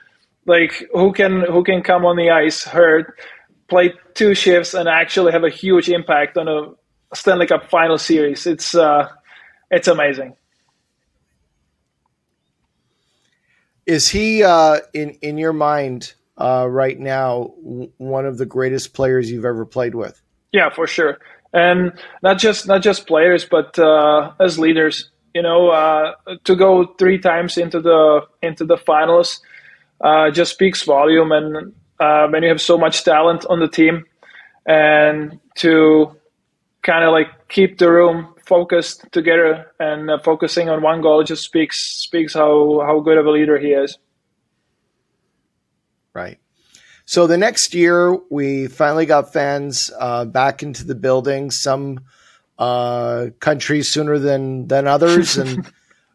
like 0.47 0.85
who 0.93 1.13
can 1.13 1.41
who 1.41 1.65
can 1.65 1.83
come 1.83 2.05
on 2.05 2.15
the 2.15 2.31
ice 2.31 2.63
hurt 2.63 3.19
play 3.69 3.95
two 4.15 4.37
shifts 4.37 4.75
and 4.75 4.89
actually 4.89 5.33
have 5.33 5.43
a 5.43 5.51
huge 5.51 5.89
impact 5.89 6.39
on 6.39 6.47
a 6.47 6.71
Stanley 7.15 7.47
Cup 7.47 7.69
final 7.71 7.99
series. 7.99 8.47
It's 8.47 8.75
uh, 8.75 9.09
it's 9.71 9.89
amazing. 9.89 10.37
Is 13.87 14.09
he 14.09 14.43
uh, 14.43 14.79
in 14.95 15.11
in 15.23 15.39
your 15.39 15.53
mind 15.53 16.15
uh, 16.39 16.67
right 16.69 16.99
now 16.99 17.53
one 17.99 18.27
of 18.27 18.39
the 18.39 18.47
greatest 18.47 18.95
players 18.95 19.31
you've 19.31 19.45
ever 19.45 19.67
played 19.67 19.95
with? 19.95 20.21
Yeah, 20.53 20.71
for 20.71 20.87
sure, 20.87 21.19
and 21.53 21.93
not 22.23 22.39
just 22.39 22.67
not 22.67 22.83
just 22.83 23.07
players, 23.07 23.45
but 23.45 23.79
uh, 23.79 24.33
as 24.41 24.59
leaders. 24.59 25.09
You 25.35 25.41
know, 25.41 25.71
uh, 25.71 26.13
to 26.45 26.55
go 26.55 26.95
three 26.99 27.19
times 27.19 27.57
into 27.57 27.81
the 27.81 28.21
into 28.43 28.67
the 28.67 28.77
finals 28.77 29.41
uh, 30.03 30.31
just 30.31 30.53
speaks 30.53 30.83
volume, 30.85 31.33
and 31.33 31.73
when 32.33 32.43
you 32.43 32.51
have 32.51 32.61
so 32.61 32.77
much 32.77 33.03
talent 33.03 33.47
on 33.49 33.59
the 33.59 33.69
team, 33.69 34.05
and 34.67 35.41
to 35.57 36.15
kind 36.83 37.05
of 37.05 37.13
like 37.13 37.49
keep 37.49 37.79
the 37.79 37.91
room 37.91 38.35
focused 38.45 39.07
together 39.13 39.73
and 39.79 40.11
uh, 40.11 40.19
focusing 40.19 40.69
on 40.69 40.83
one 40.83 41.01
goal 41.01 41.23
just 41.23 41.45
speaks 41.45 41.79
speaks 41.79 42.35
how 42.35 42.83
how 42.85 43.01
good 43.01 43.19
of 43.19 43.27
a 43.27 43.31
leader 43.31 43.59
he 43.59 43.69
is. 43.69 43.99
Right. 46.13 46.39
So 47.05 47.27
the 47.27 47.39
next 47.39 47.75
year, 47.75 48.17
we 48.31 48.69
finally 48.69 49.07
got 49.07 49.33
fans 49.33 49.91
uh, 49.99 50.25
back 50.25 50.63
into 50.63 50.85
the 50.85 50.95
building. 50.95 51.51
Some 51.51 52.01
uh, 52.59 53.29
countries 53.41 53.89
sooner 53.89 54.19
than 54.19 54.69
than 54.69 54.87
others, 54.87 55.37
and 55.39 55.71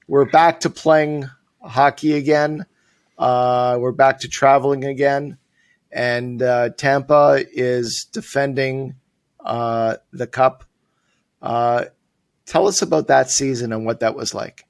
we're 0.08 0.30
back 0.30 0.62
to 0.62 0.70
playing 0.70 1.30
hockey 1.62 2.14
again. 2.14 2.66
Uh, 3.18 3.78
we're 3.80 3.92
back 3.92 4.20
to 4.20 4.28
traveling 4.28 4.86
again, 4.86 5.38
and 5.92 6.42
uh, 6.42 6.70
Tampa 6.78 7.44
is 7.52 8.06
defending 8.06 8.96
uh, 9.48 9.96
the 10.14 10.28
cup. 10.28 10.64
Uh, 11.42 11.86
tell 12.46 12.68
us 12.68 12.82
about 12.82 13.08
that 13.08 13.32
season 13.32 13.74
and 13.74 13.86
what 13.86 14.02
that 14.02 14.16
was 14.16 14.36
like. 14.36 14.66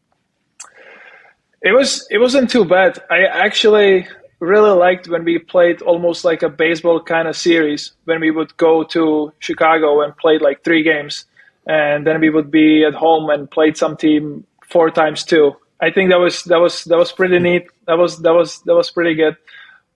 It 1.61 1.71
was 1.73 2.07
it 2.09 2.19
wasn't 2.19 2.49
too 2.49 2.63
bad. 2.63 2.99
I 3.09 3.23
actually 3.25 4.07
really 4.39 4.69
liked 4.69 5.09
when 5.09 5.25
we 5.25 5.39
played 5.39 5.81
almost 5.81 6.23
like 6.23 6.43
a 6.43 6.49
baseball 6.49 7.01
kind 7.01 7.27
of 7.27 7.35
series 7.35 7.93
when 8.05 8.21
we 8.21 8.29
would 8.29 8.55
go 8.57 8.83
to 8.83 9.33
Chicago 9.39 10.01
and 10.01 10.15
played 10.15 10.41
like 10.41 10.63
three 10.63 10.83
games 10.83 11.25
and 11.65 12.05
then 12.05 12.21
we 12.21 12.29
would 12.29 12.51
be 12.51 12.85
at 12.85 12.93
home 12.93 13.29
and 13.31 13.49
played 13.49 13.75
some 13.75 13.97
team 13.97 14.45
four 14.63 14.91
times 14.91 15.23
too. 15.23 15.53
I 15.81 15.91
think 15.91 16.11
that 16.11 16.19
was 16.19 16.43
that 16.43 16.59
was 16.59 16.83
that 16.85 16.97
was 16.97 17.11
pretty 17.11 17.39
neat. 17.39 17.67
That 17.87 17.97
was 17.97 18.19
that 18.19 18.33
was 18.33 18.61
that 18.61 18.75
was 18.75 18.91
pretty 18.91 19.15
good. 19.15 19.35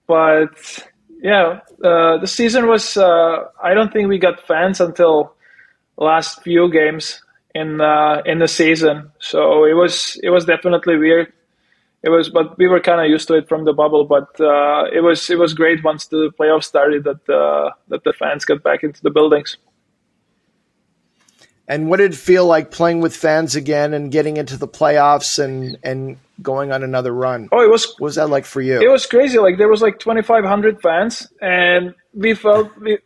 But 0.07 0.87
yeah, 1.21 1.59
uh, 1.83 2.17
the 2.17 2.27
season 2.27 2.67
was. 2.67 2.97
Uh, 2.97 3.45
I 3.63 3.73
don't 3.73 3.93
think 3.93 4.09
we 4.09 4.17
got 4.17 4.45
fans 4.45 4.81
until 4.81 5.33
last 5.97 6.41
few 6.41 6.71
games 6.71 7.21
in 7.55 7.79
uh, 7.79 8.21
in 8.25 8.39
the 8.39 8.47
season. 8.47 9.11
So 9.19 9.65
it 9.65 9.73
was 9.73 10.19
it 10.23 10.29
was 10.31 10.45
definitely 10.45 10.97
weird 10.97 11.31
it 12.03 12.09
was, 12.09 12.29
but 12.29 12.57
we 12.57 12.67
were 12.67 12.79
kind 12.79 12.99
of 12.99 13.07
used 13.07 13.27
to 13.27 13.35
it 13.35 13.47
from 13.47 13.65
the 13.65 13.73
bubble. 13.73 14.05
But 14.05 14.39
uh, 14.39 14.85
it 14.91 15.01
was 15.01 15.29
it 15.29 15.37
was 15.37 15.53
great 15.53 15.83
once 15.83 16.07
the 16.07 16.31
playoffs 16.39 16.63
started 16.63 17.03
that 17.03 17.29
uh, 17.29 17.71
that 17.89 18.03
the 18.03 18.13
fans 18.13 18.45
got 18.45 18.63
back 18.63 18.83
into 18.83 19.01
the 19.01 19.11
buildings. 19.11 19.57
And 21.67 21.89
what 21.89 21.97
did 21.97 22.11
it 22.11 22.17
feel 22.17 22.45
like 22.45 22.71
playing 22.71 23.01
with 23.01 23.15
fans 23.15 23.55
again 23.55 23.93
and 23.93 24.11
getting 24.11 24.37
into 24.37 24.57
the 24.57 24.67
playoffs 24.67 25.41
and 25.43 25.77
and 25.83 26.17
going 26.41 26.71
on 26.71 26.83
another 26.83 27.13
run? 27.13 27.49
Oh, 27.51 27.63
it 27.63 27.69
was. 27.69 27.85
What 27.97 28.01
was 28.01 28.15
that 28.15 28.29
like 28.29 28.45
for 28.45 28.61
you? 28.61 28.79
It 28.81 28.89
was 28.89 29.05
crazy. 29.05 29.37
Like 29.37 29.57
there 29.57 29.69
was 29.69 29.81
like 29.81 29.99
2,500 29.99 30.81
fans, 30.81 31.27
and 31.41 31.93
we 32.13 32.33
felt 32.33 32.75
we, 32.81 32.99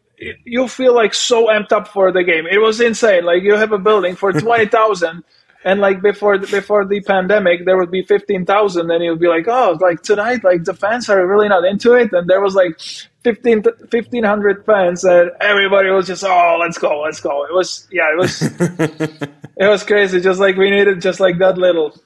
you 0.45 0.67
feel 0.67 0.93
like 0.93 1.13
so 1.13 1.47
amped 1.47 1.71
up 1.71 1.87
for 1.87 2.11
the 2.11 2.23
game. 2.23 2.45
It 2.49 2.59
was 2.59 2.81
insane. 2.81 3.25
Like 3.25 3.43
you 3.43 3.55
have 3.55 3.71
a 3.71 3.79
building 3.79 4.15
for 4.15 4.31
20,000 4.33 5.23
and 5.65 5.81
like 5.81 6.01
before 6.01 6.37
before 6.37 6.85
the 6.85 7.01
pandemic 7.01 7.65
there 7.65 7.75
would 7.75 7.91
be 7.91 8.03
15,000 8.03 8.89
and 8.89 9.03
it 9.03 9.09
would 9.09 9.19
be 9.19 9.27
like 9.27 9.47
oh 9.47 9.77
like 9.81 10.01
tonight 10.03 10.43
like 10.43 10.63
the 10.63 10.73
fans 10.73 11.09
are 11.09 11.27
really 11.27 11.49
not 11.49 11.65
into 11.65 11.93
it 11.93 12.13
and 12.13 12.29
there 12.29 12.39
was 12.39 12.53
like 12.55 12.79
15 13.23 13.63
1500 13.63 14.65
fans 14.65 15.03
and 15.03 15.31
everybody 15.41 15.89
was 15.89 16.07
just 16.07 16.23
oh 16.23 16.57
let's 16.61 16.77
go 16.77 17.01
let's 17.01 17.19
go 17.19 17.43
it 17.45 17.53
was 17.53 17.87
yeah 17.91 18.11
it 18.13 18.17
was 18.17 18.41
it 19.57 19.67
was 19.67 19.83
crazy 19.83 20.21
just 20.21 20.39
like 20.39 20.55
we 20.55 20.69
needed 20.69 21.01
just 21.01 21.19
like 21.19 21.39
that 21.39 21.57
little 21.57 21.97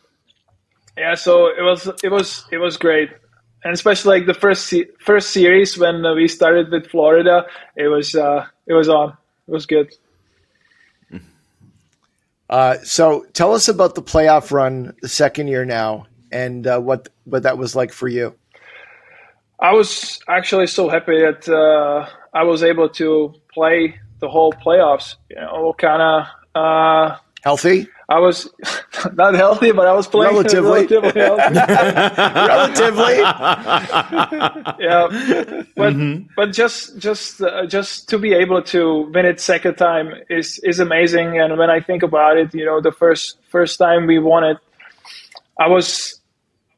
yeah 0.99 1.15
so 1.15 1.47
it 1.47 1.63
was 1.63 1.89
it 2.03 2.11
was 2.11 2.45
it 2.51 2.57
was 2.57 2.77
great 2.77 3.09
and 3.63 3.73
especially 3.73 4.19
like 4.19 4.27
the 4.27 4.33
first 4.33 4.67
se- 4.67 4.89
first 4.99 5.31
series 5.31 5.77
when 5.77 6.03
we 6.15 6.27
started 6.27 6.69
with 6.69 6.85
Florida 6.87 7.45
it 7.75 7.87
was 7.87 8.15
uh 8.15 8.45
it 8.67 8.73
was 8.73 8.89
on 8.89 9.09
it 9.47 9.51
was 9.51 9.65
good 9.65 9.91
uh, 12.49 12.77
so 12.83 13.25
tell 13.33 13.53
us 13.53 13.67
about 13.67 13.93
the 13.93 14.01
playoff 14.01 14.51
run 14.51 14.95
the 15.03 15.07
second 15.07 15.47
year 15.47 15.65
now 15.65 16.07
and 16.31 16.65
uh, 16.65 16.79
what 16.79 17.09
what 17.25 17.43
that 17.43 17.57
was 17.57 17.75
like 17.75 17.91
for 17.91 18.07
you. 18.07 18.35
I 19.59 19.73
was 19.73 20.19
actually 20.27 20.67
so 20.67 20.89
happy 20.89 21.19
that 21.19 21.47
uh, 21.47 22.09
I 22.33 22.43
was 22.43 22.63
able 22.63 22.89
to 22.89 23.33
play 23.53 23.99
the 24.19 24.29
whole 24.29 24.53
playoffs. 24.53 25.15
You 25.29 25.37
know, 25.37 25.47
all 25.47 25.73
kind 25.73 26.01
of 26.01 26.27
uh, 26.55 27.17
healthy. 27.43 27.87
I 28.09 28.19
was 28.19 28.49
not 29.13 29.35
healthy, 29.35 29.71
but 29.71 29.85
I 29.85 29.93
was 29.93 30.07
playing 30.07 30.33
relatively. 30.35 30.87
Relatively. 30.87 31.11
relatively. 32.41 33.17
yeah, 34.79 35.07
but 35.75 35.93
mm-hmm. 35.93 36.23
but 36.35 36.51
just 36.51 36.97
just 36.97 37.41
uh, 37.41 37.67
just 37.67 38.09
to 38.09 38.17
be 38.17 38.33
able 38.33 38.61
to 38.63 39.09
win 39.13 39.25
it 39.25 39.39
second 39.39 39.75
time 39.75 40.13
is 40.29 40.59
is 40.63 40.79
amazing. 40.79 41.39
And 41.39 41.57
when 41.57 41.69
I 41.69 41.79
think 41.79 42.03
about 42.03 42.37
it, 42.37 42.53
you 42.53 42.65
know, 42.65 42.81
the 42.81 42.91
first 42.91 43.37
first 43.49 43.77
time 43.77 44.07
we 44.07 44.17
won 44.19 44.43
it, 44.43 44.57
I 45.59 45.67
was 45.67 46.19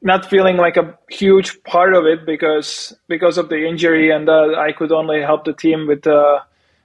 not 0.02 0.30
feeling 0.30 0.58
like 0.58 0.78
a 0.78 0.98
huge 1.10 1.64
part 1.64 1.94
of 1.94 2.06
it 2.06 2.26
because 2.26 2.94
because 3.08 3.38
of 3.38 3.50
the 3.50 3.68
injury, 3.68 4.12
and 4.12 4.28
uh, 4.28 4.56
I 4.58 4.74
could 4.74 4.92
only 4.92 5.22
help 5.22 5.46
the 5.46 5.54
team 5.54 5.88
with 5.88 6.06
uh, 6.06 6.42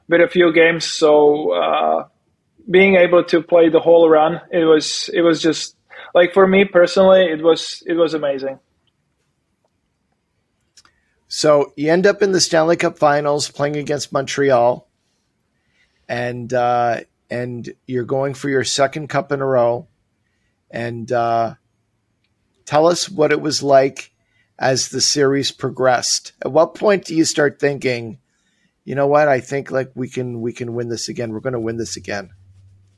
with 0.09 0.21
a 0.21 0.29
few 0.29 0.53
games. 0.53 0.85
So 0.85 1.53
uh, 1.53 2.07
being 2.71 2.97
able 2.97 3.25
to 3.25 3.43
play 3.43 3.69
the 3.69 3.81
whole 3.81 4.09
run, 4.09 4.41
it 4.51 4.65
was 4.65 5.11
it 5.13 5.23
was 5.23 5.41
just 5.41 5.77
like 6.15 6.33
for 6.33 6.47
me 6.47 6.65
personally, 6.65 7.25
it 7.25 7.43
was 7.43 7.83
it 7.87 7.95
was 7.95 8.15
amazing. 8.15 8.59
So 11.29 11.73
you 11.77 11.91
end 11.91 12.07
up 12.07 12.23
in 12.23 12.33
the 12.33 12.41
Stanley 12.41 12.77
Cup 12.77 12.99
Finals 12.99 13.51
playing 13.51 13.77
against 13.77 14.13
Montreal, 14.13 14.89
and 16.09 16.53
uh, 16.53 17.01
and 17.31 17.69
you're 17.87 18.05
going 18.05 18.35
for 18.35 18.49
your 18.49 18.65
second 18.65 19.09
cup 19.09 19.33
in 19.33 19.41
a 19.41 19.47
row. 19.47 19.89
And 20.71 21.11
uh, 21.11 21.55
tell 22.65 22.87
us 22.87 23.09
what 23.09 23.33
it 23.33 23.41
was 23.41 23.63
like 23.63 24.13
as 24.59 24.89
the 24.89 25.01
series 25.01 25.53
progressed. 25.53 26.33
At 26.43 26.53
what 26.53 26.75
point 26.75 27.05
do 27.05 27.15
you 27.15 27.25
start 27.25 27.61
thinking, 27.61 28.19
you 28.85 28.95
know 28.95 29.07
what? 29.07 29.29
I 29.29 29.41
think 29.41 29.71
like 29.71 29.91
we 29.95 30.09
can 30.09 30.41
we 30.41 30.53
can 30.53 30.75
win 30.75 30.89
this 30.89 31.09
again. 31.09 31.33
We're 31.33 31.41
going 31.41 31.53
to 31.53 31.61
win 31.61 31.77
this 31.77 31.97
again. 31.97 32.31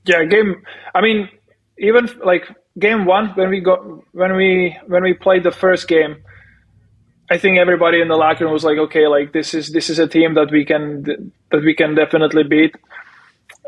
Yeah, 0.09 0.25
game. 0.25 0.65
I 0.95 1.03
mean, 1.03 1.31
even 1.79 2.09
like 2.25 2.49
game 2.81 3.07
one 3.07 3.31
when 3.37 3.51
we 3.51 3.61
got 3.61 3.81
when 4.15 4.37
we 4.37 4.77
when 4.89 5.05
we 5.05 5.15
played 5.15 5.45
the 5.45 5.53
first 5.53 5.89
game, 5.89 6.25
I 7.31 7.39
think 7.39 7.59
everybody 7.59 8.01
in 8.01 8.09
the 8.09 8.17
locker 8.17 8.45
room 8.45 8.55
was 8.55 8.65
like, 8.65 8.79
okay, 8.79 9.07
like 9.09 9.33
this 9.35 9.55
is 9.55 9.71
this 9.73 9.91
is 9.91 10.01
a 10.01 10.09
team 10.09 10.35
that 10.35 10.51
we 10.51 10.65
can 10.65 11.05
that 11.53 11.63
we 11.63 11.75
can 11.75 11.95
definitely 11.95 12.45
beat. 12.45 12.75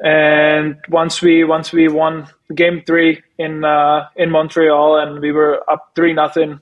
And 0.02 0.78
once 0.88 1.22
we 1.22 1.44
once 1.44 1.72
we 1.72 1.88
won 1.88 2.28
game 2.54 2.82
three 2.86 3.22
in 3.38 3.64
uh, 3.64 4.08
in 4.16 4.30
Montreal 4.30 4.98
and 4.98 5.20
we 5.20 5.32
were 5.32 5.62
up 5.70 5.92
three 5.94 6.14
nothing, 6.14 6.60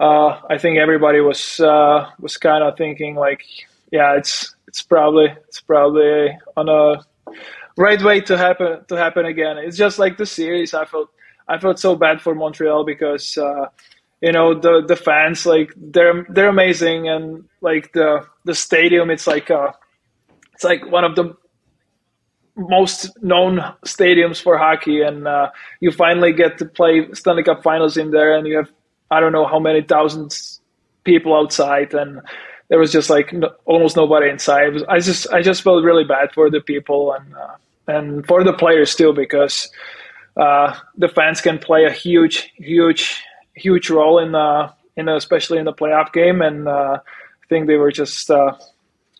uh, 0.00 0.40
I 0.50 0.58
think 0.58 0.78
everybody 0.78 1.20
was 1.20 1.60
uh, 1.60 2.10
was 2.20 2.36
kind 2.38 2.64
of 2.64 2.78
thinking 2.78 3.16
like, 3.16 3.44
yeah, 3.92 4.16
it's 4.16 4.54
it's 4.68 4.82
probably 4.82 5.34
it's 5.48 5.60
probably 5.62 6.38
on 6.56 6.68
a 6.68 7.04
right 7.80 8.02
way 8.02 8.20
to 8.20 8.36
happen 8.36 8.84
to 8.88 8.96
happen 8.96 9.24
again. 9.26 9.58
It's 9.58 9.76
just 9.76 9.98
like 9.98 10.18
the 10.18 10.26
series. 10.26 10.74
I 10.74 10.84
felt 10.84 11.10
I 11.48 11.58
felt 11.58 11.78
so 11.78 11.96
bad 11.96 12.20
for 12.20 12.34
Montreal 12.34 12.84
because 12.84 13.36
uh, 13.38 13.66
you 14.20 14.32
know 14.32 14.54
the 14.58 14.84
the 14.86 14.96
fans 14.96 15.46
like 15.46 15.72
they're 15.76 16.26
they're 16.28 16.48
amazing 16.48 17.08
and 17.08 17.44
like 17.62 17.92
the 17.92 18.26
the 18.44 18.54
stadium. 18.54 19.10
It's 19.10 19.26
like 19.26 19.50
uh, 19.50 19.72
it's 20.54 20.64
like 20.64 20.90
one 20.90 21.04
of 21.04 21.16
the 21.16 21.34
most 22.56 23.10
known 23.22 23.60
stadiums 23.86 24.42
for 24.42 24.58
hockey, 24.58 25.02
and 25.02 25.26
uh, 25.26 25.50
you 25.80 25.90
finally 25.90 26.32
get 26.32 26.58
to 26.58 26.66
play 26.66 27.08
Stanley 27.14 27.42
Cup 27.42 27.62
Finals 27.62 27.96
in 27.96 28.10
there, 28.10 28.36
and 28.36 28.46
you 28.46 28.56
have 28.58 28.70
I 29.10 29.20
don't 29.20 29.32
know 29.32 29.46
how 29.46 29.58
many 29.58 29.82
thousands 29.82 30.60
people 31.04 31.34
outside 31.34 31.94
and 31.94 32.20
there 32.68 32.78
was 32.78 32.92
just 32.92 33.10
like 33.10 33.32
no, 33.32 33.50
almost 33.66 33.96
nobody 33.96 34.30
inside. 34.30 34.74
Was, 34.74 34.84
I 34.88 35.00
just 35.00 35.30
I 35.32 35.42
just 35.42 35.62
felt 35.62 35.84
really 35.84 36.04
bad 36.04 36.32
for 36.32 36.50
the 36.50 36.60
people 36.60 37.12
and 37.12 37.34
uh, 37.34 37.56
and 37.86 38.26
for 38.26 38.44
the 38.44 38.52
players 38.52 38.94
too 38.94 39.12
because 39.12 39.70
uh, 40.36 40.76
the 40.96 41.08
fans 41.08 41.40
can 41.40 41.58
play 41.58 41.84
a 41.84 41.90
huge 41.90 42.52
huge 42.56 43.22
huge 43.54 43.90
role 43.90 44.18
in 44.18 44.34
uh, 44.34 44.72
in 44.96 45.08
especially 45.08 45.58
in 45.58 45.64
the 45.64 45.72
playoff 45.72 46.12
game 46.12 46.40
and 46.40 46.68
uh, 46.68 46.98
I 47.00 47.46
think 47.48 47.66
they 47.66 47.76
were 47.76 47.92
just 47.92 48.30
uh, 48.30 48.56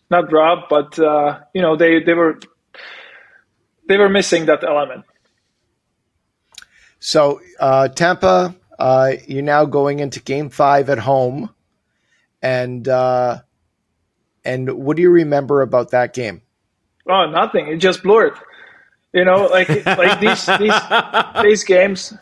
not 0.09 0.31
robbed 0.31 0.67
but 0.69 0.97
uh, 0.99 1.39
you 1.53 1.61
know 1.61 1.75
they 1.75 2.01
they 2.01 2.13
were 2.13 2.39
they 3.87 3.97
were 3.97 4.09
missing 4.09 4.45
that 4.45 4.63
element. 4.63 5.05
So 6.99 7.41
Tampa, 7.95 8.55
you're 9.27 9.41
now 9.41 9.65
going 9.65 9.99
into 9.99 10.21
Game 10.21 10.49
Five 10.49 10.89
at 10.89 10.99
home 10.99 11.49
and 12.41 12.87
uh, 12.87 13.41
and 14.43 14.71
what 14.71 14.95
do 14.95 15.03
you 15.03 15.11
remember 15.11 15.61
about 15.61 15.91
that 15.91 16.13
game? 16.13 16.41
Oh, 17.07 17.29
nothing. 17.29 17.67
It 17.67 17.77
just 17.77 18.03
blurred. 18.03 18.33
You 19.13 19.25
know, 19.25 19.47
like 19.47 19.67
like 19.85 20.19
these 20.19 20.45
these 20.57 20.73
these 21.43 21.63
games, 21.63 22.13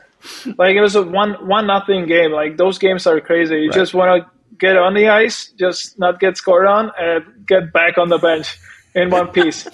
like 0.58 0.76
it 0.76 0.82
was 0.82 0.96
a 0.96 1.04
one 1.04 1.34
one 1.48 1.68
nothing 1.68 2.08
game. 2.08 2.32
Like 2.32 2.58
those 2.58 2.80
games 2.80 3.06
are 3.06 3.22
crazy. 3.22 3.62
You 3.62 3.70
right. 3.70 3.76
just 3.76 3.94
want 3.94 4.24
to 4.24 4.30
get 4.58 4.76
on 4.76 4.96
the 4.96 5.08
ice, 5.08 5.52
just 5.58 6.00
not 6.00 6.20
get 6.20 6.38
scored 6.38 6.66
on, 6.66 6.92
and 7.00 7.46
get 7.46 7.72
back 7.72 7.98
on 7.98 8.10
the 8.10 8.18
bench 8.18 8.58
in 8.96 9.12
one 9.12 9.28
piece. 9.32 9.68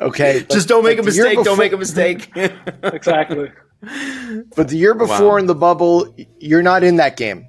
okay, 0.00 0.46
just 0.50 0.68
don't 0.68 0.84
make 0.84 0.98
a 0.98 1.02
mistake. 1.02 1.30
Before, 1.30 1.44
don't 1.44 1.58
make 1.58 1.72
a 1.72 1.76
mistake. 1.76 2.30
exactly. 2.82 3.50
But 4.54 4.68
the 4.68 4.76
year 4.76 4.94
before 4.94 5.32
wow. 5.32 5.36
in 5.36 5.46
the 5.46 5.56
bubble, 5.56 6.14
you're 6.38 6.62
not 6.62 6.84
in 6.84 6.96
that 6.96 7.16
game, 7.16 7.48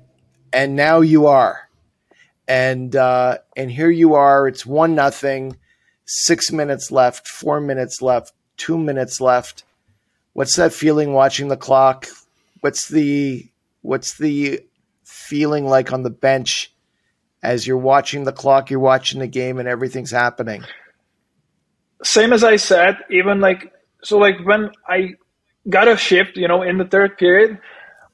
and 0.52 0.76
now 0.76 1.02
you 1.02 1.28
are, 1.28 1.70
and 2.48 2.96
uh, 2.96 3.38
and 3.56 3.70
here 3.70 3.92
you 3.92 4.16
are. 4.16 4.48
It's 4.48 4.66
one 4.66 4.96
nothing, 4.96 5.56
six 6.16 6.52
minutes 6.52 6.92
left, 6.92 7.28
four 7.28 7.60
minutes 7.60 8.02
left, 8.02 8.34
two 8.56 8.78
minutes 8.78 9.20
left. 9.20 9.64
What's 10.34 10.56
that 10.58 10.72
feeling 10.72 11.14
watching 11.14 11.48
the 11.48 11.58
clock? 11.58 12.08
What's 12.62 12.88
the 12.88 13.48
what's 13.82 14.18
the 14.18 14.62
feeling 15.04 15.66
like 15.66 15.92
on 15.92 16.04
the 16.04 16.12
bench 16.12 16.72
as 17.42 17.66
you're 17.66 17.78
watching 17.78 18.24
the 18.24 18.32
clock, 18.32 18.70
you're 18.70 18.80
watching 18.80 19.20
the 19.20 19.28
game, 19.28 19.58
and 19.58 19.68
everything's 19.68 20.12
happening? 20.12 20.64
Same 22.04 22.32
as 22.32 22.44
I 22.44 22.58
said, 22.58 22.98
even 23.10 23.42
like 23.42 23.74
so, 24.04 24.18
like 24.18 24.38
when 24.46 24.70
I 24.88 25.16
got 25.68 25.88
a 25.88 25.98
shift, 25.98 26.38
you 26.38 26.48
know, 26.48 26.62
in 26.62 26.78
the 26.78 26.86
third 26.86 27.18
period, 27.18 27.58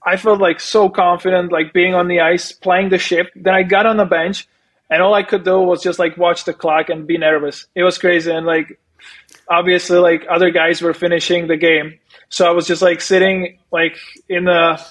I 0.05 0.15
felt 0.15 0.39
like 0.39 0.61
so 0.61 0.89
confident, 0.89 1.51
like 1.51 1.73
being 1.73 1.95
on 1.95 2.07
the 2.07 2.21
ice, 2.21 2.53
playing 2.53 2.89
the 2.89 2.97
shift. 2.97 3.31
Then 3.35 3.53
I 3.53 3.63
got 3.63 3.85
on 3.85 3.97
the 3.97 4.05
bench, 4.05 4.47
and 4.89 5.01
all 5.01 5.13
I 5.13 5.23
could 5.23 5.43
do 5.43 5.59
was 5.59 5.83
just 5.83 5.99
like 5.99 6.17
watch 6.17 6.45
the 6.45 6.53
clock 6.53 6.89
and 6.89 7.07
be 7.07 7.17
nervous. 7.17 7.67
It 7.75 7.83
was 7.83 7.97
crazy, 7.97 8.31
and 8.31 8.45
like 8.45 8.79
obviously, 9.47 9.97
like 9.97 10.25
other 10.29 10.51
guys 10.51 10.81
were 10.81 10.93
finishing 10.93 11.47
the 11.47 11.57
game, 11.57 11.99
so 12.29 12.47
I 12.47 12.51
was 12.51 12.67
just 12.67 12.81
like 12.81 13.01
sitting 13.01 13.59
like 13.71 13.97
in 14.27 14.45
the, 14.45 14.83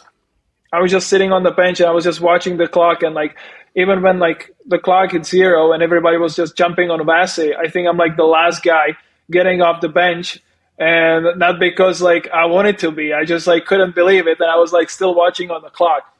I 0.72 0.80
was 0.80 0.90
just 0.90 1.08
sitting 1.08 1.32
on 1.32 1.42
the 1.42 1.50
bench 1.50 1.80
and 1.80 1.88
I 1.88 1.92
was 1.92 2.04
just 2.04 2.20
watching 2.20 2.56
the 2.56 2.68
clock, 2.68 3.02
and 3.02 3.14
like 3.14 3.36
even 3.74 4.02
when 4.02 4.18
like 4.18 4.54
the 4.66 4.78
clock 4.78 5.12
hit 5.12 5.26
zero 5.26 5.72
and 5.72 5.82
everybody 5.82 6.16
was 6.16 6.34
just 6.36 6.56
jumping 6.56 6.90
on 6.90 7.00
Vasi, 7.00 7.56
I 7.56 7.68
think 7.68 7.88
I'm 7.88 7.96
like 7.96 8.16
the 8.16 8.24
last 8.24 8.62
guy 8.62 8.96
getting 9.30 9.60
off 9.60 9.80
the 9.80 9.88
bench 9.88 10.40
and 10.78 11.38
not 11.38 11.58
because 11.58 12.00
like 12.00 12.28
I 12.30 12.46
wanted 12.46 12.78
to 12.80 12.90
be. 12.90 13.12
I 13.12 13.24
just 13.24 13.46
like 13.46 13.66
couldn't 13.66 13.94
believe 13.94 14.26
it, 14.26 14.38
and 14.40 14.50
I 14.50 14.56
was 14.56 14.72
like 14.72 14.90
still 14.90 15.14
watching 15.14 15.50
on 15.50 15.62
the 15.62 15.70
clock. 15.70 16.14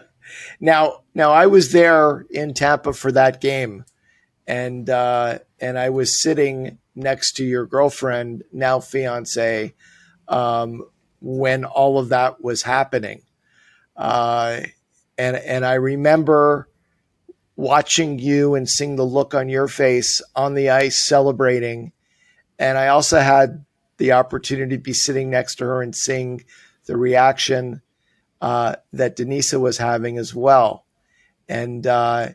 now, 0.60 1.00
now 1.14 1.32
I 1.32 1.46
was 1.46 1.72
there 1.72 2.26
in 2.30 2.54
Tampa 2.54 2.92
for 2.92 3.10
that 3.12 3.40
game, 3.40 3.84
and 4.46 4.88
uh, 4.88 5.38
and 5.60 5.78
I 5.78 5.90
was 5.90 6.20
sitting 6.20 6.78
next 6.94 7.32
to 7.36 7.44
your 7.44 7.66
girlfriend, 7.66 8.44
now 8.52 8.80
fiance, 8.80 9.74
um, 10.28 10.84
when 11.20 11.64
all 11.64 11.98
of 11.98 12.10
that 12.10 12.42
was 12.42 12.62
happening, 12.62 13.22
uh, 13.96 14.60
and 15.18 15.36
and 15.36 15.64
I 15.64 15.74
remember 15.74 16.68
watching 17.56 18.18
you 18.18 18.54
and 18.54 18.68
seeing 18.68 18.96
the 18.96 19.04
look 19.04 19.34
on 19.34 19.48
your 19.48 19.68
face 19.68 20.22
on 20.34 20.54
the 20.54 20.70
ice 20.70 21.06
celebrating 21.06 21.92
and 22.60 22.76
I 22.76 22.88
also 22.88 23.18
had 23.18 23.64
the 23.96 24.12
opportunity 24.12 24.76
to 24.76 24.82
be 24.82 24.92
sitting 24.92 25.30
next 25.30 25.56
to 25.56 25.64
her 25.64 25.82
and 25.82 25.96
seeing 25.96 26.44
the 26.84 26.96
reaction 26.96 27.80
uh, 28.40 28.76
that 28.92 29.16
Denisa 29.16 29.60
was 29.60 29.78
having 29.78 30.18
as 30.18 30.34
well. 30.34 30.86
And, 31.48 31.86
uh, 31.86 32.28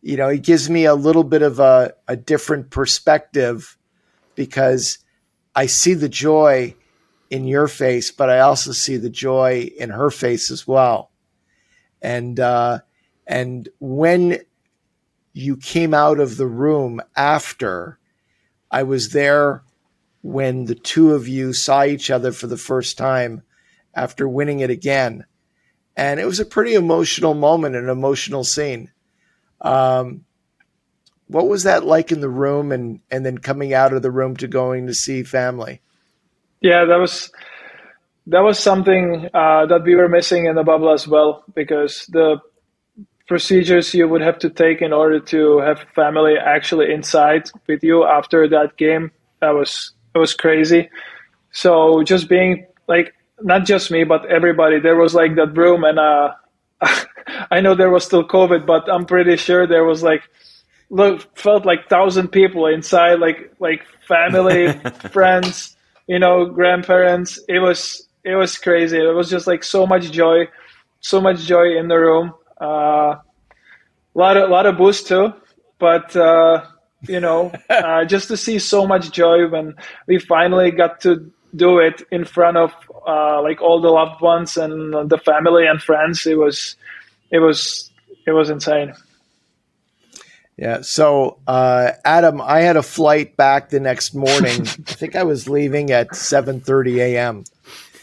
you 0.00 0.16
know, 0.16 0.28
it 0.28 0.42
gives 0.42 0.70
me 0.70 0.84
a 0.84 0.94
little 0.94 1.24
bit 1.24 1.42
of 1.42 1.60
a, 1.60 1.92
a 2.08 2.16
different 2.16 2.70
perspective 2.70 3.76
because 4.34 4.98
I 5.54 5.66
see 5.66 5.94
the 5.94 6.08
joy 6.08 6.74
in 7.28 7.44
your 7.46 7.68
face, 7.68 8.10
but 8.10 8.30
I 8.30 8.40
also 8.40 8.72
see 8.72 8.96
the 8.96 9.10
joy 9.10 9.70
in 9.78 9.90
her 9.90 10.10
face 10.10 10.50
as 10.50 10.66
well. 10.66 11.10
And, 12.00 12.40
uh, 12.40 12.80
and 13.26 13.68
when 13.78 14.38
you 15.32 15.56
came 15.56 15.94
out 15.94 16.18
of 16.18 16.36
the 16.36 16.46
room 16.46 17.00
after, 17.16 17.98
I 18.70 18.84
was 18.84 19.10
there 19.10 19.62
when 20.22 20.64
the 20.64 20.74
two 20.74 21.14
of 21.14 21.28
you 21.28 21.52
saw 21.52 21.84
each 21.84 22.10
other 22.10 22.32
for 22.32 22.46
the 22.46 22.56
first 22.56 22.98
time 22.98 23.42
after 23.94 24.28
winning 24.28 24.60
it 24.60 24.70
again. 24.70 25.24
And 26.00 26.18
it 26.18 26.24
was 26.24 26.40
a 26.40 26.46
pretty 26.46 26.72
emotional 26.72 27.34
moment, 27.34 27.76
an 27.76 27.90
emotional 27.90 28.42
scene. 28.42 28.90
Um, 29.60 30.24
what 31.26 31.46
was 31.46 31.64
that 31.64 31.84
like 31.84 32.10
in 32.10 32.22
the 32.22 32.28
room 32.30 32.72
and, 32.72 33.00
and 33.10 33.26
then 33.26 33.36
coming 33.36 33.74
out 33.74 33.92
of 33.92 34.00
the 34.00 34.10
room 34.10 34.34
to 34.38 34.48
going 34.48 34.86
to 34.86 34.94
see 34.94 35.24
family? 35.24 35.82
Yeah, 36.62 36.86
that 36.86 36.96
was 36.96 37.30
that 38.28 38.40
was 38.40 38.58
something 38.58 39.28
uh, 39.34 39.66
that 39.66 39.82
we 39.84 39.94
were 39.94 40.08
missing 40.08 40.46
in 40.46 40.54
the 40.54 40.62
bubble 40.62 40.90
as 40.90 41.06
well 41.06 41.44
because 41.54 42.06
the 42.06 42.38
procedures 43.28 43.92
you 43.92 44.08
would 44.08 44.22
have 44.22 44.38
to 44.38 44.48
take 44.48 44.80
in 44.80 44.94
order 44.94 45.20
to 45.20 45.58
have 45.58 45.84
family 45.94 46.36
actually 46.38 46.90
inside 46.94 47.50
with 47.66 47.84
you 47.84 48.04
after 48.04 48.48
that 48.48 48.78
game 48.78 49.10
that 49.42 49.50
was 49.50 49.92
it 50.14 50.18
was 50.18 50.32
crazy. 50.32 50.88
So 51.52 52.02
just 52.04 52.26
being 52.26 52.66
like 52.88 53.12
not 53.42 53.64
just 53.64 53.90
me 53.90 54.04
but 54.04 54.26
everybody. 54.26 54.80
There 54.80 54.96
was 54.96 55.14
like 55.14 55.34
that 55.36 55.56
room 55.56 55.84
and 55.84 55.98
uh 55.98 56.32
I 57.50 57.60
know 57.60 57.74
there 57.74 57.90
was 57.90 58.04
still 58.04 58.26
COVID 58.26 58.66
but 58.66 58.90
I'm 58.90 59.04
pretty 59.06 59.36
sure 59.36 59.66
there 59.66 59.84
was 59.84 60.02
like 60.02 60.22
look 60.90 61.36
felt 61.38 61.64
like 61.64 61.88
thousand 61.88 62.28
people 62.28 62.66
inside 62.66 63.20
like 63.20 63.52
like 63.58 63.84
family 64.06 64.72
friends 65.12 65.76
you 66.06 66.18
know 66.18 66.46
grandparents. 66.46 67.38
It 67.48 67.58
was 67.60 68.08
it 68.24 68.34
was 68.34 68.58
crazy. 68.58 68.98
It 68.98 69.14
was 69.14 69.30
just 69.30 69.46
like 69.46 69.64
so 69.64 69.86
much 69.86 70.10
joy 70.10 70.48
so 71.02 71.20
much 71.20 71.40
joy 71.40 71.78
in 71.78 71.88
the 71.88 71.96
room. 71.96 72.34
Uh, 72.60 73.16
a 73.16 74.18
lot 74.18 74.36
of 74.36 74.50
lot 74.50 74.66
of 74.66 74.76
boost 74.76 75.06
too 75.06 75.32
but 75.80 76.14
uh, 76.14 76.64
you 77.08 77.18
know, 77.18 77.50
uh, 77.70 78.04
just 78.04 78.28
to 78.28 78.36
see 78.36 78.60
so 78.60 78.86
much 78.86 79.10
joy 79.10 79.48
when 79.48 79.74
we 80.06 80.20
finally 80.20 80.70
got 80.70 81.00
to 81.00 81.32
do 81.56 81.80
it 81.80 82.02
in 82.12 82.24
front 82.24 82.56
of 82.56 82.72
uh, 83.06 83.42
like 83.42 83.60
all 83.60 83.80
the 83.80 83.90
loved 83.90 84.20
ones 84.20 84.56
and 84.56 85.10
the 85.10 85.18
family 85.18 85.66
and 85.66 85.80
friends. 85.82 86.26
It 86.26 86.38
was, 86.38 86.76
it 87.30 87.38
was, 87.38 87.90
it 88.26 88.32
was 88.32 88.50
insane. 88.50 88.94
Yeah. 90.60 90.82
So, 90.82 91.38
uh, 91.46 91.92
Adam, 92.04 92.42
I 92.42 92.60
had 92.60 92.76
a 92.76 92.82
flight 92.82 93.34
back 93.34 93.70
the 93.70 93.80
next 93.80 94.14
morning. 94.14 94.60
I 94.66 94.92
think 94.92 95.16
I 95.16 95.22
was 95.22 95.48
leaving 95.48 95.90
at 95.90 96.10
7:30 96.10 96.96
a.m. 96.98 97.44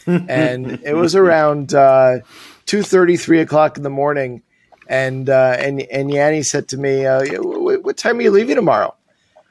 and 0.28 0.80
it 0.82 0.94
was 0.94 1.14
around 1.14 1.72
uh, 1.72 2.18
2:30, 2.66 3.20
3 3.20 3.40
o'clock 3.40 3.76
in 3.76 3.84
the 3.84 3.90
morning. 3.90 4.42
And 4.88 5.28
uh, 5.28 5.54
and 5.58 5.82
and 5.82 6.10
Yanni 6.10 6.42
said 6.42 6.68
to 6.68 6.78
me, 6.78 7.04
uh, 7.04 7.22
"What 7.40 7.96
time 7.96 8.18
are 8.18 8.22
you 8.22 8.30
leaving 8.30 8.56
tomorrow?" 8.56 8.94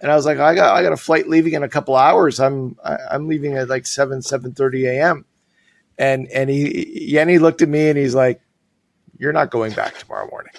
And 0.01 0.11
I 0.11 0.15
was 0.15 0.25
like, 0.25 0.39
"I 0.39 0.55
got 0.55 0.75
I 0.75 0.81
got 0.81 0.93
a 0.93 0.97
flight 0.97 1.29
leaving 1.29 1.53
in 1.53 1.61
a 1.61 1.69
couple 1.69 1.95
hours. 1.95 2.39
I'm 2.39 2.75
I, 2.83 2.97
I'm 3.11 3.27
leaving 3.27 3.55
at 3.55 3.69
like 3.69 3.85
seven 3.85 4.23
seven 4.23 4.53
thirty 4.53 4.87
a.m." 4.87 5.25
And 5.97 6.27
and 6.27 6.49
he 6.49 7.11
Yanni 7.11 7.39
looked 7.39 7.61
at 7.61 7.69
me 7.69 7.89
and 7.89 7.97
he's 7.97 8.15
like, 8.15 8.39
"You're 9.17 9.33
not 9.33 9.49
going 9.49 9.73
back 9.73 9.97
tomorrow 9.97 10.29
morning. 10.29 10.53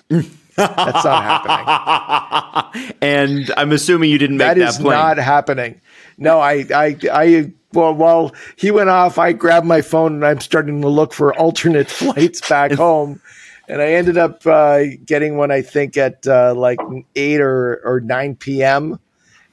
That's 0.57 1.05
not 1.05 1.23
happening." 1.23 2.95
and 3.01 3.53
I'm 3.57 3.73
assuming 3.73 4.11
you 4.11 4.19
didn't 4.19 4.39
make 4.39 4.49
that, 4.49 4.59
that 4.59 4.69
is 4.69 4.81
not 4.81 5.17
happening. 5.19 5.81
No, 6.17 6.41
I 6.41 6.67
I 6.75 6.97
I 7.13 7.53
well, 7.73 7.95
while 7.95 8.35
he 8.57 8.71
went 8.71 8.89
off, 8.89 9.19
I 9.19 9.33
grabbed 9.33 9.67
my 9.67 9.83
phone 9.83 10.15
and 10.15 10.27
I'm 10.27 10.41
starting 10.41 10.81
to 10.81 10.89
look 10.89 11.13
for 11.13 11.33
alternate 11.35 11.91
flights 11.91 12.47
back 12.49 12.73
home 12.73 13.21
and 13.69 13.83
I 13.83 13.93
ended 13.93 14.17
up 14.17 14.47
uh, 14.47 14.85
getting 15.05 15.37
one 15.37 15.51
I 15.51 15.63
think 15.63 15.97
at 15.97 16.27
uh, 16.27 16.55
like 16.55 16.81
eight 17.15 17.41
or 17.41 17.81
or 17.85 18.01
nine 18.01 18.35
p.m. 18.35 18.99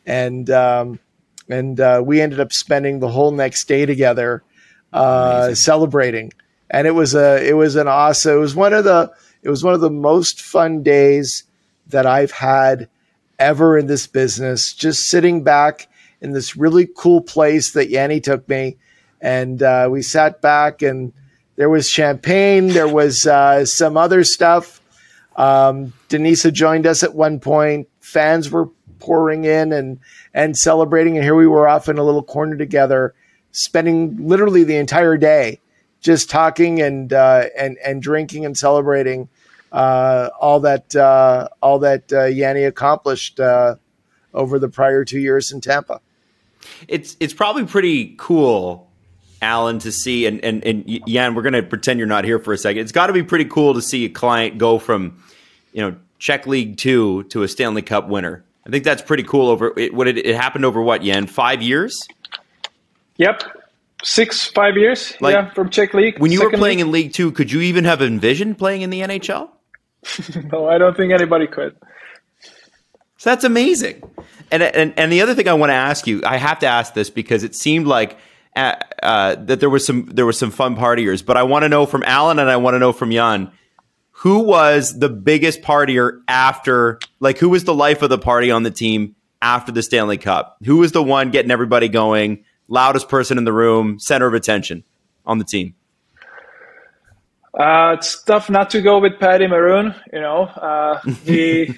and 0.05 0.49
um, 0.49 0.99
and 1.49 1.79
uh, 1.79 2.01
we 2.03 2.21
ended 2.21 2.39
up 2.39 2.53
spending 2.53 2.99
the 2.99 3.09
whole 3.09 3.31
next 3.31 3.67
day 3.67 3.85
together 3.85 4.43
uh, 4.95 5.53
celebrating, 5.53 6.31
and 6.69 6.87
it 6.87 6.91
was 6.91 7.15
a 7.15 7.47
it 7.47 7.53
was 7.53 7.75
an 7.75 7.87
awesome. 7.87 8.37
It 8.37 8.39
was 8.39 8.55
one 8.55 8.73
of 8.73 8.83
the 8.83 9.11
it 9.43 9.49
was 9.49 9.63
one 9.63 9.73
of 9.73 9.81
the 9.81 9.89
most 9.89 10.41
fun 10.41 10.83
days 10.83 11.43
that 11.87 12.05
I've 12.05 12.31
had 12.31 12.89
ever 13.37 13.77
in 13.77 13.87
this 13.87 14.07
business. 14.07 14.73
Just 14.73 15.09
sitting 15.09 15.43
back 15.43 15.87
in 16.21 16.31
this 16.31 16.55
really 16.55 16.87
cool 16.97 17.21
place 17.21 17.71
that 17.73 17.89
Yanni 17.89 18.21
took 18.21 18.47
me, 18.47 18.77
and 19.21 19.61
uh, 19.61 19.89
we 19.91 20.01
sat 20.01 20.41
back 20.41 20.81
and 20.81 21.13
there 21.55 21.69
was 21.69 21.89
champagne. 21.89 22.69
There 22.69 22.87
was 22.87 23.25
uh, 23.25 23.65
some 23.65 23.97
other 23.97 24.23
stuff. 24.23 24.81
Um, 25.35 25.93
Denisa 26.09 26.51
joined 26.51 26.87
us 26.87 27.03
at 27.03 27.13
one 27.13 27.39
point. 27.39 27.89
Fans 27.99 28.49
were 28.49 28.69
pouring 28.99 29.43
in 29.43 29.73
and 29.73 29.99
and 30.33 30.57
celebrating, 30.57 31.17
and 31.17 31.23
here 31.23 31.35
we 31.35 31.47
were 31.47 31.67
off 31.67 31.89
in 31.89 31.97
a 31.97 32.03
little 32.03 32.23
corner 32.23 32.57
together, 32.57 33.13
spending 33.55 34.27
literally 34.27 34.63
the 34.63 34.75
entire 34.75 35.17
day 35.17 35.59
just 36.01 36.29
talking 36.29 36.81
and 36.81 37.13
uh, 37.13 37.45
and 37.57 37.77
and 37.83 38.01
drinking 38.01 38.45
and 38.45 38.57
celebrating 38.57 39.27
uh, 39.71 40.29
all 40.39 40.59
that 40.59 40.95
uh, 40.95 41.47
all 41.61 41.79
that 41.79 42.11
uh, 42.11 42.25
Yanni 42.25 42.63
accomplished 42.63 43.39
uh, 43.39 43.75
over 44.33 44.59
the 44.59 44.69
prior 44.69 45.05
two 45.05 45.19
years 45.19 45.51
in 45.51 45.61
Tampa. 45.61 46.01
It's 46.87 47.15
it's 47.19 47.33
probably 47.33 47.65
pretty 47.65 48.15
cool 48.17 48.89
Alan, 49.41 49.79
to 49.79 49.91
see, 49.91 50.25
and, 50.25 50.43
and, 50.43 50.63
and 50.65 51.01
Jan, 51.07 51.35
we're 51.35 51.43
going 51.43 51.53
to 51.53 51.61
pretend 51.61 51.99
you're 51.99 52.07
not 52.07 52.25
here 52.25 52.39
for 52.39 52.53
a 52.53 52.57
second. 52.57 52.81
It's 52.81 52.91
got 52.91 53.07
to 53.07 53.13
be 53.13 53.21
pretty 53.21 53.45
cool 53.45 53.73
to 53.75 53.81
see 53.81 54.05
a 54.05 54.09
client 54.09 54.57
go 54.57 54.79
from, 54.79 55.21
you 55.71 55.81
know, 55.81 55.95
Czech 56.17 56.47
League 56.47 56.77
two 56.77 57.23
to 57.25 57.43
a 57.43 57.47
Stanley 57.47 57.81
Cup 57.81 58.07
winner. 58.07 58.43
I 58.65 58.71
think 58.71 58.83
that's 58.83 59.01
pretty 59.01 59.23
cool. 59.23 59.49
Over 59.49 59.77
it, 59.77 59.93
what 59.93 60.07
it, 60.07 60.17
it 60.17 60.35
happened 60.35 60.65
over 60.65 60.81
what, 60.81 61.03
Jan? 61.03 61.27
Five 61.27 61.61
years? 61.61 62.07
Yep, 63.17 63.43
six, 64.03 64.47
five 64.47 64.75
years. 64.77 65.15
Like, 65.21 65.33
yeah, 65.33 65.53
from 65.53 65.69
Czech 65.69 65.93
League. 65.93 66.19
When 66.19 66.31
you 66.31 66.43
were 66.43 66.51
playing 66.51 66.77
league. 66.77 66.85
in 66.85 66.91
League 66.91 67.13
Two, 67.13 67.31
could 67.31 67.51
you 67.51 67.61
even 67.61 67.85
have 67.85 68.01
envisioned 68.01 68.57
playing 68.57 68.81
in 68.81 68.89
the 68.89 69.01
NHL? 69.01 69.49
no, 70.51 70.67
I 70.67 70.77
don't 70.77 70.95
think 70.95 71.13
anybody 71.13 71.47
could. 71.47 71.75
So 73.17 73.29
that's 73.29 73.43
amazing. 73.43 74.03
And, 74.51 74.61
and 74.61 74.93
and 74.97 75.11
the 75.11 75.21
other 75.21 75.33
thing 75.33 75.47
I 75.47 75.53
want 75.53 75.71
to 75.71 75.75
ask 75.75 76.05
you, 76.05 76.21
I 76.25 76.37
have 76.37 76.59
to 76.59 76.67
ask 76.67 76.93
this 76.93 77.09
because 77.09 77.43
it 77.43 77.55
seemed 77.55 77.87
like 77.87 78.17
uh, 78.55 79.35
that 79.35 79.59
there 79.59 79.69
was 79.69 79.85
some 79.85 80.05
there 80.05 80.25
was 80.25 80.37
some 80.37 80.51
fun 80.51 80.75
partiers. 80.75 81.25
But 81.25 81.37
I 81.37 81.43
want 81.43 81.63
to 81.63 81.69
know 81.69 81.85
from 81.85 82.03
Alan 82.03 82.39
and 82.39 82.49
I 82.49 82.57
want 82.57 82.75
to 82.75 82.79
know 82.79 82.93
from 82.93 83.11
Jan, 83.11 83.51
who 84.11 84.39
was 84.39 84.97
the 84.97 85.09
biggest 85.09 85.61
partier 85.61 86.21
after, 86.27 86.99
like, 87.19 87.37
who 87.37 87.49
was 87.49 87.65
the 87.65 87.73
life 87.73 88.01
of 88.01 88.09
the 88.09 88.17
party 88.17 88.51
on 88.51 88.63
the 88.63 88.71
team 88.71 89.15
after 89.41 89.71
the 89.71 89.83
Stanley 89.83 90.17
Cup? 90.17 90.57
Who 90.65 90.77
was 90.77 90.93
the 90.93 91.03
one 91.03 91.31
getting 91.31 91.51
everybody 91.51 91.89
going, 91.89 92.45
loudest 92.67 93.09
person 93.09 93.37
in 93.37 93.43
the 93.43 93.53
room, 93.53 93.99
center 93.99 94.27
of 94.27 94.33
attention 94.33 94.83
on 95.25 95.37
the 95.37 95.45
team? 95.45 95.75
Uh, 97.57 97.95
it's 97.97 98.21
tough 98.23 98.49
not 98.49 98.69
to 98.69 98.81
go 98.81 98.99
with 98.99 99.17
Patty 99.19 99.47
Maroon. 99.47 99.95
You 100.11 100.19
know, 100.19 100.43
uh, 100.43 100.99
he 101.23 101.73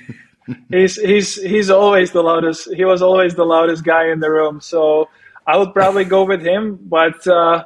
he's 0.69 0.95
he's 0.95 1.35
he's 1.35 1.69
always 1.69 2.11
the 2.11 2.21
loudest. 2.21 2.73
He 2.73 2.85
was 2.85 3.01
always 3.01 3.35
the 3.35 3.45
loudest 3.45 3.83
guy 3.83 4.09
in 4.09 4.19
the 4.19 4.31
room. 4.31 4.59
So 4.59 5.09
I 5.45 5.57
would 5.57 5.73
probably 5.73 6.03
go 6.03 6.23
with 6.25 6.41
him. 6.41 6.79
But 6.81 7.27
uh, 7.27 7.65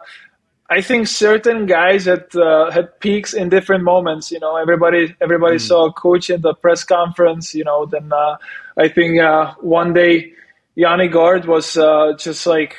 I 0.69 0.81
think 0.81 1.07
certain 1.07 1.65
guys 1.65 2.05
had 2.05 2.35
uh, 2.35 2.69
had 2.71 2.99
peaks 2.99 3.33
in 3.33 3.49
different 3.49 3.83
moments. 3.83 4.29
You 4.31 4.39
know, 4.39 4.57
everybody 4.57 5.15
everybody 5.21 5.55
mm. 5.55 5.61
saw 5.61 5.91
coach 5.91 6.29
in 6.29 6.41
the 6.41 6.53
press 6.53 6.83
conference. 6.83 7.55
You 7.55 7.63
know, 7.63 7.85
then 7.85 8.11
uh, 8.11 8.37
I 8.77 8.89
think 8.89 9.21
uh, 9.21 9.53
one 9.61 9.93
day 9.93 10.33
Yanni 10.75 11.07
Gourde 11.09 11.45
was 11.45 11.73
just 12.17 12.45
like 12.45 12.75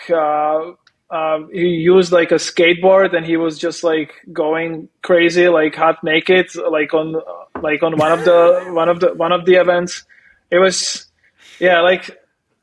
um, 1.12 1.50
he 1.52 1.66
used 1.66 2.10
like 2.10 2.32
a 2.32 2.36
skateboard 2.36 3.14
and 3.14 3.26
he 3.26 3.36
was 3.36 3.58
just 3.58 3.84
like 3.84 4.14
going 4.32 4.88
crazy, 5.02 5.46
like 5.48 5.74
half 5.74 6.02
naked, 6.02 6.54
like 6.54 6.94
on 6.94 7.20
like 7.60 7.82
on 7.82 7.98
one 7.98 8.12
of 8.12 8.24
the 8.24 8.64
one 8.72 8.88
of 8.88 9.00
the 9.00 9.12
one 9.14 9.30
of 9.30 9.44
the 9.44 9.56
events. 9.56 10.04
It 10.50 10.58
was, 10.58 11.06
yeah, 11.60 11.80
like 11.82 12.18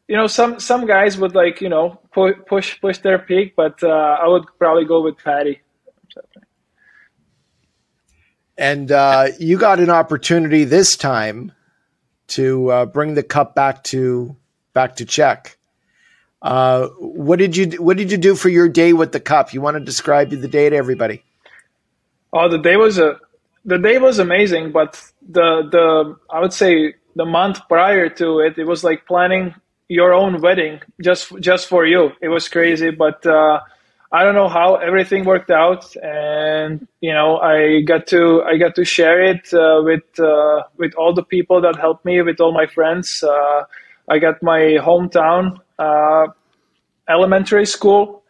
you 0.07 0.17
know, 0.17 0.25
some 0.25 0.59
some 0.59 0.87
guys 0.87 1.19
would 1.19 1.35
like 1.35 1.61
you 1.61 1.69
know 1.69 1.99
pu- 2.11 2.41
push 2.47 2.81
push 2.81 2.97
their 2.97 3.19
peak, 3.19 3.53
but 3.55 3.83
uh, 3.83 4.17
I 4.19 4.27
would 4.27 4.45
probably 4.57 4.85
go 4.85 5.03
with 5.03 5.17
Patty. 5.23 5.61
And 8.57 8.91
uh, 8.91 9.27
you 9.39 9.57
got 9.59 9.79
an 9.79 9.91
opportunity 9.91 10.63
this 10.63 10.97
time 10.97 11.53
to 12.29 12.71
uh, 12.71 12.85
bring 12.87 13.13
the 13.13 13.23
cup 13.23 13.55
back 13.55 13.83
to 13.85 14.35
back 14.73 14.95
to 14.97 15.05
Czech. 15.05 15.57
Uh, 16.41 16.87
what 16.99 17.37
did 17.39 17.57
you 17.57 17.67
What 17.81 17.97
did 17.97 18.11
you 18.11 18.17
do 18.17 18.35
for 18.35 18.49
your 18.49 18.69
day 18.69 18.93
with 18.93 19.11
the 19.11 19.19
cup? 19.19 19.53
You 19.53 19.61
want 19.61 19.75
to 19.75 19.83
describe 19.83 20.29
the 20.29 20.47
day 20.47 20.69
to 20.69 20.75
everybody? 20.75 21.23
Oh, 22.31 22.47
the 22.47 22.57
day 22.59 22.77
was 22.77 22.97
a 22.97 23.19
the 23.65 23.77
day 23.77 23.97
was 23.97 24.19
amazing, 24.19 24.71
but 24.71 25.01
the 25.27 25.67
the 25.69 26.15
I 26.29 26.39
would 26.39 26.53
say 26.53 26.93
the 27.15 27.25
month 27.25 27.59
prior 27.67 28.09
to 28.09 28.39
it, 28.39 28.57
it 28.57 28.65
was 28.65 28.83
like 28.83 29.05
planning 29.05 29.53
your 29.89 30.13
own 30.13 30.39
wedding 30.41 30.79
just 31.01 31.37
just 31.41 31.67
for 31.67 31.85
you. 31.85 32.11
It 32.21 32.29
was 32.29 32.47
crazy, 32.47 32.91
but 32.91 33.25
uh, 33.25 33.59
I 34.11 34.23
don't 34.23 34.35
know 34.35 34.47
how 34.47 34.75
everything 34.75 35.25
worked 35.25 35.51
out, 35.51 35.93
and 35.97 36.87
you 37.01 37.13
know 37.13 37.37
I 37.37 37.81
got 37.81 38.07
to 38.07 38.43
I 38.43 38.57
got 38.57 38.75
to 38.75 38.85
share 38.85 39.21
it 39.21 39.53
uh, 39.53 39.81
with 39.83 40.19
uh, 40.19 40.63
with 40.77 40.93
all 40.95 41.13
the 41.13 41.23
people 41.23 41.59
that 41.61 41.75
helped 41.75 42.05
me, 42.05 42.21
with 42.21 42.39
all 42.39 42.53
my 42.53 42.65
friends. 42.67 43.23
I 44.09 44.19
got 44.19 44.41
my 44.41 44.77
hometown 44.81 45.59
uh, 45.77 46.27
elementary 47.07 47.65
school 47.65 48.23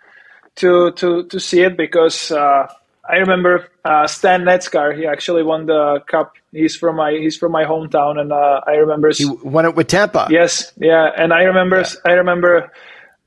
to 0.58 0.92
to 0.92 1.24
to 1.24 1.40
see 1.40 1.62
it 1.62 1.78
because 1.78 2.32
uh, 2.32 2.68
I 3.10 3.16
remember 3.18 3.68
uh, 3.86 4.08
Stan 4.08 4.44
Neckar. 4.44 4.96
He 4.96 5.08
actually 5.08 5.44
won 5.44 5.66
the 5.66 6.02
cup. 6.08 6.34
He's 6.52 6.76
from 6.76 6.98
my 6.98 7.12
he's 7.12 7.38
from 7.38 7.52
my 7.52 7.64
hometown, 7.64 8.20
and 8.20 8.32
uh, 8.32 8.62
I 8.68 8.74
remember 8.74 9.12
he 9.12 9.26
won 9.26 9.66
it 9.66 9.76
with 9.76 9.88
Tampa. 9.88 10.28
Yes, 10.30 10.72
yeah, 10.78 11.10
and 11.18 11.34
I 11.34 11.44
remember 11.44 11.80
yeah. 11.80 11.94
I 12.06 12.12
remember 12.14 12.72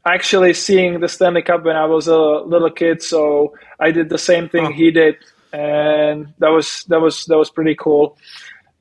actually 0.04 0.52
seeing 0.54 1.00
the 1.00 1.08
Stanley 1.08 1.42
Cup 1.42 1.64
when 1.64 1.76
I 1.76 1.86
was 1.86 2.06
a 2.06 2.16
little 2.16 2.70
kid. 2.70 3.02
So 3.02 3.54
I 3.80 3.90
did 3.90 4.08
the 4.08 4.18
same 4.18 4.48
thing 4.48 4.66
oh. 4.66 4.72
he 4.72 4.90
did, 4.90 5.16
and 5.52 6.32
that 6.38 6.50
was 6.50 6.84
that 6.88 7.00
was 7.00 7.24
that 7.26 7.38
was 7.38 7.50
pretty 7.50 7.74
cool. 7.74 8.18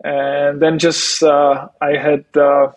And 0.04 0.62
then 0.62 0.80
just 0.80 1.24
uh, 1.24 1.68
I 1.80 1.96
had 1.96 2.26
uh, 2.36 2.72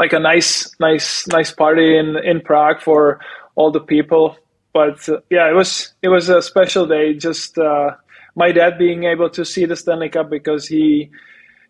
like 0.00 0.14
a 0.14 0.18
nice, 0.18 0.74
nice, 0.80 1.28
nice 1.28 1.52
party 1.52 1.98
in 1.98 2.16
in 2.16 2.40
Prague 2.40 2.80
for 2.80 3.20
all 3.54 3.70
the 3.70 3.84
people. 3.94 4.34
But 4.72 5.06
uh, 5.10 5.20
yeah, 5.28 5.50
it 5.50 5.54
was 5.54 5.92
it 6.00 6.08
was 6.08 6.30
a 6.30 6.40
special 6.40 6.86
day. 6.86 7.12
Just 7.12 7.58
uh, 7.58 7.90
my 8.34 8.50
dad 8.50 8.78
being 8.78 9.04
able 9.04 9.28
to 9.28 9.44
see 9.44 9.66
the 9.66 9.76
Stanley 9.76 10.08
Cup 10.08 10.30
because 10.30 10.66
he 10.66 11.10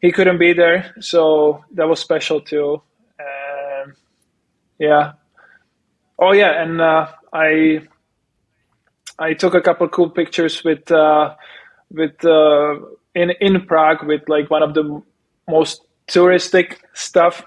he 0.00 0.12
couldn't 0.12 0.38
be 0.38 0.52
there, 0.52 0.94
so 1.00 1.64
that 1.74 1.88
was 1.88 1.98
special 1.98 2.40
too. 2.40 2.80
And 3.18 3.94
yeah, 4.78 5.14
oh 6.16 6.32
yeah, 6.32 6.62
and 6.62 6.80
uh, 6.80 7.08
I 7.32 7.82
I 9.18 9.34
took 9.34 9.54
a 9.54 9.60
couple 9.60 9.88
cool 9.88 10.08
pictures 10.08 10.62
with 10.62 10.88
uh, 10.92 11.34
with 11.90 12.24
uh, 12.24 12.78
in 13.12 13.32
in 13.40 13.66
Prague 13.66 14.04
with 14.06 14.22
like 14.28 14.48
one 14.50 14.62
of 14.62 14.74
the 14.74 15.02
most 15.48 15.82
touristic 16.06 16.76
stuff 16.94 17.42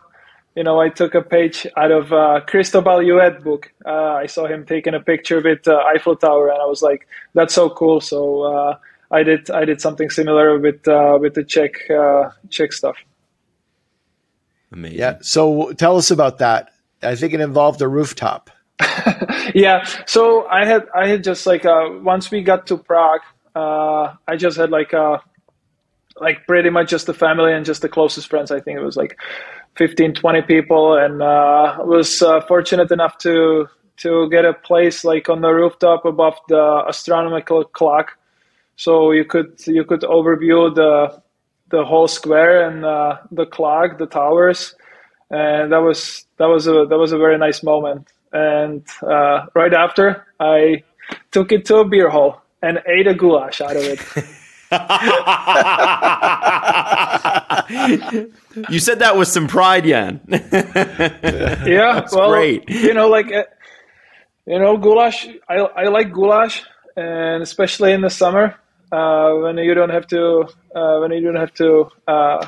you 0.56 0.64
know, 0.64 0.80
I 0.80 0.90
took 0.90 1.16
a 1.16 1.22
page 1.22 1.66
out 1.78 1.92
of 1.92 2.14
uh, 2.14 2.42
Cristobal 2.46 3.00
Huet 3.00 3.44
book. 3.44 3.72
Uh, 3.86 4.14
I 4.14 4.28
saw 4.28 4.46
him 4.46 4.66
taking 4.66 4.94
a 4.94 5.00
picture 5.00 5.42
with 5.42 5.68
uh, 5.68 5.78
Eiffel 5.88 6.16
Tower, 6.16 6.50
and 6.50 6.62
I 6.62 6.66
was 6.66 6.82
like, 6.82 7.08
"That's 7.34 7.54
so 7.54 7.70
cool!" 7.70 8.02
So 8.02 8.44
uh, 8.44 8.78
I 9.10 9.24
did 9.24 9.50
I 9.50 9.66
did 9.66 9.82
something 9.82 10.10
similar 10.10 10.60
with 10.60 10.88
uh, 10.88 11.18
with 11.20 11.34
the 11.34 11.44
Czech 11.44 11.90
uh, 11.90 12.30
Czech 12.50 12.74
stuff. 12.74 12.98
Amazing. 14.72 15.00
Yeah. 15.00 15.18
So 15.22 15.72
tell 15.74 15.98
us 15.98 16.12
about 16.12 16.38
that. 16.38 16.72
I 17.02 17.16
think 17.16 17.34
it 17.34 17.42
involved 17.42 17.82
a 17.82 17.88
rooftop. 17.88 18.50
yeah. 19.56 19.84
So 20.06 20.46
I 20.48 20.66
had 20.66 20.88
I 20.96 21.08
had 21.08 21.24
just 21.24 21.48
like 21.48 21.64
once 21.66 22.30
we 22.30 22.44
got 22.44 22.68
to 22.68 22.78
Prague, 22.78 23.22
I 23.56 24.36
just 24.38 24.58
had 24.58 24.70
like 24.70 24.94
like 26.22 26.46
pretty 26.46 26.70
much 26.70 26.92
just 26.92 27.08
the 27.08 27.14
family 27.14 27.54
and 27.54 27.66
just 27.66 27.82
the 27.82 27.90
closest 27.90 28.30
friends. 28.30 28.52
I 28.52 28.60
think 28.60 28.78
it 28.78 28.84
was 28.84 28.96
like 28.96 29.18
15, 29.76 30.14
20 30.14 30.42
people, 30.44 30.96
and 30.96 31.22
uh, 31.22 31.78
was 31.80 32.22
uh, 32.22 32.42
fortunate 32.42 32.92
enough 32.92 33.18
to 33.20 33.68
to 33.96 34.28
get 34.30 34.44
a 34.44 34.54
place 34.54 35.04
like 35.04 35.30
on 35.30 35.42
the 35.42 35.50
rooftop 35.50 36.04
above 36.04 36.36
the 36.48 36.84
astronomical 36.88 37.64
clock, 37.64 38.18
so 38.76 39.12
you 39.12 39.26
could 39.26 39.56
you 39.68 39.84
could 39.84 40.02
overview 40.02 40.74
the 40.74 41.22
the 41.70 41.84
whole 41.84 42.08
square 42.08 42.68
and 42.68 42.86
uh, 42.86 43.18
the 43.32 43.46
clock, 43.46 43.98
the 43.98 44.06
towers, 44.06 44.76
and 45.32 45.72
that 45.72 45.80
was 45.80 46.26
that 46.38 46.46
was 46.46 46.68
a 46.68 46.86
that 46.90 46.98
was 46.98 47.12
a 47.12 47.18
very 47.18 47.38
nice 47.38 47.64
moment. 47.64 48.08
And 48.32 48.84
uh, 49.02 49.46
right 49.56 49.74
after, 49.74 50.26
I 50.40 50.84
took 51.32 51.52
it 51.52 51.66
to 51.66 51.78
a 51.78 51.88
beer 51.88 52.10
hall 52.10 52.42
and 52.62 52.80
ate 52.88 53.08
a 53.08 53.14
goulash 53.14 53.62
out 53.62 53.76
of 53.76 53.84
it. 53.84 54.00
you 58.70 58.80
said 58.80 59.00
that 59.00 59.16
with 59.18 59.28
some 59.28 59.48
pride, 59.48 59.86
Jan. 59.86 60.22
yeah, 60.28 60.40
That's 61.96 62.16
well, 62.16 62.30
great. 62.30 62.70
You 62.70 62.94
know, 62.94 63.10
like 63.10 63.32
uh, 63.32 63.44
you 64.46 64.60
know, 64.60 64.78
goulash. 64.78 65.28
I 65.50 65.56
I 65.56 65.88
like 65.88 66.12
goulash, 66.12 66.64
and 66.96 67.42
especially 67.44 67.94
in 67.94 68.02
the 68.02 68.10
summer 68.10 68.56
uh, 68.94 69.34
when 69.36 69.58
you 69.58 69.74
don't 69.74 69.90
have 69.90 70.08
to 70.08 70.46
uh, 70.76 71.00
when 71.00 71.12
you 71.12 71.22
don't 71.22 71.36
have 71.36 71.54
to 71.56 71.90
uh, 72.08 72.46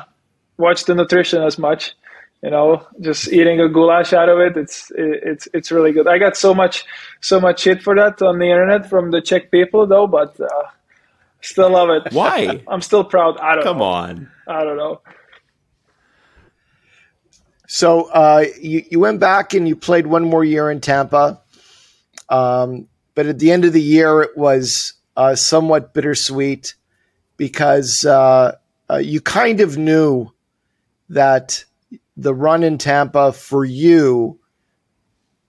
watch 0.58 0.84
the 0.84 0.94
nutrition 0.94 1.42
as 1.42 1.58
much. 1.58 1.94
You 2.42 2.50
know, 2.50 2.86
just 3.00 3.32
eating 3.32 3.60
a 3.60 3.68
goulash 3.68 4.12
out 4.12 4.28
of 4.28 4.38
it, 4.38 4.56
it's 4.56 4.92
it's 4.94 5.48
it's 5.52 5.72
really 5.72 5.92
good. 5.92 6.06
I 6.06 6.18
got 6.18 6.36
so 6.36 6.54
much 6.54 6.84
so 7.20 7.40
much 7.40 7.60
shit 7.60 7.82
for 7.82 7.96
that 7.96 8.22
on 8.22 8.38
the 8.38 8.44
internet 8.44 8.88
from 8.88 9.10
the 9.10 9.20
Czech 9.20 9.50
people, 9.50 9.86
though, 9.86 10.06
but 10.06 10.38
uh, 10.38 10.62
Still 11.46 11.70
love 11.70 11.90
it. 11.90 12.12
Why? 12.12 12.60
I'm 12.68 12.82
still 12.82 13.04
proud. 13.04 13.38
I 13.38 13.54
don't 13.54 13.62
Come 13.62 13.78
know. 13.78 13.84
on. 13.84 14.30
I 14.48 14.64
don't 14.64 14.76
know. 14.76 15.00
So 17.68 18.10
uh, 18.10 18.46
you, 18.60 18.84
you 18.90 18.98
went 18.98 19.20
back 19.20 19.54
and 19.54 19.68
you 19.68 19.76
played 19.76 20.08
one 20.08 20.24
more 20.24 20.44
year 20.44 20.70
in 20.70 20.80
Tampa. 20.80 21.40
Um, 22.28 22.88
but 23.14 23.26
at 23.26 23.38
the 23.38 23.52
end 23.52 23.64
of 23.64 23.72
the 23.72 23.80
year, 23.82 24.22
it 24.22 24.36
was 24.36 24.94
uh, 25.16 25.36
somewhat 25.36 25.94
bittersweet 25.94 26.74
because 27.36 28.04
uh, 28.04 28.56
uh 28.90 28.96
you 28.96 29.20
kind 29.20 29.60
of 29.60 29.76
knew 29.76 30.32
that 31.08 31.64
the 32.16 32.34
run 32.34 32.64
in 32.64 32.76
Tampa 32.76 33.32
for 33.32 33.64
you 33.64 34.40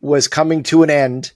was 0.01 0.27
coming 0.27 0.61
to 0.63 0.83
an 0.83 0.91
end 0.91 1.31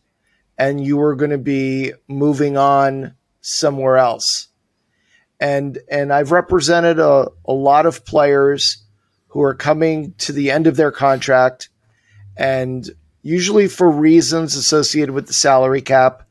and 0.58 0.86
you 0.86 0.98
were 0.98 1.16
going 1.16 1.32
to 1.32 1.40
be 1.40 1.94
moving 2.08 2.58
on 2.58 3.16
somewhere 3.42 3.98
else. 3.98 4.48
And 5.42 5.80
and 5.90 6.14
I've 6.14 6.32
represented 6.32 7.00
a, 7.00 7.28
a 7.46 7.54
lot 7.54 7.86
of 7.86 8.06
players 8.06 8.78
who 9.28 9.42
are 9.42 9.56
coming 9.56 10.14
to 10.20 10.32
the 10.32 10.52
end 10.52 10.68
of 10.68 10.78
their 10.78 10.92
contract 10.92 11.70
and 12.38 12.90
usually 13.22 13.68
for 13.68 13.90
reasons 13.90 14.56
associated 14.56 15.14
with 15.14 15.28
the 15.28 15.34
salary 15.34 15.82
cap, 15.82 16.24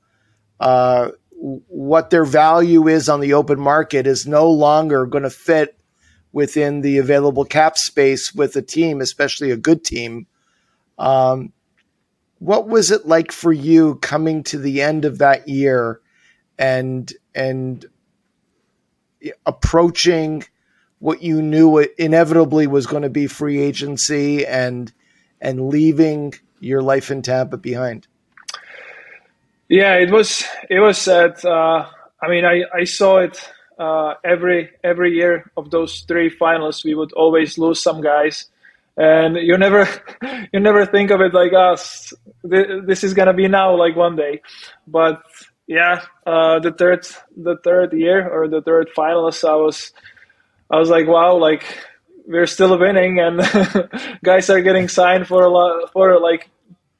uh, 0.58 1.10
what 1.32 2.10
their 2.10 2.24
value 2.24 2.88
is 2.88 3.08
on 3.08 3.20
the 3.20 3.34
open 3.34 3.60
market 3.60 4.06
is 4.06 4.26
no 4.26 4.50
longer 4.50 5.06
going 5.06 5.24
to 5.24 5.30
fit 5.30 5.78
within 6.32 6.80
the 6.80 6.98
available 6.98 7.44
cap 7.44 7.78
space 7.78 8.34
with 8.34 8.54
a 8.56 8.62
team, 8.62 9.00
especially 9.00 9.50
a 9.50 9.56
good 9.56 9.84
team. 9.84 10.26
Um, 10.98 11.52
what 12.38 12.68
was 12.68 12.90
it 12.90 13.06
like 13.06 13.32
for 13.32 13.52
you 13.52 13.96
coming 13.96 14.42
to 14.44 14.58
the 14.58 14.82
end 14.82 15.04
of 15.04 15.18
that 15.18 15.48
year 15.48 16.00
and 16.58 17.12
and 17.34 17.84
approaching 19.46 20.44
what 20.98 21.22
you 21.22 21.42
knew 21.42 21.78
inevitably 21.78 22.66
was 22.66 22.86
going 22.86 23.02
to 23.02 23.10
be 23.10 23.26
free 23.26 23.60
agency 23.60 24.46
and 24.46 24.92
and 25.40 25.68
leaving 25.68 26.34
your 26.60 26.82
life 26.82 27.10
in 27.10 27.22
Tampa 27.22 27.56
behind? 27.56 28.06
Yeah, 29.68 29.94
it 29.94 30.10
was 30.10 30.44
it 30.68 30.80
was 30.80 30.98
sad. 30.98 31.44
Uh, 31.44 31.86
I 32.22 32.28
mean, 32.28 32.44
I, 32.44 32.64
I 32.74 32.84
saw 32.84 33.18
it 33.18 33.40
uh, 33.78 34.14
every 34.24 34.70
every 34.84 35.12
year 35.12 35.50
of 35.56 35.70
those 35.70 36.00
three 36.00 36.28
finals. 36.28 36.84
We 36.84 36.94
would 36.94 37.12
always 37.12 37.56
lose 37.56 37.82
some 37.82 38.02
guys, 38.02 38.46
and 38.96 39.36
you 39.36 39.56
never 39.56 39.88
you 40.52 40.60
never 40.60 40.84
think 40.86 41.10
of 41.10 41.20
it 41.20 41.32
like 41.32 41.52
us. 41.52 42.12
Oh, 42.44 42.80
this 42.82 43.04
is 43.04 43.14
gonna 43.14 43.32
be 43.32 43.48
now, 43.48 43.74
like 43.74 43.96
one 43.96 44.16
day. 44.16 44.42
But 44.86 45.22
yeah, 45.70 46.02
uh, 46.26 46.58
the 46.58 46.72
third 46.72 47.06
the 47.36 47.56
third 47.62 47.92
year 47.92 48.28
or 48.28 48.48
the 48.48 48.60
third 48.60 48.90
finals, 48.90 49.44
I 49.44 49.54
was 49.54 49.92
I 50.68 50.80
was 50.80 50.90
like, 50.90 51.06
wow, 51.06 51.36
like 51.36 51.62
we're 52.26 52.48
still 52.48 52.76
winning, 52.76 53.20
and 53.20 53.40
guys 54.24 54.50
are 54.50 54.62
getting 54.62 54.88
signed 54.88 55.28
for 55.28 55.44
a 55.44 55.48
lot 55.48 55.92
for 55.92 56.18
like 56.18 56.50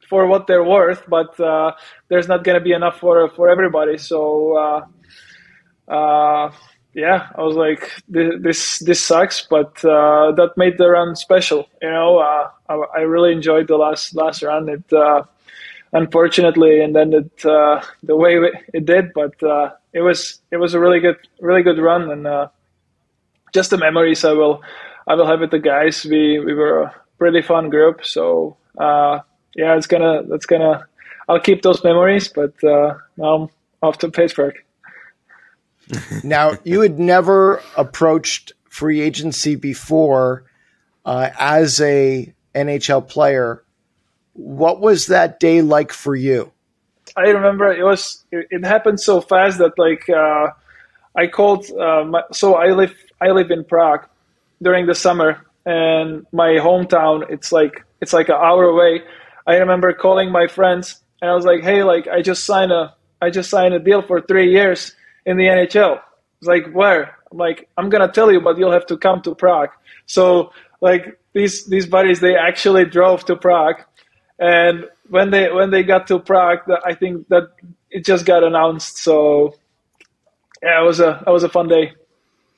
for 0.09 0.29
what 0.29 0.47
they're 0.47 0.63
worth, 0.63 1.03
but 1.09 1.39
uh, 1.41 1.73
there's 2.09 2.29
not 2.29 2.45
to 2.45 2.61
be 2.61 2.71
enough 2.71 3.01
for 3.01 3.29
for 3.31 3.49
everybody. 3.49 3.99
So 3.99 4.57
uh, 4.57 5.93
uh, 5.93 6.53
yeah, 6.95 7.27
I 7.35 7.43
was 7.43 7.57
like, 7.57 7.91
this 8.07 8.79
this 8.79 9.05
sucks, 9.05 9.49
but 9.51 9.85
uh, 9.85 10.31
that 10.39 10.53
made 10.57 10.79
the 10.79 10.91
run 10.91 11.17
special. 11.17 11.67
You 11.83 11.91
know, 11.91 12.19
uh, 12.19 12.51
I, 12.69 12.75
I, 12.99 13.01
really 13.01 13.33
enjoyed 13.33 13.67
the 13.67 13.77
last 13.77 14.15
last 14.15 14.45
run. 14.45 14.69
It 14.69 14.85
unfortunately 15.93 16.81
and 16.81 16.95
then 16.95 17.13
it 17.13 17.37
the 17.39 18.17
way 18.17 18.39
it 18.73 18.87
did, 18.87 19.13
but 19.13 19.35
it 19.93 20.01
was 20.01 20.41
it 20.51 20.57
was 20.57 20.75
a 20.75 20.81
really 20.81 21.01
good 21.01 21.17
really 21.41 21.63
good 21.63 21.79
run 21.79 22.11
and 22.11 22.49
just 23.53 23.71
the 23.71 23.79
memories 23.79 24.25
I 24.25 24.33
will 24.33 24.63
I 25.07 25.15
will 25.15 25.27
have 25.27 25.41
with 25.41 25.51
the 25.51 25.59
guys. 25.59 26.05
We 26.05 26.39
we 26.39 26.55
were 26.55 26.83
a 26.83 26.95
pretty 27.19 27.43
fun 27.43 27.71
group, 27.71 28.05
so 28.05 28.57
uh, 28.79 29.21
yeah, 29.57 29.77
it's 29.77 29.87
gonna 29.87 30.23
that's 30.29 30.47
gonna 30.47 30.87
I'll 31.29 31.41
keep 31.41 31.63
those 31.63 31.83
memories. 31.83 32.29
But 32.29 32.63
uh, 32.63 32.95
now 33.17 33.35
I'm 33.35 33.49
off 33.83 33.99
to 33.99 34.11
Pittsburgh. 34.11 34.55
now 36.25 36.53
you 36.65 36.81
had 36.81 36.99
never 36.99 37.63
approached 37.77 38.53
free 38.69 39.01
agency 39.01 39.57
before 39.57 40.45
uh, 41.05 41.31
as 41.39 41.81
a 41.81 42.33
NHL 42.55 43.09
player. 43.09 43.65
What 44.35 44.81
was 44.81 45.07
that 45.07 45.41
day 45.41 45.63
like 45.63 45.93
for 45.93 46.15
you? 46.15 46.53
I 47.17 47.31
remember 47.31 47.73
it 47.73 47.85
was 47.85 48.25
it, 48.31 48.47
it 48.51 48.65
happened 48.65 49.01
so 49.01 49.21
fast 49.21 49.59
that 49.59 49.79
like 49.79 50.09
uh, 50.09 50.49
I 51.17 51.27
called. 51.27 51.71
Uh, 51.71 52.05
my, 52.05 52.23
so 52.33 52.55
I 52.55 52.73
live 52.73 52.95
I 53.21 53.31
live 53.31 53.51
in 53.51 53.65
Prague 53.65 54.07
during 54.63 54.87
the 54.87 54.95
summer, 54.95 55.45
and 55.67 56.27
my 56.33 56.59
hometown 56.61 57.29
it's 57.31 57.53
like 57.53 57.85
it's 58.01 58.13
like 58.13 58.29
an 58.29 58.37
hour 58.37 58.65
away. 58.65 59.03
I 59.47 59.57
remember 59.57 59.93
calling 59.93 60.31
my 60.31 60.47
friends, 60.47 61.03
and 61.21 61.31
I 61.31 61.35
was 61.35 61.45
like, 61.45 61.63
"Hey, 61.63 61.83
like 61.83 62.07
I 62.09 62.23
just 62.23 62.45
signed 62.45 62.73
a 62.73 62.95
I 63.21 63.31
just 63.31 63.51
signed 63.51 63.75
a 63.75 63.79
deal 63.79 64.03
for 64.03 64.21
three 64.21 64.51
years 64.53 64.95
in 65.27 65.37
the 65.37 65.45
NHL." 65.45 66.01
It's 66.39 66.49
like 66.49 66.71
where? 66.73 67.17
I'm 67.31 67.39
like, 67.39 67.69
I'm 67.77 67.91
gonna 67.91 68.11
tell 68.11 68.33
you, 68.33 68.41
but 68.41 68.59
you'll 68.59 68.73
have 68.73 68.87
to 68.87 68.97
come 68.97 69.23
to 69.23 69.35
Prague. 69.35 69.71
So 70.07 70.53
like 70.81 71.19
these 71.35 71.67
these 71.67 71.87
buddies, 71.87 72.21
they 72.21 72.37
actually 72.37 72.85
drove 72.85 73.25
to 73.27 73.37
Prague, 73.37 73.83
and 74.41 74.87
when 75.11 75.31
they 75.31 75.53
when 75.53 75.71
they 75.71 75.83
got 75.83 76.07
to 76.07 76.19
Prague, 76.19 76.61
I 76.85 76.95
think 76.95 77.29
that 77.29 77.51
it 77.91 78.07
just 78.07 78.25
got 78.25 78.43
announced. 78.43 78.97
So 78.97 79.55
yeah, 80.63 80.83
it 80.83 80.87
was 80.87 80.99
a 80.99 81.23
it 81.27 81.31
was 81.31 81.45
a 81.45 81.49
fun 81.49 81.69
day. 81.69 81.93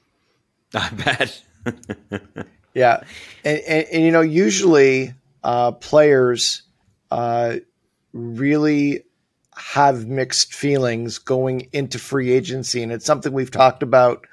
I 0.74 0.88
bet. 0.90 1.42
yeah, 2.74 3.02
and, 3.44 3.58
and, 3.58 3.86
and, 3.92 4.04
you 4.04 4.10
know, 4.10 4.20
usually 4.20 5.12
uh, 5.44 5.72
players 5.72 6.62
uh, 7.10 7.56
really 8.12 9.04
have 9.54 10.06
mixed 10.06 10.54
feelings 10.54 11.18
going 11.18 11.68
into 11.72 11.98
free 11.98 12.30
agency, 12.30 12.82
and 12.82 12.92
it's 12.92 13.04
something 13.04 13.32
we've 13.32 13.50
talked 13.50 13.82
about 13.82 14.26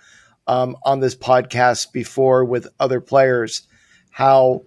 um, 0.48 0.78
on 0.84 1.00
this 1.00 1.16
podcast 1.16 1.92
before 1.92 2.46
with 2.46 2.68
other 2.80 3.02
players. 3.02 3.68
How 4.12 4.64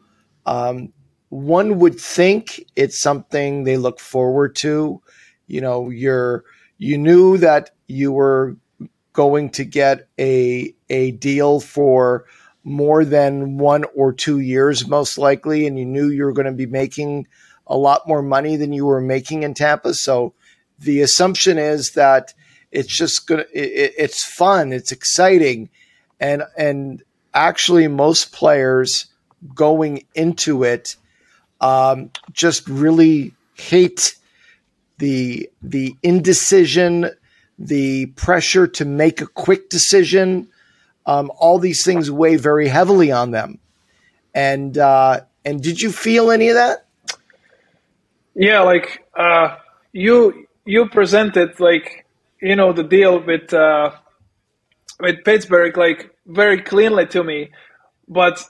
um, 0.47 0.93
one 1.33 1.79
would 1.79 1.99
think 1.99 2.63
it's 2.77 3.01
something 3.01 3.65
they 3.65 3.79
look 3.79 3.99
forward 3.99 4.55
to. 4.57 5.01
You 5.47 5.63
know, 5.63 5.89
you're 5.89 6.45
you 6.77 6.99
knew 6.99 7.39
that 7.39 7.71
you 7.87 8.13
were 8.13 8.59
going 9.15 9.49
to 9.53 9.65
get 9.65 10.09
a 10.21 10.75
a 10.91 11.13
deal 11.13 11.59
for 11.59 12.27
more 12.65 13.07
than 13.07 13.57
one 13.57 13.85
or 13.95 14.13
two 14.13 14.41
years, 14.41 14.87
most 14.87 15.17
likely, 15.17 15.67
and 15.67 15.79
you 15.79 15.87
knew 15.87 16.11
you 16.11 16.25
were 16.25 16.35
going 16.35 16.45
to 16.45 16.53
be 16.53 16.67
making 16.67 17.27
a 17.67 17.79
lot 17.79 18.07
more 18.07 18.23
money 18.23 18.57
than 18.57 18.75
you 18.75 18.85
were 18.85 19.01
making 19.01 19.43
in 19.43 19.55
Tampa. 19.55 19.95
So 19.95 20.35
the 20.81 21.01
assumption 21.01 21.57
is 21.57 21.93
that 21.93 22.35
it's 22.71 22.95
just 22.95 23.27
gonna 23.27 23.47
it, 23.55 23.95
it's 23.97 24.23
fun, 24.23 24.71
it's 24.75 24.93
exciting, 24.93 25.71
and 26.21 26.43
and 26.59 27.03
actually 27.33 27.89
most 27.89 28.33
players 28.33 29.07
going 29.55 30.05
into 30.15 30.63
it 30.65 30.97
um, 31.63 32.11
just 32.33 32.69
really 32.69 33.33
hate 33.55 34.17
the 34.99 35.49
the 35.63 35.97
indecision 36.03 37.11
the 37.63 38.07
pressure 38.07 38.67
to 38.67 38.85
make 38.85 39.21
a 39.21 39.27
quick 39.27 39.69
decision, 39.69 40.49
um, 41.07 41.31
all 41.39 41.59
these 41.59 41.85
things 41.85 42.11
weigh 42.11 42.37
very 42.37 42.69
heavily 42.69 43.13
on 43.13 43.31
them. 43.31 43.59
And 44.35 44.77
uh, 44.77 45.21
and 45.45 45.63
did 45.63 45.81
you 45.81 45.93
feel 45.93 46.31
any 46.31 46.49
of 46.49 46.55
that? 46.55 46.87
Yeah, 48.35 48.61
like 48.61 49.05
uh, 49.17 49.57
you 49.93 50.47
you 50.65 50.89
presented 50.89 51.61
like 51.61 52.07
you 52.41 52.57
know 52.57 52.73
the 52.73 52.83
deal 52.83 53.21
with 53.21 53.53
uh, 53.53 53.93
with 55.01 55.25
Pittsburgh 55.25 55.77
like 55.77 56.11
very 56.27 56.63
cleanly 56.63 57.07
to 57.07 57.23
me, 57.23 57.51
but 58.09 58.45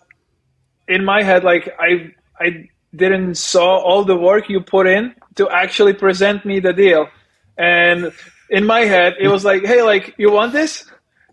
in 0.89 1.05
my 1.05 1.23
head 1.23 1.43
like 1.43 1.69
I 1.79 2.13
I 2.39 2.69
didn't 2.95 3.37
saw 3.37 3.79
all 3.79 4.05
the 4.05 4.17
work 4.17 4.49
you 4.49 4.61
put 4.61 4.87
in 4.87 5.15
to 5.37 5.49
actually 5.49 5.95
present 5.95 6.45
me 6.45 6.61
the 6.61 6.73
deal, 6.73 7.09
and 7.57 8.13
in 8.53 8.67
my 8.67 8.81
head, 8.81 9.15
it 9.19 9.29
was 9.29 9.45
like, 9.45 9.65
hey, 9.65 9.83
like, 9.83 10.15
you 10.19 10.31
want 10.31 10.53
this? 10.53 10.85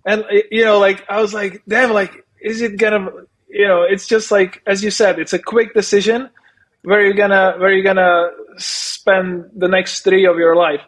And, 0.05 0.23
you 0.49 0.63
know, 0.63 0.79
like, 0.79 1.05
I 1.09 1.21
was 1.21 1.33
like, 1.33 1.61
damn, 1.67 1.91
like, 1.91 2.25
is 2.41 2.61
it 2.61 2.77
gonna, 2.77 3.09
you 3.49 3.67
know, 3.67 3.83
it's 3.83 4.07
just 4.07 4.31
like, 4.31 4.61
as 4.65 4.81
you 4.81 4.89
said, 4.89 5.19
it's 5.19 5.33
a 5.33 5.39
quick 5.39 5.73
decision 5.73 6.29
where 6.83 7.01
you're 7.01 7.13
gonna, 7.13 7.55
where 7.57 7.73
you're 7.73 7.83
gonna 7.83 8.29
spend 8.55 9.49
the 9.53 9.67
next 9.67 10.01
three 10.01 10.25
of 10.25 10.37
your 10.37 10.55
life. 10.55 10.81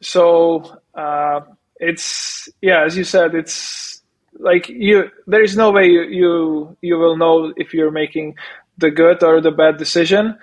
So, 0.00 0.78
uh, 0.94 1.40
it's, 1.78 2.48
yeah, 2.60 2.84
as 2.84 2.96
you 2.96 3.04
said, 3.04 3.34
it's 3.36 4.02
like 4.38 4.68
you, 4.68 5.10
there 5.28 5.44
is 5.44 5.56
no 5.56 5.70
way 5.70 5.86
you, 5.86 6.02
you, 6.02 6.76
you 6.80 6.98
will 6.98 7.16
know 7.16 7.52
if 7.56 7.72
you're 7.72 7.92
making 7.92 8.34
the 8.78 8.90
good 8.90 9.22
or 9.22 9.40
the 9.40 9.50
bad 9.50 9.76
decision. 9.76 10.38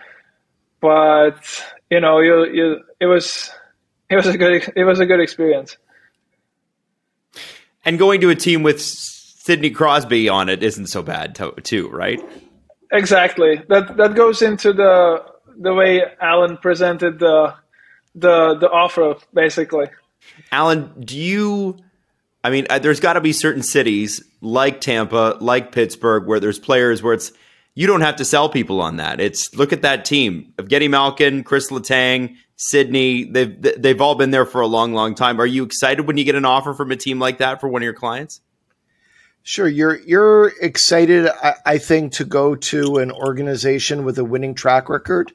But, 0.79 1.63
you 1.89 1.99
know, 1.99 2.19
you, 2.19 2.45
you, 2.45 2.79
it 2.99 3.05
was, 3.05 3.51
it 4.11 4.15
was 4.15 4.27
a 4.27 4.37
good 4.37 4.71
it 4.75 4.83
was 4.83 4.99
a 4.99 5.05
good 5.05 5.21
experience. 5.21 5.77
And 7.85 7.97
going 7.97 8.21
to 8.21 8.29
a 8.29 8.35
team 8.35 8.61
with 8.61 8.81
Sidney 8.81 9.71
Crosby 9.71 10.27
on 10.27 10.49
it 10.49 10.61
isn't 10.61 10.87
so 10.87 11.01
bad 11.01 11.39
too, 11.63 11.89
right? 11.89 12.21
Exactly. 12.91 13.61
That 13.69 13.95
that 13.97 14.15
goes 14.15 14.41
into 14.41 14.73
the 14.73 15.23
the 15.57 15.73
way 15.73 16.03
Alan 16.19 16.57
presented 16.57 17.19
the 17.19 17.55
the 18.13 18.55
the 18.55 18.69
offer 18.69 19.15
basically. 19.33 19.87
Alan, 20.51 20.91
do 20.99 21.17
you 21.17 21.77
I 22.43 22.49
mean, 22.49 22.67
uh, 22.69 22.79
there's 22.79 22.99
got 22.99 23.13
to 23.13 23.21
be 23.21 23.33
certain 23.33 23.63
cities 23.63 24.23
like 24.41 24.81
Tampa, 24.81 25.37
like 25.39 25.71
Pittsburgh, 25.71 26.27
where 26.27 26.39
there's 26.39 26.59
players 26.59 27.01
where 27.01 27.13
it's 27.13 27.31
you 27.73 27.87
don't 27.87 28.01
have 28.01 28.17
to 28.17 28.25
sell 28.25 28.49
people 28.49 28.81
on 28.81 28.97
that. 28.97 29.21
It's 29.21 29.55
look 29.55 29.71
at 29.71 29.83
that 29.83 30.05
team 30.05 30.53
of 30.57 30.67
Geno 30.67 30.89
Malkin, 30.89 31.43
Chris 31.43 31.71
Letang, 31.71 32.35
Sidney. 32.57 33.23
They've 33.23 33.61
they've 33.61 34.01
all 34.01 34.15
been 34.15 34.31
there 34.31 34.45
for 34.45 34.61
a 34.61 34.67
long, 34.67 34.93
long 34.93 35.15
time. 35.15 35.39
Are 35.39 35.45
you 35.45 35.63
excited 35.63 36.05
when 36.07 36.17
you 36.17 36.23
get 36.23 36.35
an 36.35 36.45
offer 36.45 36.73
from 36.73 36.91
a 36.91 36.95
team 36.95 37.19
like 37.19 37.37
that 37.37 37.61
for 37.61 37.67
one 37.67 37.81
of 37.81 37.85
your 37.85 37.93
clients? 37.93 38.41
Sure, 39.43 39.67
you're 39.67 39.99
you're 40.01 40.51
excited. 40.61 41.27
I, 41.27 41.55
I 41.65 41.77
think 41.77 42.13
to 42.13 42.25
go 42.25 42.55
to 42.55 42.97
an 42.97 43.11
organization 43.11 44.05
with 44.05 44.19
a 44.19 44.23
winning 44.23 44.53
track 44.53 44.87
record, 44.89 45.31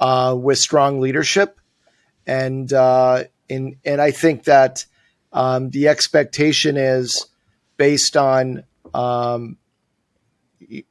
uh, 0.00 0.34
with 0.38 0.58
strong 0.58 1.00
leadership, 1.00 1.60
and 2.26 2.72
uh, 2.72 3.24
and 3.50 3.76
and 3.84 4.00
I 4.00 4.12
think 4.12 4.44
that 4.44 4.86
um, 5.32 5.70
the 5.70 5.88
expectation 5.88 6.76
is 6.76 7.26
based 7.76 8.16
on 8.16 8.64
um, 8.94 9.58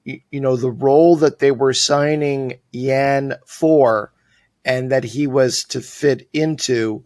you, 0.03 0.19
you 0.31 0.39
know, 0.39 0.55
the 0.55 0.71
role 0.71 1.17
that 1.17 1.39
they 1.39 1.51
were 1.51 1.73
signing 1.73 2.59
Jan 2.73 3.36
for 3.45 4.11
and 4.65 4.91
that 4.91 5.03
he 5.03 5.27
was 5.27 5.63
to 5.65 5.81
fit 5.81 6.27
into 6.34 7.03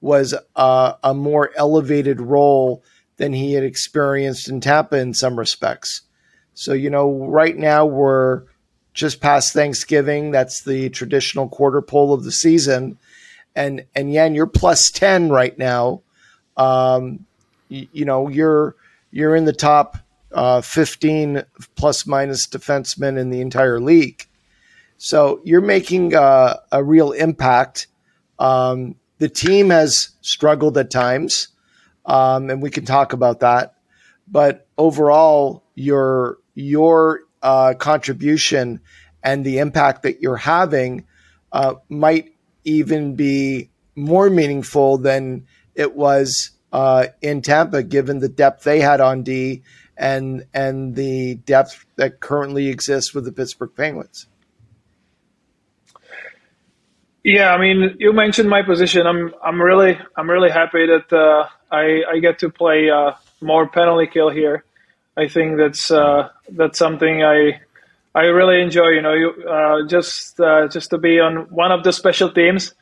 was 0.00 0.34
a, 0.56 0.94
a 1.02 1.14
more 1.14 1.50
elevated 1.56 2.20
role 2.20 2.82
than 3.16 3.32
he 3.32 3.52
had 3.52 3.64
experienced 3.64 4.48
in 4.48 4.60
Tampa 4.60 4.96
in 4.98 5.12
some 5.12 5.38
respects. 5.38 6.02
So, 6.54 6.72
you 6.72 6.90
know, 6.90 7.26
right 7.26 7.56
now 7.56 7.86
we're 7.86 8.44
just 8.94 9.20
past 9.20 9.52
Thanksgiving. 9.52 10.30
That's 10.30 10.62
the 10.62 10.88
traditional 10.90 11.48
quarter 11.48 11.82
pole 11.82 12.12
of 12.12 12.24
the 12.24 12.32
season. 12.32 12.98
And, 13.54 13.84
and 13.94 14.12
Jan, 14.12 14.34
you're 14.34 14.46
plus 14.46 14.90
10 14.90 15.30
right 15.30 15.56
now. 15.58 16.02
Um, 16.56 17.26
you, 17.68 17.88
you 17.92 18.04
know, 18.04 18.28
you're, 18.28 18.76
you're 19.10 19.36
in 19.36 19.44
the 19.44 19.52
top 19.52 19.98
uh, 20.32 20.60
15 20.60 21.42
plus 21.74 22.06
minus 22.06 22.46
defensemen 22.46 23.18
in 23.18 23.30
the 23.30 23.40
entire 23.40 23.80
league. 23.80 24.26
So 24.98 25.40
you're 25.44 25.60
making 25.60 26.14
uh, 26.14 26.56
a 26.70 26.84
real 26.84 27.12
impact. 27.12 27.86
Um, 28.38 28.96
the 29.18 29.28
team 29.28 29.70
has 29.70 30.10
struggled 30.20 30.76
at 30.78 30.90
times, 30.90 31.48
um, 32.06 32.50
and 32.50 32.62
we 32.62 32.70
can 32.70 32.84
talk 32.84 33.12
about 33.12 33.40
that. 33.40 33.74
But 34.28 34.66
overall, 34.78 35.64
your 35.74 36.38
your 36.54 37.20
uh, 37.42 37.74
contribution 37.78 38.80
and 39.22 39.44
the 39.44 39.58
impact 39.58 40.02
that 40.02 40.20
you're 40.20 40.36
having 40.36 41.06
uh, 41.52 41.74
might 41.88 42.34
even 42.64 43.16
be 43.16 43.70
more 43.96 44.30
meaningful 44.30 44.98
than 44.98 45.46
it 45.74 45.94
was 45.94 46.50
uh, 46.72 47.06
in 47.20 47.42
Tampa, 47.42 47.82
given 47.82 48.18
the 48.18 48.28
depth 48.28 48.64
they 48.64 48.80
had 48.80 49.00
on 49.00 49.22
D 49.22 49.62
and 50.00 50.46
and 50.54 50.96
the 50.96 51.34
depth 51.34 51.84
that 51.96 52.20
currently 52.20 52.68
exists 52.68 53.14
with 53.14 53.26
the 53.26 53.32
Pittsburgh 53.32 53.70
Penguins. 53.76 54.26
Yeah, 57.22 57.52
I 57.52 57.58
mean, 57.58 57.96
you 57.98 58.14
mentioned 58.14 58.48
my 58.48 58.62
position. 58.62 59.06
I'm 59.06 59.32
I'm 59.44 59.60
really 59.60 59.98
I'm 60.16 60.28
really 60.28 60.50
happy 60.50 60.86
that 60.86 61.12
uh, 61.12 61.46
I 61.70 62.02
I 62.10 62.18
get 62.18 62.38
to 62.38 62.48
play 62.48 62.88
uh, 62.88 63.12
more 63.42 63.68
penalty 63.68 64.06
kill 64.10 64.30
here. 64.30 64.64
I 65.18 65.28
think 65.28 65.58
that's 65.58 65.90
uh, 65.90 66.30
that's 66.48 66.78
something 66.78 67.22
I 67.22 67.60
I 68.14 68.22
really 68.22 68.62
enjoy. 68.62 68.88
You 68.88 69.02
know, 69.02 69.12
you 69.12 69.30
uh, 69.46 69.86
just 69.86 70.40
uh, 70.40 70.66
just 70.68 70.88
to 70.90 70.98
be 70.98 71.20
on 71.20 71.46
one 71.50 71.72
of 71.72 71.84
the 71.84 71.92
special 71.92 72.32
teams, 72.32 72.74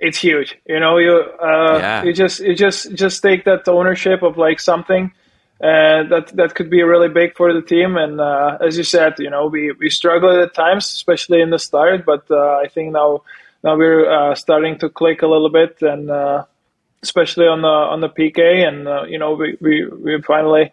it's 0.00 0.16
huge. 0.16 0.56
You 0.66 0.80
know, 0.80 0.96
you 0.96 1.22
uh, 1.38 1.78
yeah. 1.78 2.02
you 2.02 2.14
just 2.14 2.40
you 2.40 2.54
just 2.54 2.94
just 2.94 3.20
take 3.20 3.44
that 3.44 3.68
ownership 3.68 4.22
of 4.22 4.38
like 4.38 4.58
something. 4.58 5.12
Uh, 5.58 6.04
that 6.10 6.30
that 6.34 6.54
could 6.54 6.68
be 6.68 6.82
really 6.82 7.08
big 7.08 7.34
for 7.34 7.52
the 7.54 7.62
team. 7.62 7.96
And 7.96 8.20
uh, 8.20 8.58
as 8.60 8.76
you 8.76 8.84
said, 8.84 9.14
you 9.18 9.30
know, 9.30 9.46
we 9.46 9.72
we 9.72 9.88
struggled 9.88 10.36
at 10.36 10.54
times, 10.54 10.84
especially 10.92 11.40
in 11.40 11.48
the 11.48 11.58
start. 11.58 12.04
But 12.04 12.30
uh, 12.30 12.60
I 12.62 12.68
think 12.68 12.92
now 12.92 13.22
now 13.64 13.76
we're 13.76 14.10
uh, 14.10 14.34
starting 14.34 14.78
to 14.80 14.90
click 14.90 15.22
a 15.22 15.26
little 15.26 15.48
bit, 15.48 15.80
and 15.80 16.10
uh, 16.10 16.44
especially 17.02 17.46
on 17.46 17.62
the 17.62 17.68
on 17.68 18.02
the 18.02 18.10
PK, 18.10 18.68
and 18.68 18.86
uh, 18.86 19.04
you 19.04 19.18
know, 19.18 19.32
we 19.32 19.56
we 19.62 19.86
we 19.86 20.20
finally 20.22 20.70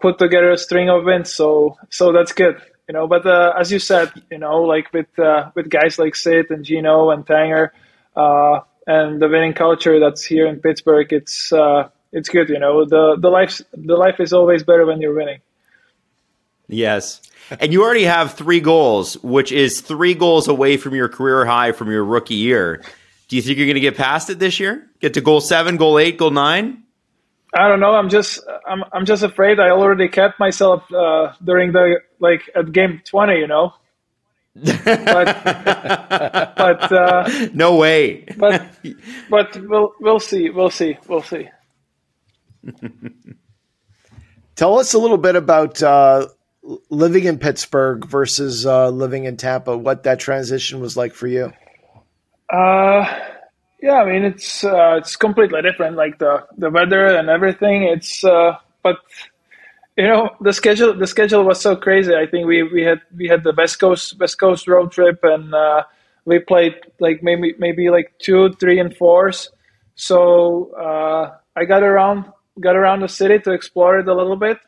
put 0.00 0.18
together 0.18 0.52
a 0.52 0.58
string 0.58 0.88
of 0.88 1.02
wins. 1.02 1.34
So 1.34 1.76
so 1.90 2.12
that's 2.12 2.32
good. 2.32 2.62
You 2.88 2.94
know, 2.94 3.08
but 3.08 3.26
as 3.26 3.72
you 3.72 3.80
said, 3.80 4.12
you 4.30 4.38
know, 4.38 4.62
like 4.62 4.92
with 4.92 5.08
with 5.56 5.68
guys 5.68 5.98
like 5.98 6.14
Sid 6.14 6.50
and 6.50 6.64
Geno 6.64 7.10
and 7.10 7.26
Tanger, 7.26 7.70
and 8.14 9.20
the 9.20 9.28
winning 9.28 9.54
culture 9.54 9.98
that's 9.98 10.24
here 10.24 10.46
in 10.46 10.60
Pittsburgh, 10.60 11.12
it's 11.12 11.52
it's 12.12 12.28
good. 12.28 12.48
You 12.48 12.58
know, 12.58 12.84
the 12.84 13.16
the 13.18 13.28
life 13.30 13.60
the 13.72 13.96
life 13.96 14.20
is 14.20 14.32
always 14.32 14.62
better 14.62 14.86
when 14.86 15.00
you're 15.00 15.14
winning. 15.14 15.40
Yes. 16.68 17.20
And 17.60 17.72
you 17.72 17.82
already 17.82 18.04
have 18.04 18.34
three 18.34 18.60
goals, 18.60 19.14
which 19.22 19.52
is 19.52 19.80
three 19.80 20.14
goals 20.14 20.48
away 20.48 20.76
from 20.76 20.94
your 20.94 21.08
career 21.08 21.44
high 21.44 21.72
from 21.72 21.90
your 21.90 22.04
rookie 22.04 22.34
year. 22.34 22.82
Do 23.28 23.36
you 23.36 23.42
think 23.42 23.58
you're 23.58 23.66
going 23.66 23.74
to 23.74 23.80
get 23.80 23.96
past 23.96 24.30
it 24.30 24.38
this 24.38 24.60
year? 24.60 24.88
Get 25.00 25.14
to 25.14 25.20
goal 25.20 25.40
seven, 25.40 25.76
goal 25.76 25.98
eight, 25.98 26.18
goal 26.18 26.30
nine? 26.30 26.82
I 27.54 27.68
don't 27.68 27.80
know. 27.80 27.92
I'm 27.94 28.08
just 28.08 28.40
I'm 28.66 28.84
I'm 28.92 29.04
just 29.04 29.22
afraid. 29.22 29.60
I 29.60 29.70
already 29.70 30.08
kept 30.08 30.40
myself 30.40 30.90
uh, 30.92 31.32
during 31.44 31.72
the 31.72 32.00
like 32.18 32.42
at 32.54 32.72
game 32.72 33.02
twenty. 33.04 33.38
You 33.38 33.46
know. 33.46 33.74
but 34.54 34.84
but 35.44 36.92
uh, 36.92 37.48
no 37.52 37.76
way. 37.76 38.24
but 38.36 38.66
but 39.28 39.56
we'll 39.68 39.92
we'll 40.00 40.20
see. 40.20 40.48
We'll 40.50 40.70
see. 40.70 40.96
We'll 41.06 41.22
see. 41.22 41.48
Tell 44.56 44.78
us 44.78 44.94
a 44.94 44.98
little 44.98 45.18
bit 45.18 45.36
about 45.36 45.82
uh, 45.82 46.28
living 46.90 47.24
in 47.24 47.38
Pittsburgh 47.38 48.06
versus 48.06 48.66
uh, 48.66 48.90
living 48.90 49.24
in 49.24 49.36
Tampa. 49.36 49.76
What 49.76 50.04
that 50.04 50.20
transition 50.20 50.80
was 50.80 50.96
like 50.96 51.14
for 51.14 51.26
you? 51.26 51.52
Uh, 52.52 53.06
yeah, 53.80 53.94
I 53.94 54.04
mean 54.04 54.24
it's 54.24 54.62
uh, 54.64 54.96
it's 54.98 55.16
completely 55.16 55.62
different. 55.62 55.96
Like 55.96 56.18
the 56.18 56.46
the 56.56 56.70
weather 56.70 57.06
and 57.06 57.28
everything. 57.28 57.84
It's 57.84 58.24
uh, 58.24 58.56
but 58.82 58.98
you 59.96 60.06
know 60.06 60.30
the 60.40 60.52
schedule 60.52 60.94
the 60.94 61.06
schedule 61.06 61.44
was 61.44 61.60
so 61.60 61.74
crazy. 61.76 62.14
I 62.14 62.26
think 62.26 62.46
we, 62.46 62.62
we 62.62 62.82
had 62.82 63.00
we 63.16 63.26
had 63.28 63.42
the 63.42 63.54
West 63.56 63.80
Coast 63.80 64.18
West 64.18 64.38
Coast 64.38 64.68
road 64.68 64.92
trip 64.92 65.20
and 65.22 65.54
uh, 65.54 65.84
we 66.24 66.38
played 66.38 66.74
like 67.00 67.22
maybe 67.22 67.54
maybe 67.58 67.90
like 67.90 68.12
two, 68.18 68.52
three, 68.60 68.78
and 68.78 68.96
fours. 68.96 69.50
So 69.94 70.72
uh, 70.74 71.36
I 71.56 71.64
got 71.64 71.82
around 71.82 72.26
got 72.62 72.76
around 72.76 73.00
the 73.00 73.08
city 73.08 73.38
to 73.40 73.52
explore 73.52 73.98
it 73.98 74.08
a 74.08 74.14
little 74.14 74.36
bit, 74.36 74.58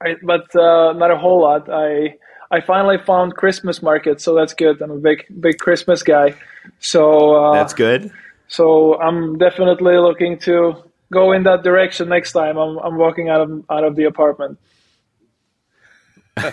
I, 0.00 0.16
but 0.22 0.54
uh, 0.56 0.92
not 0.94 1.10
a 1.10 1.18
whole 1.18 1.42
lot. 1.42 1.68
I 1.70 2.16
I 2.50 2.60
finally 2.60 2.98
found 2.98 3.34
Christmas 3.34 3.82
market, 3.82 4.20
so 4.20 4.34
that's 4.34 4.54
good. 4.54 4.80
I'm 4.80 4.90
a 4.90 4.98
big 4.98 5.26
big 5.40 5.58
Christmas 5.58 6.02
guy, 6.02 6.34
so 6.80 7.34
uh, 7.34 7.52
that's 7.54 7.74
good. 7.74 8.10
So 8.48 8.98
I'm 8.98 9.36
definitely 9.38 9.98
looking 9.98 10.38
to 10.40 10.82
go 11.12 11.32
in 11.32 11.42
that 11.44 11.62
direction 11.62 12.08
next 12.08 12.32
time. 12.32 12.56
I'm 12.56 12.78
I'm 12.78 12.96
walking 12.96 13.28
out 13.28 13.42
of 13.42 13.64
out 13.70 13.84
of 13.84 13.96
the 13.96 14.04
apartment. 14.04 14.58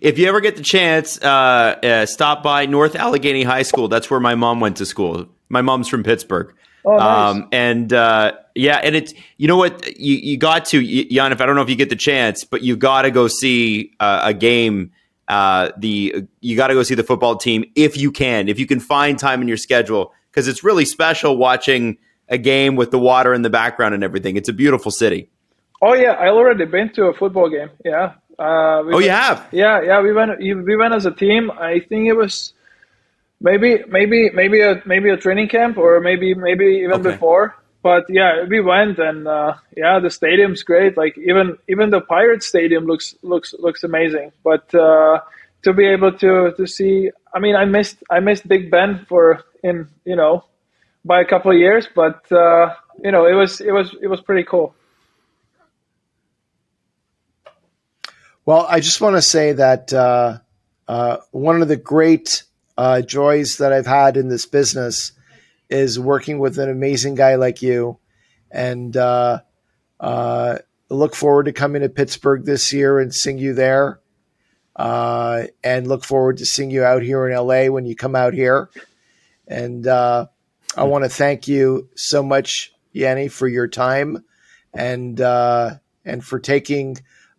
if 0.00 0.18
you 0.18 0.28
ever 0.28 0.40
get 0.40 0.56
the 0.56 0.62
chance, 0.62 1.20
uh, 1.20 1.26
uh, 1.26 2.06
stop 2.06 2.42
by 2.42 2.66
North 2.66 2.94
Allegheny 2.94 3.42
High 3.42 3.62
School. 3.62 3.88
That's 3.88 4.08
where 4.08 4.20
my 4.20 4.36
mom 4.36 4.60
went 4.60 4.76
to 4.76 4.86
school. 4.86 5.26
My 5.48 5.62
mom's 5.62 5.88
from 5.88 6.04
Pittsburgh. 6.04 6.54
Oh, 6.84 6.96
nice. 6.96 7.34
Um, 7.34 7.48
and 7.52 7.92
uh, 7.92 8.32
yeah, 8.54 8.80
and 8.82 8.96
it's 8.96 9.12
you 9.36 9.48
know 9.48 9.56
what 9.56 9.98
you 9.98 10.16
you 10.16 10.36
got 10.36 10.66
to 10.66 10.82
Jan. 10.82 11.32
If 11.32 11.40
I 11.40 11.46
don't 11.46 11.56
know 11.56 11.62
if 11.62 11.70
you 11.70 11.76
get 11.76 11.90
the 11.90 11.96
chance, 11.96 12.44
but 12.44 12.62
you 12.62 12.76
got 12.76 13.02
to 13.02 13.10
go 13.10 13.28
see 13.28 13.92
uh, 14.00 14.22
a 14.24 14.34
game. 14.34 14.92
Uh, 15.26 15.70
the 15.76 16.26
you 16.40 16.56
got 16.56 16.68
to 16.68 16.74
go 16.74 16.82
see 16.82 16.94
the 16.94 17.04
football 17.04 17.36
team 17.36 17.64
if 17.74 17.98
you 17.98 18.10
can, 18.10 18.48
if 18.48 18.58
you 18.58 18.66
can 18.66 18.80
find 18.80 19.18
time 19.18 19.42
in 19.42 19.48
your 19.48 19.58
schedule, 19.58 20.14
because 20.30 20.48
it's 20.48 20.64
really 20.64 20.86
special 20.86 21.36
watching 21.36 21.98
a 22.30 22.38
game 22.38 22.76
with 22.76 22.90
the 22.90 22.98
water 22.98 23.34
in 23.34 23.42
the 23.42 23.50
background 23.50 23.94
and 23.94 24.02
everything. 24.02 24.36
It's 24.36 24.48
a 24.48 24.54
beautiful 24.54 24.90
city. 24.90 25.28
Oh 25.82 25.92
yeah, 25.92 26.12
I 26.12 26.28
already 26.28 26.64
been 26.64 26.90
to 26.94 27.06
a 27.06 27.14
football 27.14 27.50
game. 27.50 27.70
Yeah. 27.84 28.14
Uh, 28.38 28.80
oh, 28.80 28.86
went, 28.86 29.04
you 29.04 29.10
have? 29.10 29.48
Yeah, 29.52 29.82
yeah. 29.82 30.00
We 30.00 30.12
went. 30.12 30.38
We 30.38 30.76
went 30.76 30.94
as 30.94 31.06
a 31.06 31.10
team. 31.10 31.50
I 31.50 31.80
think 31.80 32.08
it 32.08 32.14
was 32.14 32.54
maybe 33.40 33.82
maybe 33.88 34.30
maybe 34.30 34.60
a 34.60 34.82
maybe 34.86 35.10
a 35.10 35.16
training 35.16 35.48
camp 35.48 35.78
or 35.78 36.00
maybe 36.00 36.34
maybe 36.34 36.82
even 36.84 37.00
okay. 37.00 37.12
before. 37.12 37.56
But 37.82 38.06
yeah 38.08 38.44
we 38.48 38.60
went 38.60 38.98
and 38.98 39.26
uh, 39.28 39.54
yeah 39.76 40.00
the 40.00 40.10
stadium's 40.10 40.62
great. 40.62 40.96
Like 40.96 41.16
even 41.18 41.58
even 41.68 41.90
the 41.90 42.00
pirate 42.00 42.42
stadium 42.42 42.86
looks 42.86 43.14
looks 43.22 43.54
looks 43.58 43.84
amazing. 43.84 44.32
But 44.42 44.74
uh, 44.74 45.20
to 45.62 45.72
be 45.72 45.86
able 45.86 46.12
to 46.12 46.52
to 46.56 46.66
see 46.66 47.10
i 47.34 47.38
mean 47.38 47.54
i 47.54 47.64
missed 47.64 48.02
i 48.10 48.20
missed 48.20 48.46
big 48.46 48.70
ben 48.70 49.04
for 49.08 49.42
in 49.62 49.88
you 50.04 50.16
know 50.16 50.44
by 51.04 51.20
a 51.20 51.24
couple 51.24 51.50
of 51.50 51.58
years 51.58 51.88
but 51.94 52.30
uh, 52.32 52.74
you 53.02 53.10
know 53.10 53.26
it 53.26 53.34
was 53.34 53.60
it 53.60 53.72
was 53.72 53.94
it 54.02 54.08
was 54.08 54.20
pretty 54.20 54.44
cool. 54.44 54.74
Well 58.44 58.66
i 58.68 58.80
just 58.80 59.00
want 59.00 59.16
to 59.16 59.22
say 59.22 59.52
that 59.52 59.92
uh, 59.92 60.38
uh, 60.86 61.18
one 61.32 61.60
of 61.60 61.68
the 61.68 61.76
great 61.76 62.44
uh, 62.78 63.02
joys 63.02 63.56
that 63.58 63.72
I've 63.72 63.88
had 63.88 64.16
in 64.16 64.28
this 64.28 64.46
business 64.46 65.10
is 65.68 65.98
working 65.98 66.38
with 66.38 66.58
an 66.58 66.70
amazing 66.70 67.16
guy 67.16 67.34
like 67.34 67.60
you, 67.60 67.98
and 68.52 68.96
uh, 68.96 69.40
uh, 69.98 70.58
look 70.88 71.16
forward 71.16 71.46
to 71.46 71.52
coming 71.52 71.82
to 71.82 71.88
Pittsburgh 71.88 72.44
this 72.44 72.72
year 72.72 73.00
and 73.00 73.12
seeing 73.12 73.36
you 73.36 73.52
there, 73.52 73.98
uh, 74.76 75.42
and 75.64 75.88
look 75.88 76.04
forward 76.04 76.36
to 76.38 76.46
seeing 76.46 76.70
you 76.70 76.84
out 76.84 77.02
here 77.02 77.28
in 77.28 77.36
LA 77.36 77.64
when 77.64 77.84
you 77.84 77.96
come 77.96 78.14
out 78.14 78.32
here. 78.32 78.70
And 79.48 79.84
uh, 79.84 80.26
I 80.76 80.84
want 80.84 81.02
to 81.02 81.10
thank 81.10 81.48
you 81.48 81.88
so 81.96 82.22
much, 82.22 82.72
Yanni, 82.92 83.26
for 83.26 83.48
your 83.48 83.66
time 83.66 84.24
and 84.72 85.20
uh, 85.20 85.78
and 86.04 86.24
for 86.24 86.38
taking. 86.38 86.96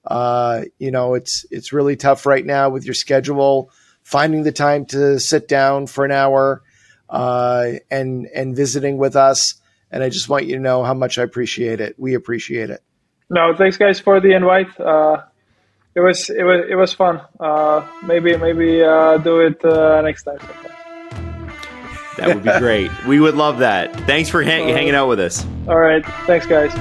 you 0.10 0.92
know, 0.92 1.14
it's 1.14 1.46
it's 1.50 1.72
really 1.72 1.96
tough 1.96 2.26
right 2.26 2.46
now 2.46 2.70
with 2.70 2.84
your 2.84 2.94
schedule 2.94 3.72
finding 4.10 4.42
the 4.42 4.52
time 4.52 4.86
to 4.88 5.20
sit 5.20 5.48
down 5.48 5.86
for 5.86 6.04
an 6.04 6.12
hour 6.12 6.64
uh, 7.12 7.74
and 7.92 8.26
and 8.34 8.56
visiting 8.56 8.98
with 8.98 9.16
us. 9.16 9.54
And 9.92 10.04
I 10.04 10.10
just 10.10 10.28
want 10.30 10.46
you 10.46 10.56
to 10.56 10.62
know 10.62 10.84
how 10.84 10.96
much 10.96 11.20
I 11.20 11.24
appreciate 11.24 11.80
it. 11.80 11.96
We 12.00 12.16
appreciate 12.16 12.72
it. 12.72 12.82
No, 13.30 13.56
thanks 13.56 13.78
guys 13.78 14.00
for 14.00 14.20
the 14.20 14.34
invite. 14.34 14.80
Uh, 14.80 15.24
it 15.94 16.00
was 16.00 16.30
it 16.32 16.44
was 16.44 16.66
it 16.68 16.76
was 16.76 16.92
fun. 16.92 17.22
Uh, 17.40 17.88
maybe 18.04 18.36
maybe 18.36 18.84
uh, 18.84 19.18
do 19.18 19.42
it 19.42 19.64
uh, 19.64 20.02
next 20.02 20.24
time. 20.24 20.40
That 22.18 22.34
would 22.34 22.44
be 22.44 22.58
great. 22.58 22.92
we 23.06 23.20
would 23.20 23.36
love 23.36 23.60
that. 23.60 23.96
Thanks 24.08 24.28
for 24.28 24.44
ha- 24.44 24.50
hanging 24.50 24.96
out 24.96 25.08
with 25.08 25.20
us. 25.20 25.46
All 25.68 25.78
right. 25.80 26.06
Thanks, 26.26 26.48
guys. 26.48 26.74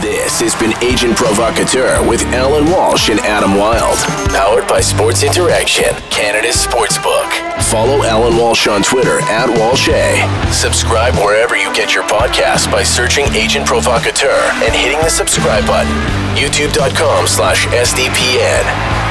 This 0.00 0.40
has 0.40 0.54
been 0.54 0.72
Agent 0.82 1.14
Provocateur 1.14 2.00
with 2.08 2.22
Alan 2.32 2.70
Walsh 2.70 3.10
and 3.10 3.20
Adam 3.20 3.56
Wild. 3.56 3.98
Powered 4.32 4.66
by 4.66 4.80
Sports 4.80 5.22
Interaction, 5.22 5.92
Canada's 6.08 6.56
Sportsbook. 6.56 7.28
Follow 7.64 8.02
Alan 8.04 8.36
Walsh 8.38 8.66
on 8.66 8.82
Twitter 8.82 9.20
at 9.20 9.50
WalshA. 9.50 10.24
Subscribe 10.52 11.14
wherever 11.16 11.54
you 11.54 11.70
get 11.74 11.94
your 11.94 12.04
podcasts 12.04 12.70
by 12.70 12.82
searching 12.82 13.26
Agent 13.34 13.66
Provocateur 13.66 14.40
and 14.64 14.74
hitting 14.74 15.00
the 15.00 15.10
subscribe 15.10 15.66
button. 15.66 15.92
YouTube.com 16.34 17.26
slash 17.26 17.66
SDPN. 17.66 19.09